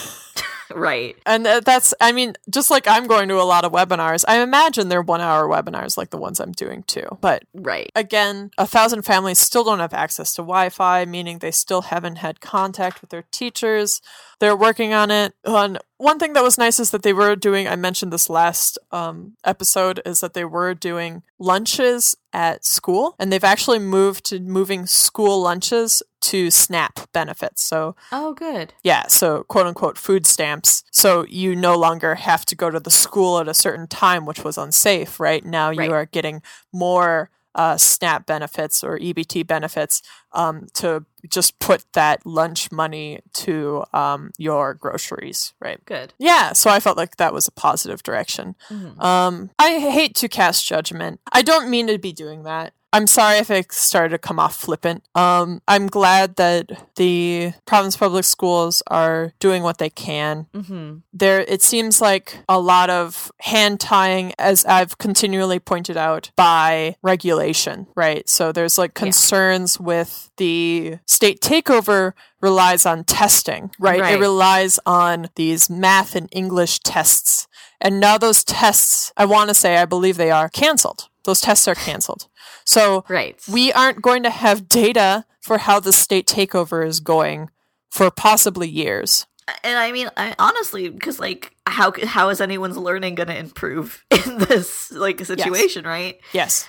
[0.71, 1.15] Right.
[1.25, 4.87] And that's, I mean, just like I'm going to a lot of webinars, I imagine
[4.87, 7.07] they're one hour webinars like the ones I'm doing too.
[7.21, 7.91] But Right.
[7.95, 12.17] again, a thousand families still don't have access to Wi Fi, meaning they still haven't
[12.17, 13.99] had contact with their teachers.
[14.39, 15.33] They're working on it.
[15.43, 18.79] And one thing that was nice is that they were doing, I mentioned this last
[18.91, 23.15] um, episode, is that they were doing lunches at school.
[23.19, 27.61] And they've actually moved to moving school lunches to SNAP benefits.
[27.63, 28.73] So Oh, good.
[28.81, 30.83] yeah, so quote unquote food stamps.
[30.91, 34.43] So you no longer have to go to the school at a certain time, which
[34.43, 35.43] was unsafe, right?
[35.45, 35.91] Now you Right.
[35.91, 40.01] are getting more uh, SNAP benefits or EBT benefits
[40.33, 45.83] um, to just put that lunch money to um, your groceries, right?
[45.85, 46.13] Good.
[46.19, 48.55] Yeah, so I felt like that was a positive direction.
[48.69, 49.01] Mhm.
[49.03, 51.19] Um, I hate to cast judgment.
[51.31, 52.73] I don't mean to be doing that.
[52.91, 55.03] I'm sorry if it started to come off flippant.
[55.13, 60.47] Um, I'm glad that the providence public schools are doing what they can.
[60.53, 60.97] Mm-hmm.
[61.13, 66.95] There, it seems like a lot of hand tying, as I've continually pointed out, by
[67.03, 68.27] regulation, right?
[68.27, 74.13] So there's like concerns with the state takeover relies on testing, right?
[74.13, 77.47] It relies on these math and English tests.
[77.79, 81.09] And now those tests, I want to say, I believe they are canceled.
[81.25, 82.27] Those tests are canceled.
[82.69, 83.41] So Right.
[83.51, 87.49] we aren't going to have data for how the state takeover is going
[87.89, 89.25] for possibly years.
[89.63, 94.05] and I mean, I honestly, because like how how is anyone's learning going to improve
[94.11, 95.89] in this like situation, yes.
[95.89, 96.19] right?
[96.31, 96.67] Yes.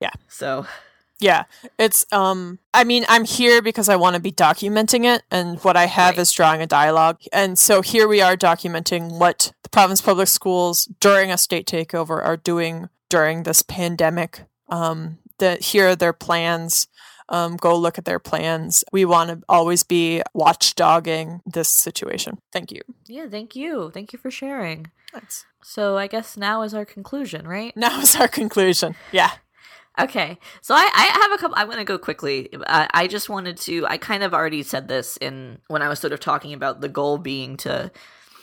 [0.00, 0.12] Yeah.
[0.28, 0.66] So
[1.18, 1.44] yeah,
[1.76, 5.76] it's um I mean, I'm here because I want to be documenting it and what
[5.76, 6.22] I have right.
[6.22, 7.18] is drawing a dialogue.
[7.32, 12.24] And so here we are documenting what the providence public schools during a state takeover
[12.24, 14.44] are doing during this pandemic.
[14.70, 16.86] Um that here are their plans.
[17.28, 18.82] Um, go look at their plans.
[18.92, 22.38] We want to always be watchdogging this situation.
[22.52, 22.80] Thank you.
[23.06, 23.90] Yeah, thank you.
[23.94, 24.88] Thank you for sharing.
[25.12, 25.46] Thanks.
[25.62, 27.76] So I guess now is our conclusion, right?
[27.76, 28.96] Now is our conclusion.
[29.12, 29.30] Yeah.
[29.98, 31.56] Okay, so I, I have a couple.
[31.58, 32.48] I'm going to go quickly.
[32.52, 33.86] Uh, I just wanted to.
[33.86, 36.88] I kind of already said this in when I was sort of talking about the
[36.88, 37.90] goal being to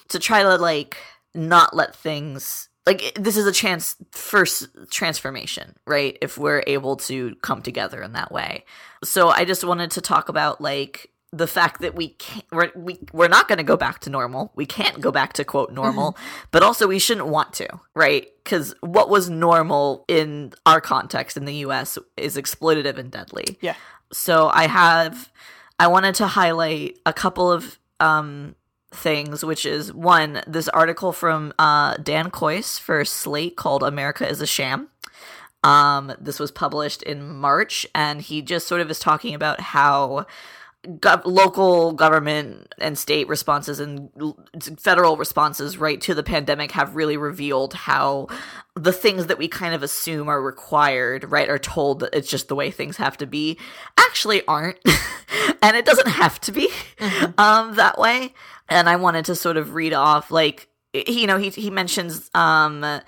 [0.09, 0.97] to try to like
[1.33, 4.45] not let things like this is a chance for
[4.89, 6.17] transformation, right?
[6.21, 8.63] If we're able to come together in that way.
[9.03, 12.97] So I just wanted to talk about like the fact that we can't we're, we,
[13.11, 16.13] we're not going to go back to normal we can't go back to quote normal
[16.13, 16.47] mm-hmm.
[16.51, 21.43] but also we shouldn't want to right because what was normal in our context in
[21.43, 23.75] the us is exploitative and deadly yeah
[24.13, 25.29] so i have
[25.81, 28.55] i wanted to highlight a couple of um
[28.97, 34.41] things which is one this article from uh dan kois for slate called america is
[34.41, 34.89] a sham.
[35.63, 40.25] Um this was published in march and he just sort of is talking about how
[41.01, 44.09] Go- local government and state responses and
[44.79, 48.27] federal responses right to the pandemic have really revealed how
[48.75, 52.47] the things that we kind of assume are required right are told that it's just
[52.47, 53.57] the way things have to be
[53.97, 54.77] actually aren't
[55.61, 56.69] and it doesn't have to be
[56.99, 57.37] mm-hmm.
[57.37, 58.33] um that way
[58.69, 63.01] and i wanted to sort of read off like you know he he mentions um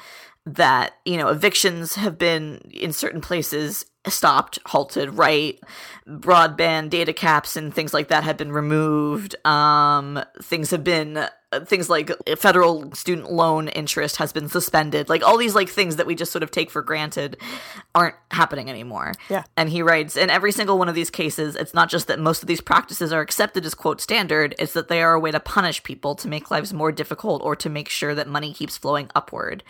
[0.46, 5.60] that you know evictions have been in certain places stopped, halted, right?
[6.08, 9.36] Broadband data caps and things like that have been removed.
[9.46, 11.28] Um, things have been
[11.66, 15.10] things like federal student loan interest has been suspended.
[15.10, 17.38] Like all these like things that we just sort of take for granted
[17.96, 19.14] aren't happening anymore.
[19.30, 19.44] Yeah.
[19.58, 22.44] And he writes in every single one of these cases it's not just that most
[22.44, 25.40] of these practices are accepted as quote standard it's that they are a way to
[25.40, 29.10] punish people to make lives more difficult or to make sure that money keeps flowing
[29.16, 29.64] upward.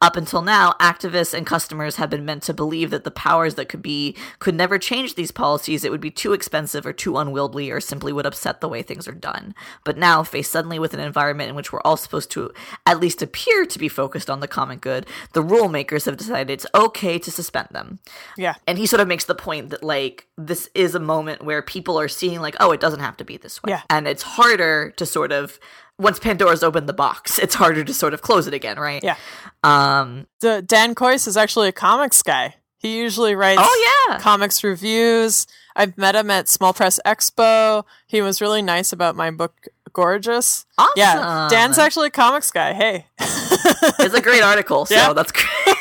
[0.00, 3.68] Up until now activists and customers have been meant to believe that the powers that
[3.68, 5.84] could be could never change these policies.
[5.84, 9.06] It would be too expensive or too unwieldy or simply would upset the way things
[9.06, 9.54] are done.
[9.84, 12.50] But now faced suddenly with an environment environment in which we're all supposed to
[12.86, 16.50] at least appear to be focused on the common good, the rule makers have decided
[16.50, 17.98] it's okay to suspend them.
[18.38, 18.54] Yeah.
[18.66, 22.00] And he sort of makes the point that like this is a moment where people
[22.00, 23.72] are seeing like, oh, it doesn't have to be this way.
[23.72, 23.82] Yeah.
[23.90, 25.60] And it's harder to sort of
[25.98, 29.04] once Pandora's opened the box, it's harder to sort of close it again, right?
[29.04, 29.16] Yeah.
[29.62, 32.54] Um the Dan Kois is actually a comics guy.
[32.78, 34.18] He usually writes oh, yeah.
[34.20, 35.46] comics reviews.
[35.76, 37.84] I've met him at Small Press Expo.
[38.06, 40.66] He was really nice about my book gorgeous.
[40.78, 40.92] Awesome.
[40.96, 42.72] Yeah, Dan's actually a comics guy.
[42.72, 44.86] Hey, it's a great article.
[44.86, 45.12] So yeah.
[45.12, 45.76] that's great.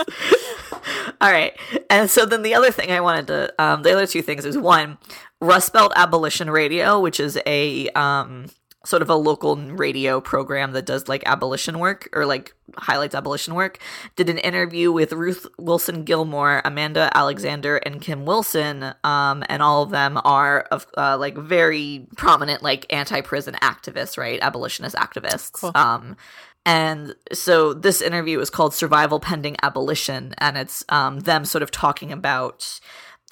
[1.20, 1.56] All right,
[1.88, 4.58] and so then the other thing I wanted to, um, the other two things is
[4.58, 4.98] one,
[5.40, 8.46] Rust Belt Abolition Radio, which is a um,
[8.84, 13.54] sort of a local radio program that does like abolition work or like highlights abolition
[13.54, 13.78] work
[14.16, 19.82] did an interview with ruth wilson gilmore amanda alexander and kim wilson um, and all
[19.82, 25.72] of them are of uh, like very prominent like anti-prison activists right abolitionist activists cool.
[25.74, 26.16] um,
[26.64, 31.70] and so this interview is called survival pending abolition and it's um, them sort of
[31.70, 32.80] talking about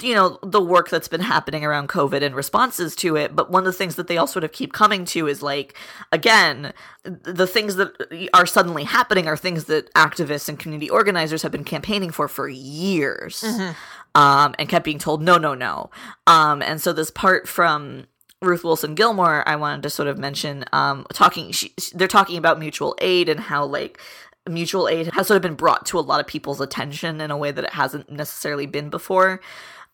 [0.02, 3.60] you know the work that's been happening around covid and responses to it but one
[3.60, 5.76] of the things that they all sort of keep coming to is like
[6.12, 6.72] again
[7.04, 7.92] the things that
[8.34, 12.48] are suddenly happening are things that activists and community organizers have been campaigning for for
[12.48, 14.20] years mm-hmm.
[14.20, 15.90] um, and kept being told no no no
[16.26, 18.06] um, and so this part from
[18.42, 22.58] Ruth Wilson Gilmore, I wanted to sort of mention, um, talking, she, they're talking about
[22.58, 24.00] mutual aid and how like
[24.48, 27.36] mutual aid has sort of been brought to a lot of people's attention in a
[27.36, 29.40] way that it hasn't necessarily been before.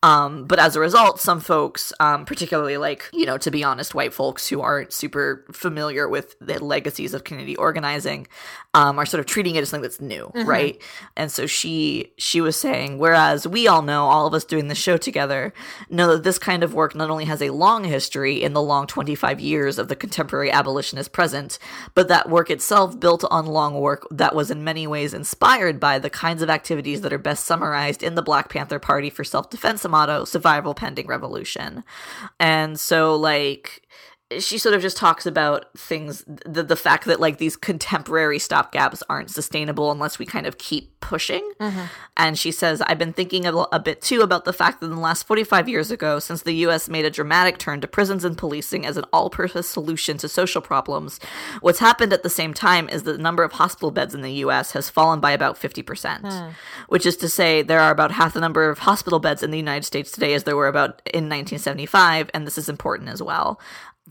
[0.02, 3.94] Um, but as a result, some folks, um, particularly like, you know, to be honest,
[3.94, 8.28] white folks who aren't super familiar with the legacies of community organizing,
[8.76, 10.46] um, are sort of treating it as something that's new, mm-hmm.
[10.46, 10.82] right?
[11.16, 14.74] And so she she was saying, whereas we all know, all of us doing the
[14.74, 15.54] show together,
[15.88, 18.86] know that this kind of work not only has a long history in the long
[18.86, 21.58] 25 years of the contemporary abolitionist present,
[21.94, 25.98] but that work itself built on long work that was in many ways inspired by
[25.98, 29.48] the kinds of activities that are best summarized in the Black Panther Party for Self
[29.48, 31.82] Defense motto, survival pending revolution.
[32.38, 33.85] And so, like,
[34.40, 39.00] she sort of just talks about things the, the fact that like these contemporary stopgaps
[39.08, 41.48] aren't sustainable unless we kind of keep pushing.
[41.60, 41.84] Mm-hmm.
[42.16, 45.00] and she says i've been thinking a bit too about the fact that in the
[45.00, 48.84] last 45 years ago since the us made a dramatic turn to prisons and policing
[48.84, 51.20] as an all-purpose solution to social problems
[51.60, 54.32] what's happened at the same time is that the number of hospital beds in the
[54.32, 56.52] us has fallen by about 50%
[56.88, 59.58] which is to say there are about half the number of hospital beds in the
[59.58, 63.60] united states today as there were about in 1975 and this is important as well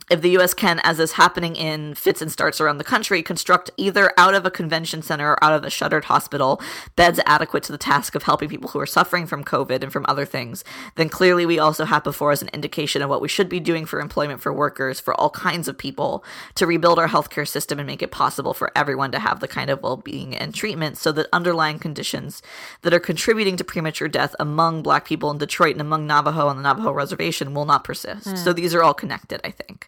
[0.10, 3.72] if the US can, as is happening in fits and starts around the country, construct
[3.78, 6.62] either out of a convention center or out of a shuttered hospital
[6.96, 10.06] beds adequate to the task of helping people who are suffering from COVID and from
[10.08, 10.64] other things,
[10.96, 13.86] then clearly we also have before us an indication of what we should be doing
[13.86, 16.24] for employment for workers, for all kinds of people,
[16.56, 19.70] to rebuild our healthcare system and make it possible for everyone to have the kind
[19.70, 22.42] of well being and treatment so that underlying conditions
[22.82, 26.58] that are contributing to premature death among Black people in Detroit and among Navajo on
[26.58, 28.28] the Navajo reservation will not persist.
[28.28, 28.36] Hmm.
[28.36, 29.85] So these are all connected, I think.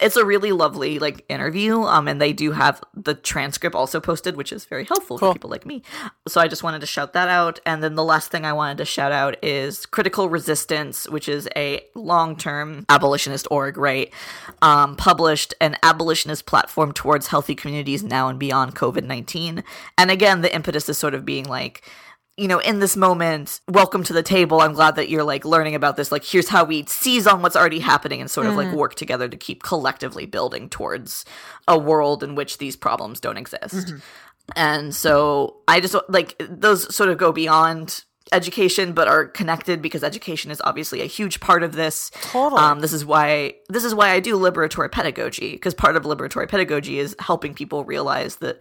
[0.00, 4.36] It's a really lovely like interview, um, and they do have the transcript also posted,
[4.36, 5.30] which is very helpful Cool.
[5.30, 5.82] for people like me.
[6.26, 7.60] So I just wanted to shout that out.
[7.66, 11.48] And then the last thing I wanted to shout out is Critical Resistance, which is
[11.56, 14.12] a long-term abolitionist org, right?
[14.62, 19.64] Um, published an abolitionist platform towards healthy communities now and beyond COVID nineteen.
[19.96, 21.82] And again, the impetus is sort of being like
[22.38, 24.60] you know, in this moment, welcome to the table.
[24.60, 26.12] I'm glad that you're like learning about this.
[26.12, 29.28] Like, here's how we seize on what's already happening and sort of like work together
[29.28, 31.24] to keep collectively building towards
[31.66, 33.92] a world in which these problems don't exist.
[34.54, 40.04] And so I just like those sort of go beyond education but are connected because
[40.04, 42.60] education is obviously a huge part of this Totally.
[42.60, 46.46] um, this is why this is why i do liberatory pedagogy because part of liberatory
[46.46, 48.60] pedagogy is helping people realize that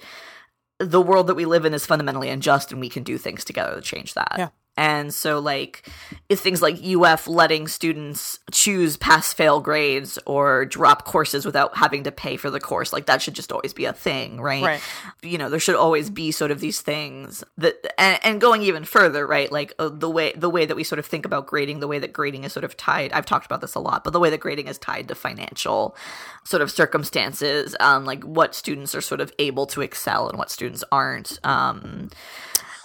[0.80, 3.76] the world that we live in is fundamentally unjust and we can do things together
[3.76, 4.36] to change that.
[4.38, 4.50] Yeah.
[4.78, 5.90] And so like
[6.30, 12.04] if things like UF letting students choose pass fail grades or drop courses without having
[12.04, 14.64] to pay for the course, like that should just always be a thing, right?
[14.64, 14.82] Right.
[15.24, 18.84] You know, there should always be sort of these things that and, and going even
[18.84, 19.52] further, right?
[19.52, 21.98] Like uh, the way the way that we sort of think about grading, the way
[21.98, 23.12] that grading is sort of tied.
[23.14, 25.96] I've talked about this a lot, but the way that grading is tied to financial
[26.44, 30.52] sort of circumstances, um like what students are sort of able to excel and what
[30.52, 31.40] students aren't.
[31.44, 32.10] Um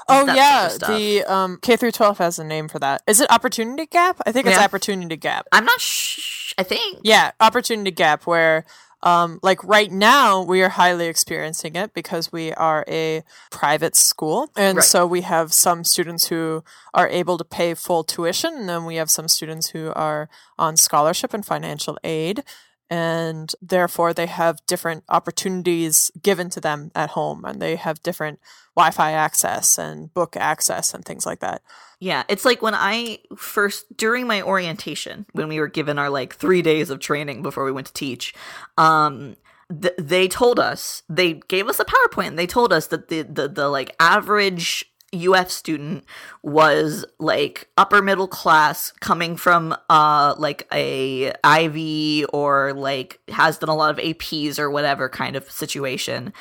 [0.09, 3.03] Oh yeah, sort of the um, K through twelve has a name for that.
[3.07, 4.21] Is it opportunity gap?
[4.27, 4.65] I think it's Yeah.
[4.65, 5.47] opportunity gap.
[5.53, 8.65] I'm not sh- I think Yeah, opportunity gap where
[9.05, 14.49] um, like right now we are highly experiencing it because we are a private school
[14.55, 14.85] and Right.
[14.85, 16.63] so we have some students who
[16.95, 20.77] are able to pay full tuition and then we have some students who are on
[20.77, 22.45] scholarship and financial aid
[22.93, 28.39] and therefore they have different opportunities given to them at home and they have different
[28.77, 31.63] wi-fi access and book access and things like that
[32.01, 36.35] Yeah, it's like when I first during my orientation when we were given our like
[36.35, 38.35] 3 days of training before we went to teach.
[38.77, 39.37] Um
[39.81, 42.37] th- they told us they gave us a PowerPoint.
[42.37, 46.05] They told us that the the the like average UF student
[46.43, 53.69] was like upper middle class coming from uh like a IB or like has done
[53.69, 56.33] a lot of APs or whatever kind of situation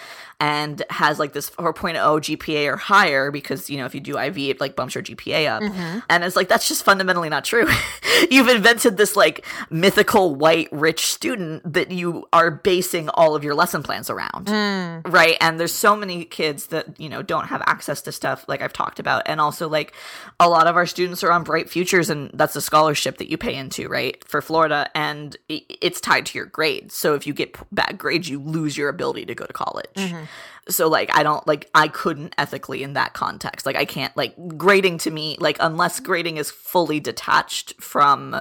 [0.42, 4.50] and has like this 4.0 GPA or higher because you know if you do IB
[4.50, 5.62] it like bumps your GPA up.
[5.62, 6.00] Mm-hmm.
[6.10, 7.68] And it's like that's just fundamentally not true.
[8.32, 13.54] You've invented this like mythical white rich student that you are basing all of your
[13.54, 14.48] lesson plans around.
[14.48, 15.14] Mm.
[15.14, 15.38] Right?
[15.40, 18.74] And there's so many kids that you know don't have access to stuff like i've
[18.74, 19.22] talked about.
[19.28, 19.94] And also like
[20.40, 23.38] a lot of our students are on bright futures and that's a scholarship that you
[23.38, 24.90] pay into right for florida.
[24.96, 26.96] And it's tied to your grades.
[26.96, 30.24] So if you get bad grades you lose your ability to go to college mm-hmm.
[30.70, 33.66] So like i don't like i couldn't ethically in that context.
[33.66, 38.36] Like i can't like grading to me like unless grading is fully detached from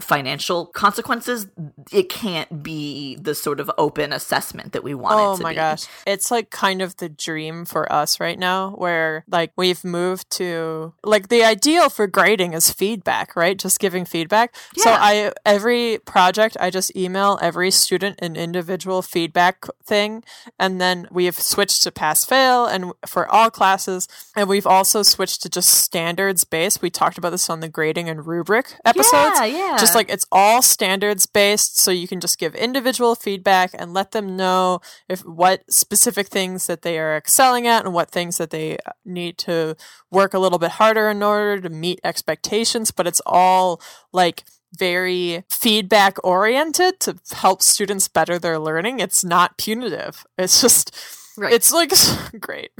[0.00, 1.46] financial consequences
[1.92, 5.56] it can't be the sort of open assessment that we want it Oh my be.
[5.56, 5.86] gosh.
[6.06, 10.94] It's like kind of the dream for us right now where like we've moved to
[11.04, 13.58] like the ideal for grading is feedback, right?
[13.58, 14.54] Just giving feedback.
[14.76, 20.22] So I every project I just email every student an individual feedback thing
[20.58, 24.06] and then we've switched to pass fail and for all classes
[24.36, 26.82] and we've also switched to just standards based.
[26.82, 29.76] We talked about this on the grading and rubric episodes Yeah, yeah.
[29.78, 34.12] just like it's all standards based so you can just give individual feedback and let
[34.12, 38.50] them know if what specific things that they are excelling at and what things that
[38.50, 39.76] they uh, need to
[40.10, 43.80] work a little bit harder in order to meet expectations but it's all
[44.12, 44.44] like
[44.76, 49.00] very feedback oriented to help students better their learning.
[49.00, 50.26] It's not punitive.
[50.36, 50.94] It's just
[51.38, 51.52] Right.
[51.52, 51.92] it's like
[52.40, 52.72] great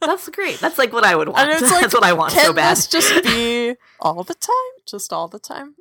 [0.00, 0.58] That's great.
[0.58, 1.48] That's like what I would want.
[1.66, 2.76] Like, That's what I want so bad.
[2.76, 5.74] this just be all the time just all the time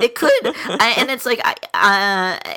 [0.00, 2.40] it could, I, and it's like I.
[2.42, 2.54] Uh,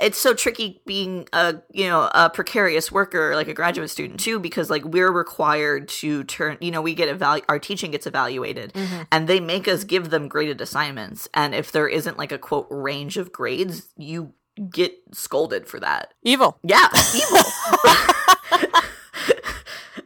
[0.00, 4.40] it's so tricky being a you know a precarious worker like a graduate student too
[4.40, 8.72] because like we're required to turn you know we get evalu- our teaching gets evaluated
[8.72, 9.02] mm-hmm.
[9.12, 12.66] and they make us give them graded assignments and if there isn't like a quote
[12.70, 14.32] range of grades you
[14.70, 16.14] get scolded for that.
[16.22, 16.58] Evil.
[16.62, 17.42] Yeah evil.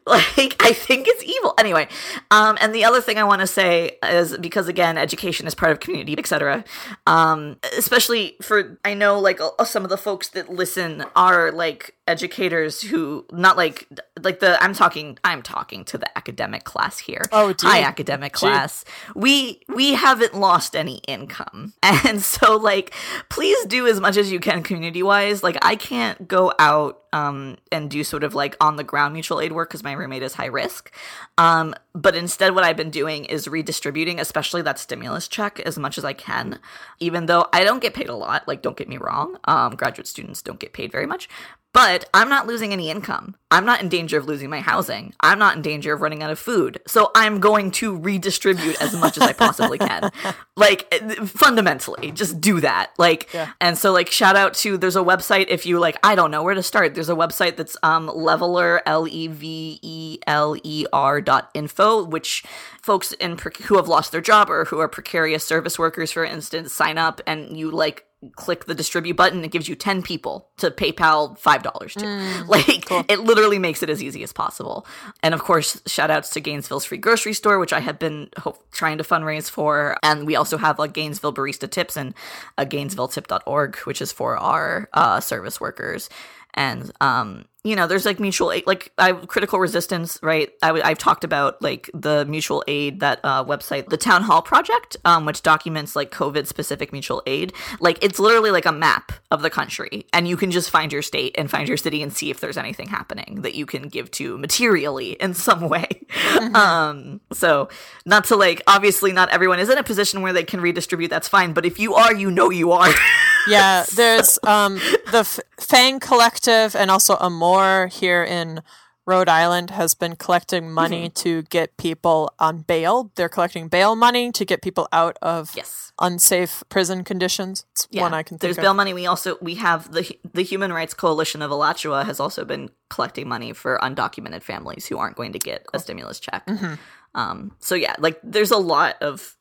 [0.06, 1.54] Like i think it's evil.
[1.56, 1.86] Anyway
[2.32, 5.70] um and the other thing i want to say is because again education is part
[5.70, 6.64] of community etc
[7.06, 12.82] um especially for i know like some of the folks that listen are like educators
[12.82, 13.86] who not like
[14.20, 17.22] like the I'm talking I'm talking to the academic class here.
[17.30, 18.84] Oh, high academic class.
[18.84, 19.12] Gee.
[19.14, 22.92] We we haven't lost any income, and so like
[23.28, 25.42] please do as much as you can community wise.
[25.42, 29.40] Like I can't go out um and do sort of like on the ground mutual
[29.40, 30.92] aid work because my roommate is high risk.
[31.38, 35.98] Um, but instead, what I've been doing is redistributing, especially that stimulus check, as much
[35.98, 36.58] as I can.
[36.98, 40.06] Even though I don't get paid a lot, like don't get me wrong, um, graduate
[40.06, 41.28] students don't get paid very much,
[41.72, 43.36] but I'm not losing any income.
[43.52, 45.14] I'm not in danger of losing my housing.
[45.20, 46.80] I'm not in danger of running out of food.
[46.86, 50.10] So I'm going to redistribute as much as I possibly can.
[50.56, 50.92] Like
[51.24, 52.90] fundamentally, just do that.
[52.98, 53.52] Like yeah.
[53.62, 56.42] and so like shout out to there's a website if you like I don't know
[56.42, 56.92] where to start.
[56.92, 61.79] There's a website that's um leveler L E V E L E R dot info
[62.04, 62.44] which
[62.82, 66.72] folks in who have lost their job or who are precarious service workers for instance
[66.72, 70.70] sign up and you like click the distribute button it gives you 10 people to
[70.70, 72.00] paypal $5 to.
[72.00, 73.02] Mm, like cool.
[73.08, 74.86] it literally makes it as easy as possible.
[75.22, 78.28] And of course shout outs to gainesville's free grocery store which i have been
[78.72, 79.96] trying to fundraise for.
[80.02, 82.14] And we also have like gainesville barista tips and
[82.58, 86.10] a gainesvilletip.org which is for our uh, service workers
[86.54, 90.50] and um you know there's like mutual aid like i critical resistance right?
[90.62, 94.40] I, w- i've talked about like the mutual aid that uh, website the town hall
[94.42, 97.52] project um, which documents like covid specific mutual aid.
[97.80, 101.02] Like it's literally like a map of the country and you can just find your
[101.02, 104.10] state and find your city and see if there's anything happening that you can give
[104.12, 105.86] to materially in some way.
[106.10, 106.56] Mm-hmm.
[106.56, 107.68] um so
[108.04, 111.28] not to like obviously not everyone is in a position where they can redistribute that's
[111.28, 112.88] fine but if you are you know you are
[113.46, 114.74] yeah there's um
[115.12, 118.62] the F- fang collective and also a more Moore here in
[119.06, 121.22] Rhode Island has been collecting money mm-hmm.
[121.22, 123.10] to get people on bail.
[123.16, 125.92] They're collecting bail money to get people out of yes.
[125.98, 127.64] unsafe prison conditions.
[127.72, 128.02] It's yeah.
[128.02, 128.56] one I can think of.
[128.56, 128.62] There's of.
[128.62, 128.94] bail money.
[128.94, 133.26] We also we have the the Human Rights Coalition of Alachua has also been collecting
[133.26, 135.78] money for undocumented families who aren't going to get cool.
[135.78, 136.46] a stimulus check.
[136.46, 136.74] Mm-hmm.
[137.14, 139.36] Um, so yeah, like there's a lot of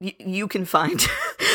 [0.00, 1.06] y- you can find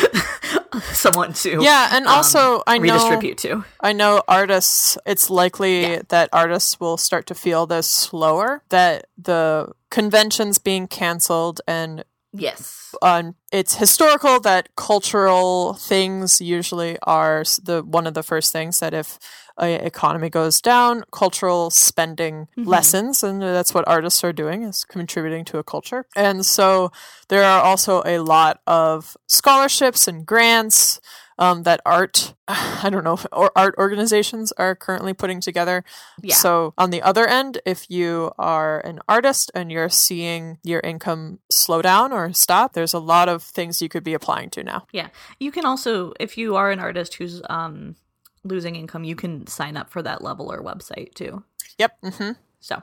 [0.92, 5.82] someone to yeah and also um, i know redistribute to i know artists it's likely
[5.82, 6.02] yeah.
[6.08, 12.94] that artists will start to feel this slower that the conventions being canceled and yes
[13.02, 18.94] um, it's historical that cultural things usually are the one of the first things that
[18.94, 19.18] if
[19.58, 22.68] a economy goes down, cultural spending mm-hmm.
[22.68, 26.06] lessens, and that's what artists are doing is contributing to a culture.
[26.16, 26.92] And so
[27.28, 31.00] there are also a lot of scholarships and grants
[31.38, 35.84] um, that art, I don't know, or art organizations are currently putting together.
[36.22, 36.34] Yeah.
[36.34, 41.38] So on the other end, if you are an artist and you're seeing your income
[41.50, 44.86] slow down or stop, there's a lot of things you could be applying to now.
[44.92, 45.08] Yeah.
[45.38, 47.96] You can also, if you are an artist who's um,
[48.44, 51.44] losing income, you can sign up for that Leveler website too.
[51.78, 52.02] Yep.
[52.02, 52.30] Mm-hmm.
[52.60, 52.82] So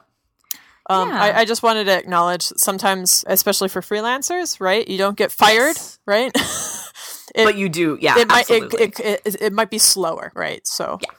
[0.87, 1.21] um, yeah.
[1.21, 4.87] I, I, just wanted to acknowledge sometimes, especially for freelancers, right?
[4.87, 5.99] You don't get fired, yes.
[6.05, 6.31] right?
[7.35, 8.19] it, but you do, yeah.
[8.19, 10.65] It might it, it, it, it, might be slower, right?
[10.67, 11.09] So yeah,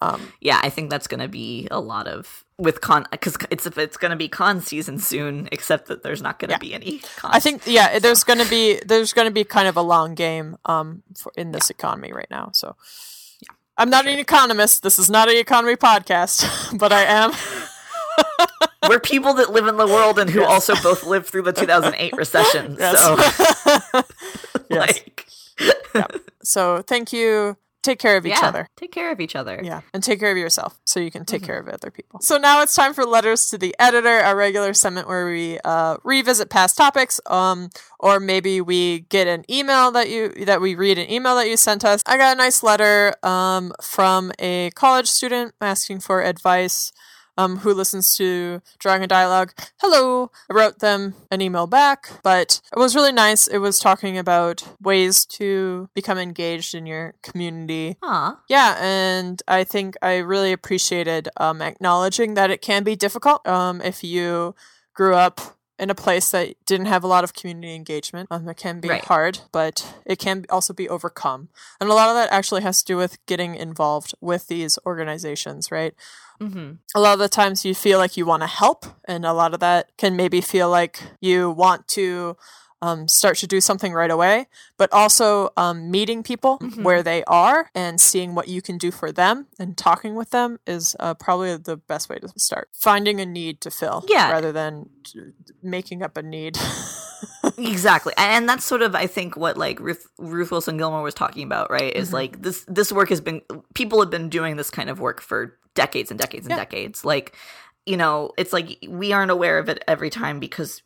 [0.00, 0.60] um, yeah.
[0.62, 4.10] I think that's going to be a lot of with con because it's it's going
[4.10, 5.48] to be con season soon.
[5.50, 6.58] Except that there's not going to yeah.
[6.58, 6.98] be any.
[7.16, 7.98] Con, I think yeah, so.
[7.98, 11.32] there's going to be there's going to be kind of a long game um for,
[11.36, 11.74] in this yeah.
[11.76, 12.50] economy right now.
[12.52, 12.76] So
[13.40, 14.84] yeah, I'm not an economist.
[14.84, 17.32] This is not an economy podcast, but I am.
[18.88, 20.50] We're people that live in the world and who yes.
[20.50, 22.76] also both lived through the 2008 recession.
[22.80, 22.98] Yes.
[22.98, 24.02] So,
[24.70, 25.26] like,
[26.42, 27.56] so thank you.
[27.82, 28.68] Take care of each yeah, other.
[28.76, 29.58] Take care of each other.
[29.62, 29.80] Yeah.
[29.94, 31.46] And take care of yourself so you can take mm-hmm.
[31.46, 32.20] care of other people.
[32.20, 35.96] So now it's time for letters to the editor, a regular segment where we uh,
[36.04, 37.20] revisit past topics.
[37.26, 41.48] Um, or maybe we get an email that you that we read an email that
[41.48, 42.02] you sent us.
[42.04, 46.92] I got a nice letter um, from a college student asking for advice
[47.36, 49.52] um, who listens to Drawing a Dialogue.
[49.80, 50.30] Hello!
[50.50, 53.46] I wrote them an email back, but it was really nice.
[53.46, 57.96] It was talking about ways to become engaged in your community.
[58.02, 58.40] Aw.
[58.48, 63.80] Yeah, and I think I really appreciated um, acknowledging that it can be difficult um,
[63.80, 64.54] if you
[64.94, 65.40] grew up
[65.78, 68.28] in a place that didn't have a lot of community engagement.
[68.30, 69.02] Um, it can be Right.
[69.02, 71.48] hard, but it can also be overcome.
[71.80, 75.70] And a lot of that actually has to do with getting involved with these organizations,
[75.72, 75.94] right?
[76.40, 76.72] Mm-hmm.
[76.94, 79.52] a lot of the times you feel like you want to help, and a lot
[79.54, 82.36] of that can maybe feel like you want to
[82.82, 84.46] um, start to do something right away,
[84.78, 86.82] but also um, meeting people Mhm.
[86.82, 90.58] where they are and seeing what you can do for them and talking with them
[90.66, 92.70] is uh, probably the best way to start.
[92.72, 94.30] Finding a need to fill Yeah.
[94.30, 94.88] rather than
[95.62, 96.56] making up a need.
[97.58, 101.42] Exactly, and that's sort of I think what like Ruth, Ruth Wilson Gilmore was talking
[101.42, 101.94] about, right?
[101.94, 102.12] Is Mhm.
[102.14, 103.42] like this this work has been
[103.74, 106.64] people have been doing this kind of work for decades and decades and Yeah.
[106.64, 107.04] decades.
[107.04, 107.34] Like,
[107.86, 110.82] you know, it's like we aren't aware of it every time because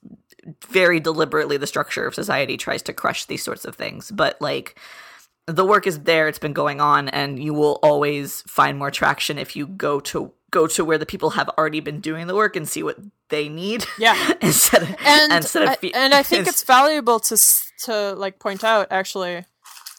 [0.68, 4.10] very deliberately the structure of society tries to crush these sorts of things.
[4.10, 4.78] But like
[5.46, 9.38] the work is there, it's been going on, and you will always find more traction
[9.38, 12.54] if you go to go to where the people have already been doing the work
[12.56, 12.96] and see what
[13.28, 14.14] they need yeah.
[14.40, 17.36] instead of and instead of I, and I think it's valuable to
[17.86, 19.44] to like point out actually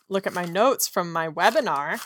[0.08, 2.00] look at my notes from my webinar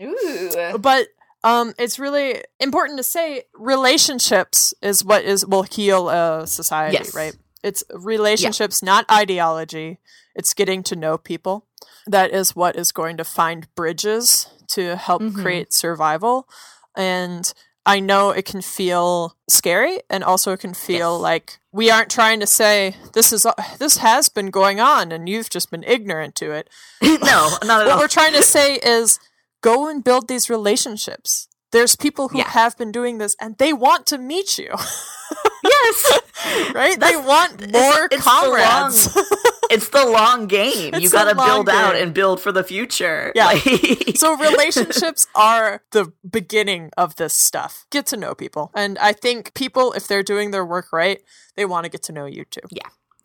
[0.00, 0.78] Ooh.
[0.78, 1.08] but
[1.46, 7.14] um it's really important to say relationships is what is will heal a society Yes.
[7.14, 9.98] right it's relationships not ideology
[10.34, 11.64] it's getting to know people
[12.06, 15.40] that is what is going to find bridges to help Mhm.
[15.42, 16.48] create survival
[16.96, 17.52] and
[17.88, 21.22] I know it can feel scary and also it can feel Yes.
[21.30, 23.46] like we aren't trying to say this is
[23.78, 26.68] this has been going on and you've just been ignorant to it.
[27.02, 27.08] no,
[27.62, 27.86] not at What all.
[27.90, 29.20] What we're trying to say is
[29.62, 31.48] go and build these relationships.
[31.72, 32.48] There's people who Yeah.
[32.50, 34.70] have been doing this and they want to meet you,
[35.64, 36.20] yes,
[36.74, 36.98] right?
[36.98, 39.16] They That's- want it's- more it's the comrades.
[39.70, 40.94] it's the long game.
[40.94, 43.32] It's you got to long build out and build for the future.
[43.34, 43.46] Yeah.
[43.46, 47.84] Like- so relationships are the beginning of this stuff.
[47.90, 48.70] Get to know people.
[48.74, 51.20] And I think people, if they're doing their work right,
[51.56, 52.60] they want to get to know you too.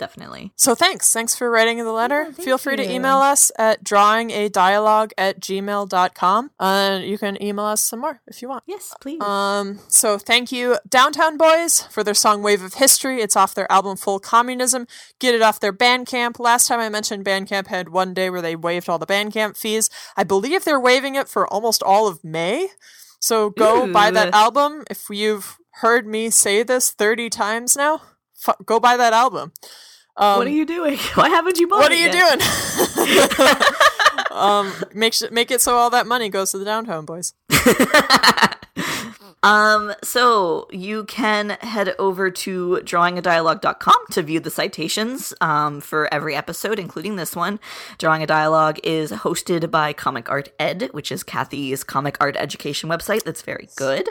[0.02, 0.52] Definitely.
[0.56, 1.14] So thanks.
[1.14, 2.34] Thanks for writing the letter.
[2.36, 6.52] Yeah, Feel free to email us at drawingadialogue at gmail.com.
[6.60, 8.64] And you can email us some more if you want.
[8.66, 9.22] Yes, please.
[9.22, 13.22] Um, so thank you, Downtown Boys, for their song Wave of History.
[13.22, 14.88] It's off their album Full Communism.
[15.20, 16.40] Get it off their Bandcamp.
[16.40, 19.88] Last time I mentioned Bandcamp had one day where they waived all the Bandcamp fees.
[20.18, 22.70] I believe they're waiving it for almost all of May.
[23.20, 24.84] So go buy that album.
[24.90, 28.02] If you've heard me say this 30 times now,
[28.48, 29.54] f- go buy that album.
[30.18, 30.98] Um, what are you doing?
[31.16, 31.84] Why haven't you bought it?
[31.84, 32.40] what are you yet?
[32.40, 33.62] doing?
[34.32, 37.34] um, make sure, make it so all that money goes to the Downtown Boys.
[39.44, 46.36] um, so you can head over to drawingadialogue.com to view the citations um, for every
[46.36, 47.60] episode, including this one.
[47.98, 52.90] Drawing a Dialogue is hosted by Comic Art Ed, which is Cathy's comic art education
[52.90, 54.10] website that's very good.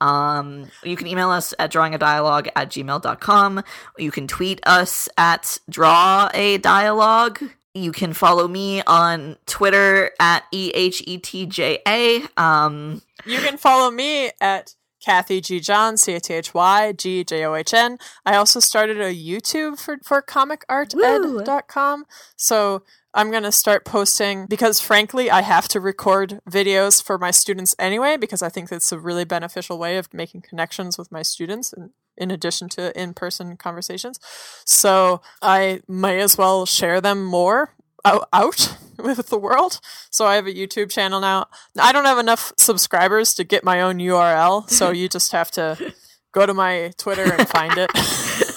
[0.00, 3.62] Um, you can email us at drawingadialogue at gmail.com.
[3.98, 7.40] You can tweet us at draw a dialogue.
[7.74, 12.38] You can follow me on Twitter at E EHETJA.
[12.38, 15.60] Um, You can follow me at Cathy G.
[15.60, 17.98] John, C A T H Y G J O H N.
[18.26, 22.04] I also started a YouTube for, for comicarted.com.
[22.36, 22.82] So
[23.18, 27.74] I'm going to start posting because, frankly, I have to record videos for my students
[27.76, 31.72] anyway because I think that's a really beneficial way of making connections with my students
[31.72, 34.20] in, in addition to in person conversations.
[34.64, 37.74] So I may as well share them more
[38.04, 39.80] out with the world.
[40.10, 41.48] So I have a YouTube channel now.
[41.76, 45.92] I don't have enough subscribers to get my own URL, so you just have to
[46.30, 47.90] go to my Twitter and find it.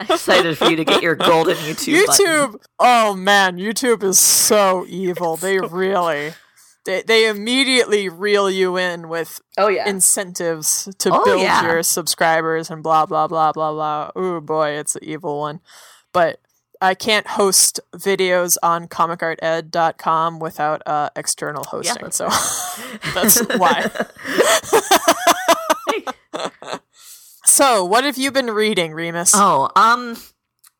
[0.08, 2.06] Excited for you to get your golden YouTube.
[2.06, 2.26] button.
[2.26, 2.62] YouTube.
[2.78, 5.36] Oh man, YouTube is so evil.
[5.36, 6.32] They really
[6.86, 9.88] they they immediately reel you in with Oh yeah.
[9.88, 11.62] incentives to Oh, build yeah.
[11.64, 14.10] your subscribers and blah blah blah blah blah.
[14.16, 15.60] Oh boy, it's an evil one.
[16.12, 16.40] But
[16.80, 22.02] I can't host videos on comicarted.com without uh, external hosting.
[22.02, 22.28] that's so
[23.14, 23.90] that's why.
[27.50, 29.32] So, what have you been reading, Remus?
[29.34, 30.16] oh, um,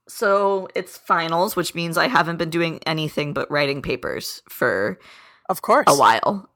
[0.08, 5.00] so it's finals, which means I haven't been doing anything but writing papers for
[5.48, 5.86] of course.
[5.88, 6.48] a while.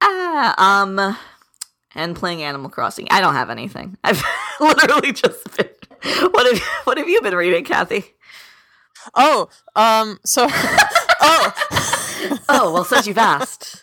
[0.00, 1.16] Ah, um,
[1.94, 3.08] and playing Animal Crossing.
[3.10, 3.98] I don't have anything.
[4.04, 4.24] I've
[4.58, 5.68] literally just been.
[6.30, 8.04] What have What have you been reading, Cathy?
[9.14, 11.52] Oh, um, so oh,
[12.48, 13.81] Oh, well, since you've asked.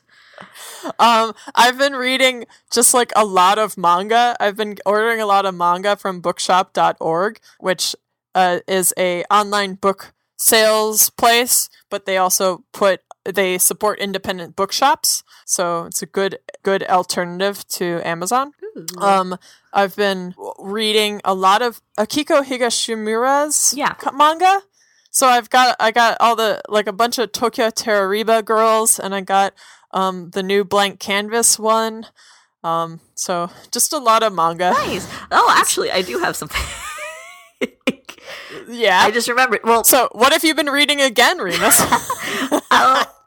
[0.99, 4.35] Um, I've been reading just like a lot of manga.
[4.39, 7.95] I've been ordering a lot of manga from bookshop.org, which
[8.35, 15.23] uh, is a online book sales place, but they also put they support independent bookshops,
[15.45, 18.53] so it's a good good alternative to Amazon.
[18.97, 19.38] Um,
[19.73, 23.95] I've been reading a lot of Akiko Higashimura's Yeah.
[24.14, 24.61] manga.
[25.11, 29.14] So I've got I got all the like a bunch of Tokyo Tarareba girls, and
[29.14, 29.53] I got
[29.91, 32.06] um the new Blank Canvas one.
[32.64, 34.72] Um, so just a lot of manga.
[34.72, 35.07] nice.
[35.32, 36.61] Oh, actually, I do have something.
[38.68, 38.99] Yeah.
[39.01, 39.61] I just remembered.
[39.64, 41.81] Well, so what have you been reading again, Remus?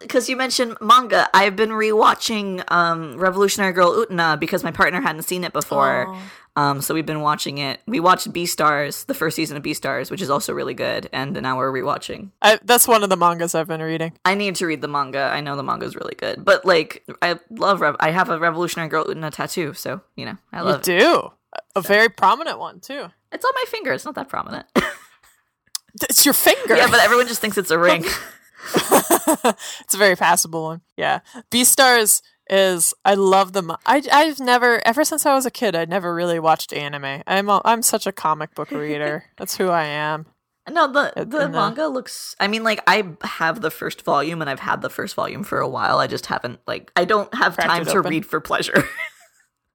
[0.01, 5.23] because you mentioned manga, I've been rewatching um, Revolutionary Girl Utena because my partner hadn't
[5.23, 6.07] seen it before.
[6.09, 6.19] Oh.
[6.55, 7.81] Um, so we've been watching it.
[7.87, 11.57] We watched Beastars, the first season of Beastars, which is also really good, and now
[11.57, 12.31] we're rewatching.
[12.43, 14.13] I, that's one of the mangas I've been reading.
[14.27, 15.31] I need to read the manga.
[15.33, 17.81] I know the manga is really good, but like I love.
[17.81, 20.85] Rev- I have a Revolutionary Girl Utena tattoo, so you know I You love it.
[20.85, 21.33] do
[21.77, 23.07] a very prominent one too.
[23.33, 23.93] It's on my finger.
[23.93, 24.67] It's not that prominent.
[26.09, 26.75] It's your finger.
[26.75, 28.05] yeah, but everyone just thinks it's a ring.
[28.75, 30.81] it's a very passable one.
[30.97, 31.21] Yeah.
[31.51, 33.71] Beastars is I love them.
[33.85, 37.23] I I've never ever since I was a kid I'd never really watched anime.
[37.27, 39.25] I'm a, I'm such a comic book reader.
[39.37, 40.27] That's who I am.
[40.71, 42.37] No, the the and, uh, manga looks.
[42.39, 45.59] I mean, like I have the first volume, and I've had the first volume for
[45.59, 45.99] a while.
[45.99, 48.11] I just haven't like I don't have Cracked time to open.
[48.11, 48.89] read for pleasure.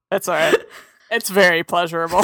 [0.10, 0.56] That's all right.
[1.12, 2.22] It's very pleasurable.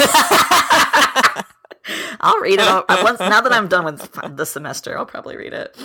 [2.20, 4.96] I'll read it once now that I'm done with the semester.
[4.96, 5.76] I'll probably read it.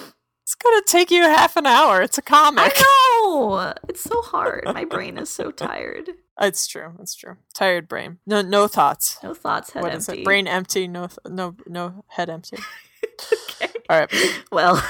[0.44, 2.02] it's gonna take you half an hour.
[2.02, 2.72] It's a comic.
[2.76, 4.64] I know it's so hard.
[4.66, 6.10] My brain is so tired.
[6.42, 6.94] It's true.
[7.02, 7.36] It's true.
[7.54, 8.20] Tired brain.
[8.26, 9.20] No no thoughts.
[9.22, 9.72] No thoughts.
[9.72, 10.22] Head What is empty.
[10.22, 10.24] it?
[10.24, 10.88] Brain empty.
[10.88, 12.60] No th- no no head empty.
[13.62, 13.68] Okay.
[13.90, 14.42] All right.
[14.50, 14.82] Well,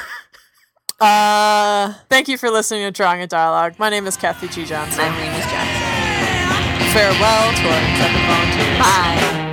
[0.99, 3.79] Uh, thank you for listening to Drawing a Dialogue.
[3.79, 4.63] My name is Cathy G.
[4.63, 4.99] Johnson.
[4.99, 5.78] My name is Jackson.
[6.93, 8.79] Farewell to our intrepid volunteers.
[8.79, 9.48] Bye.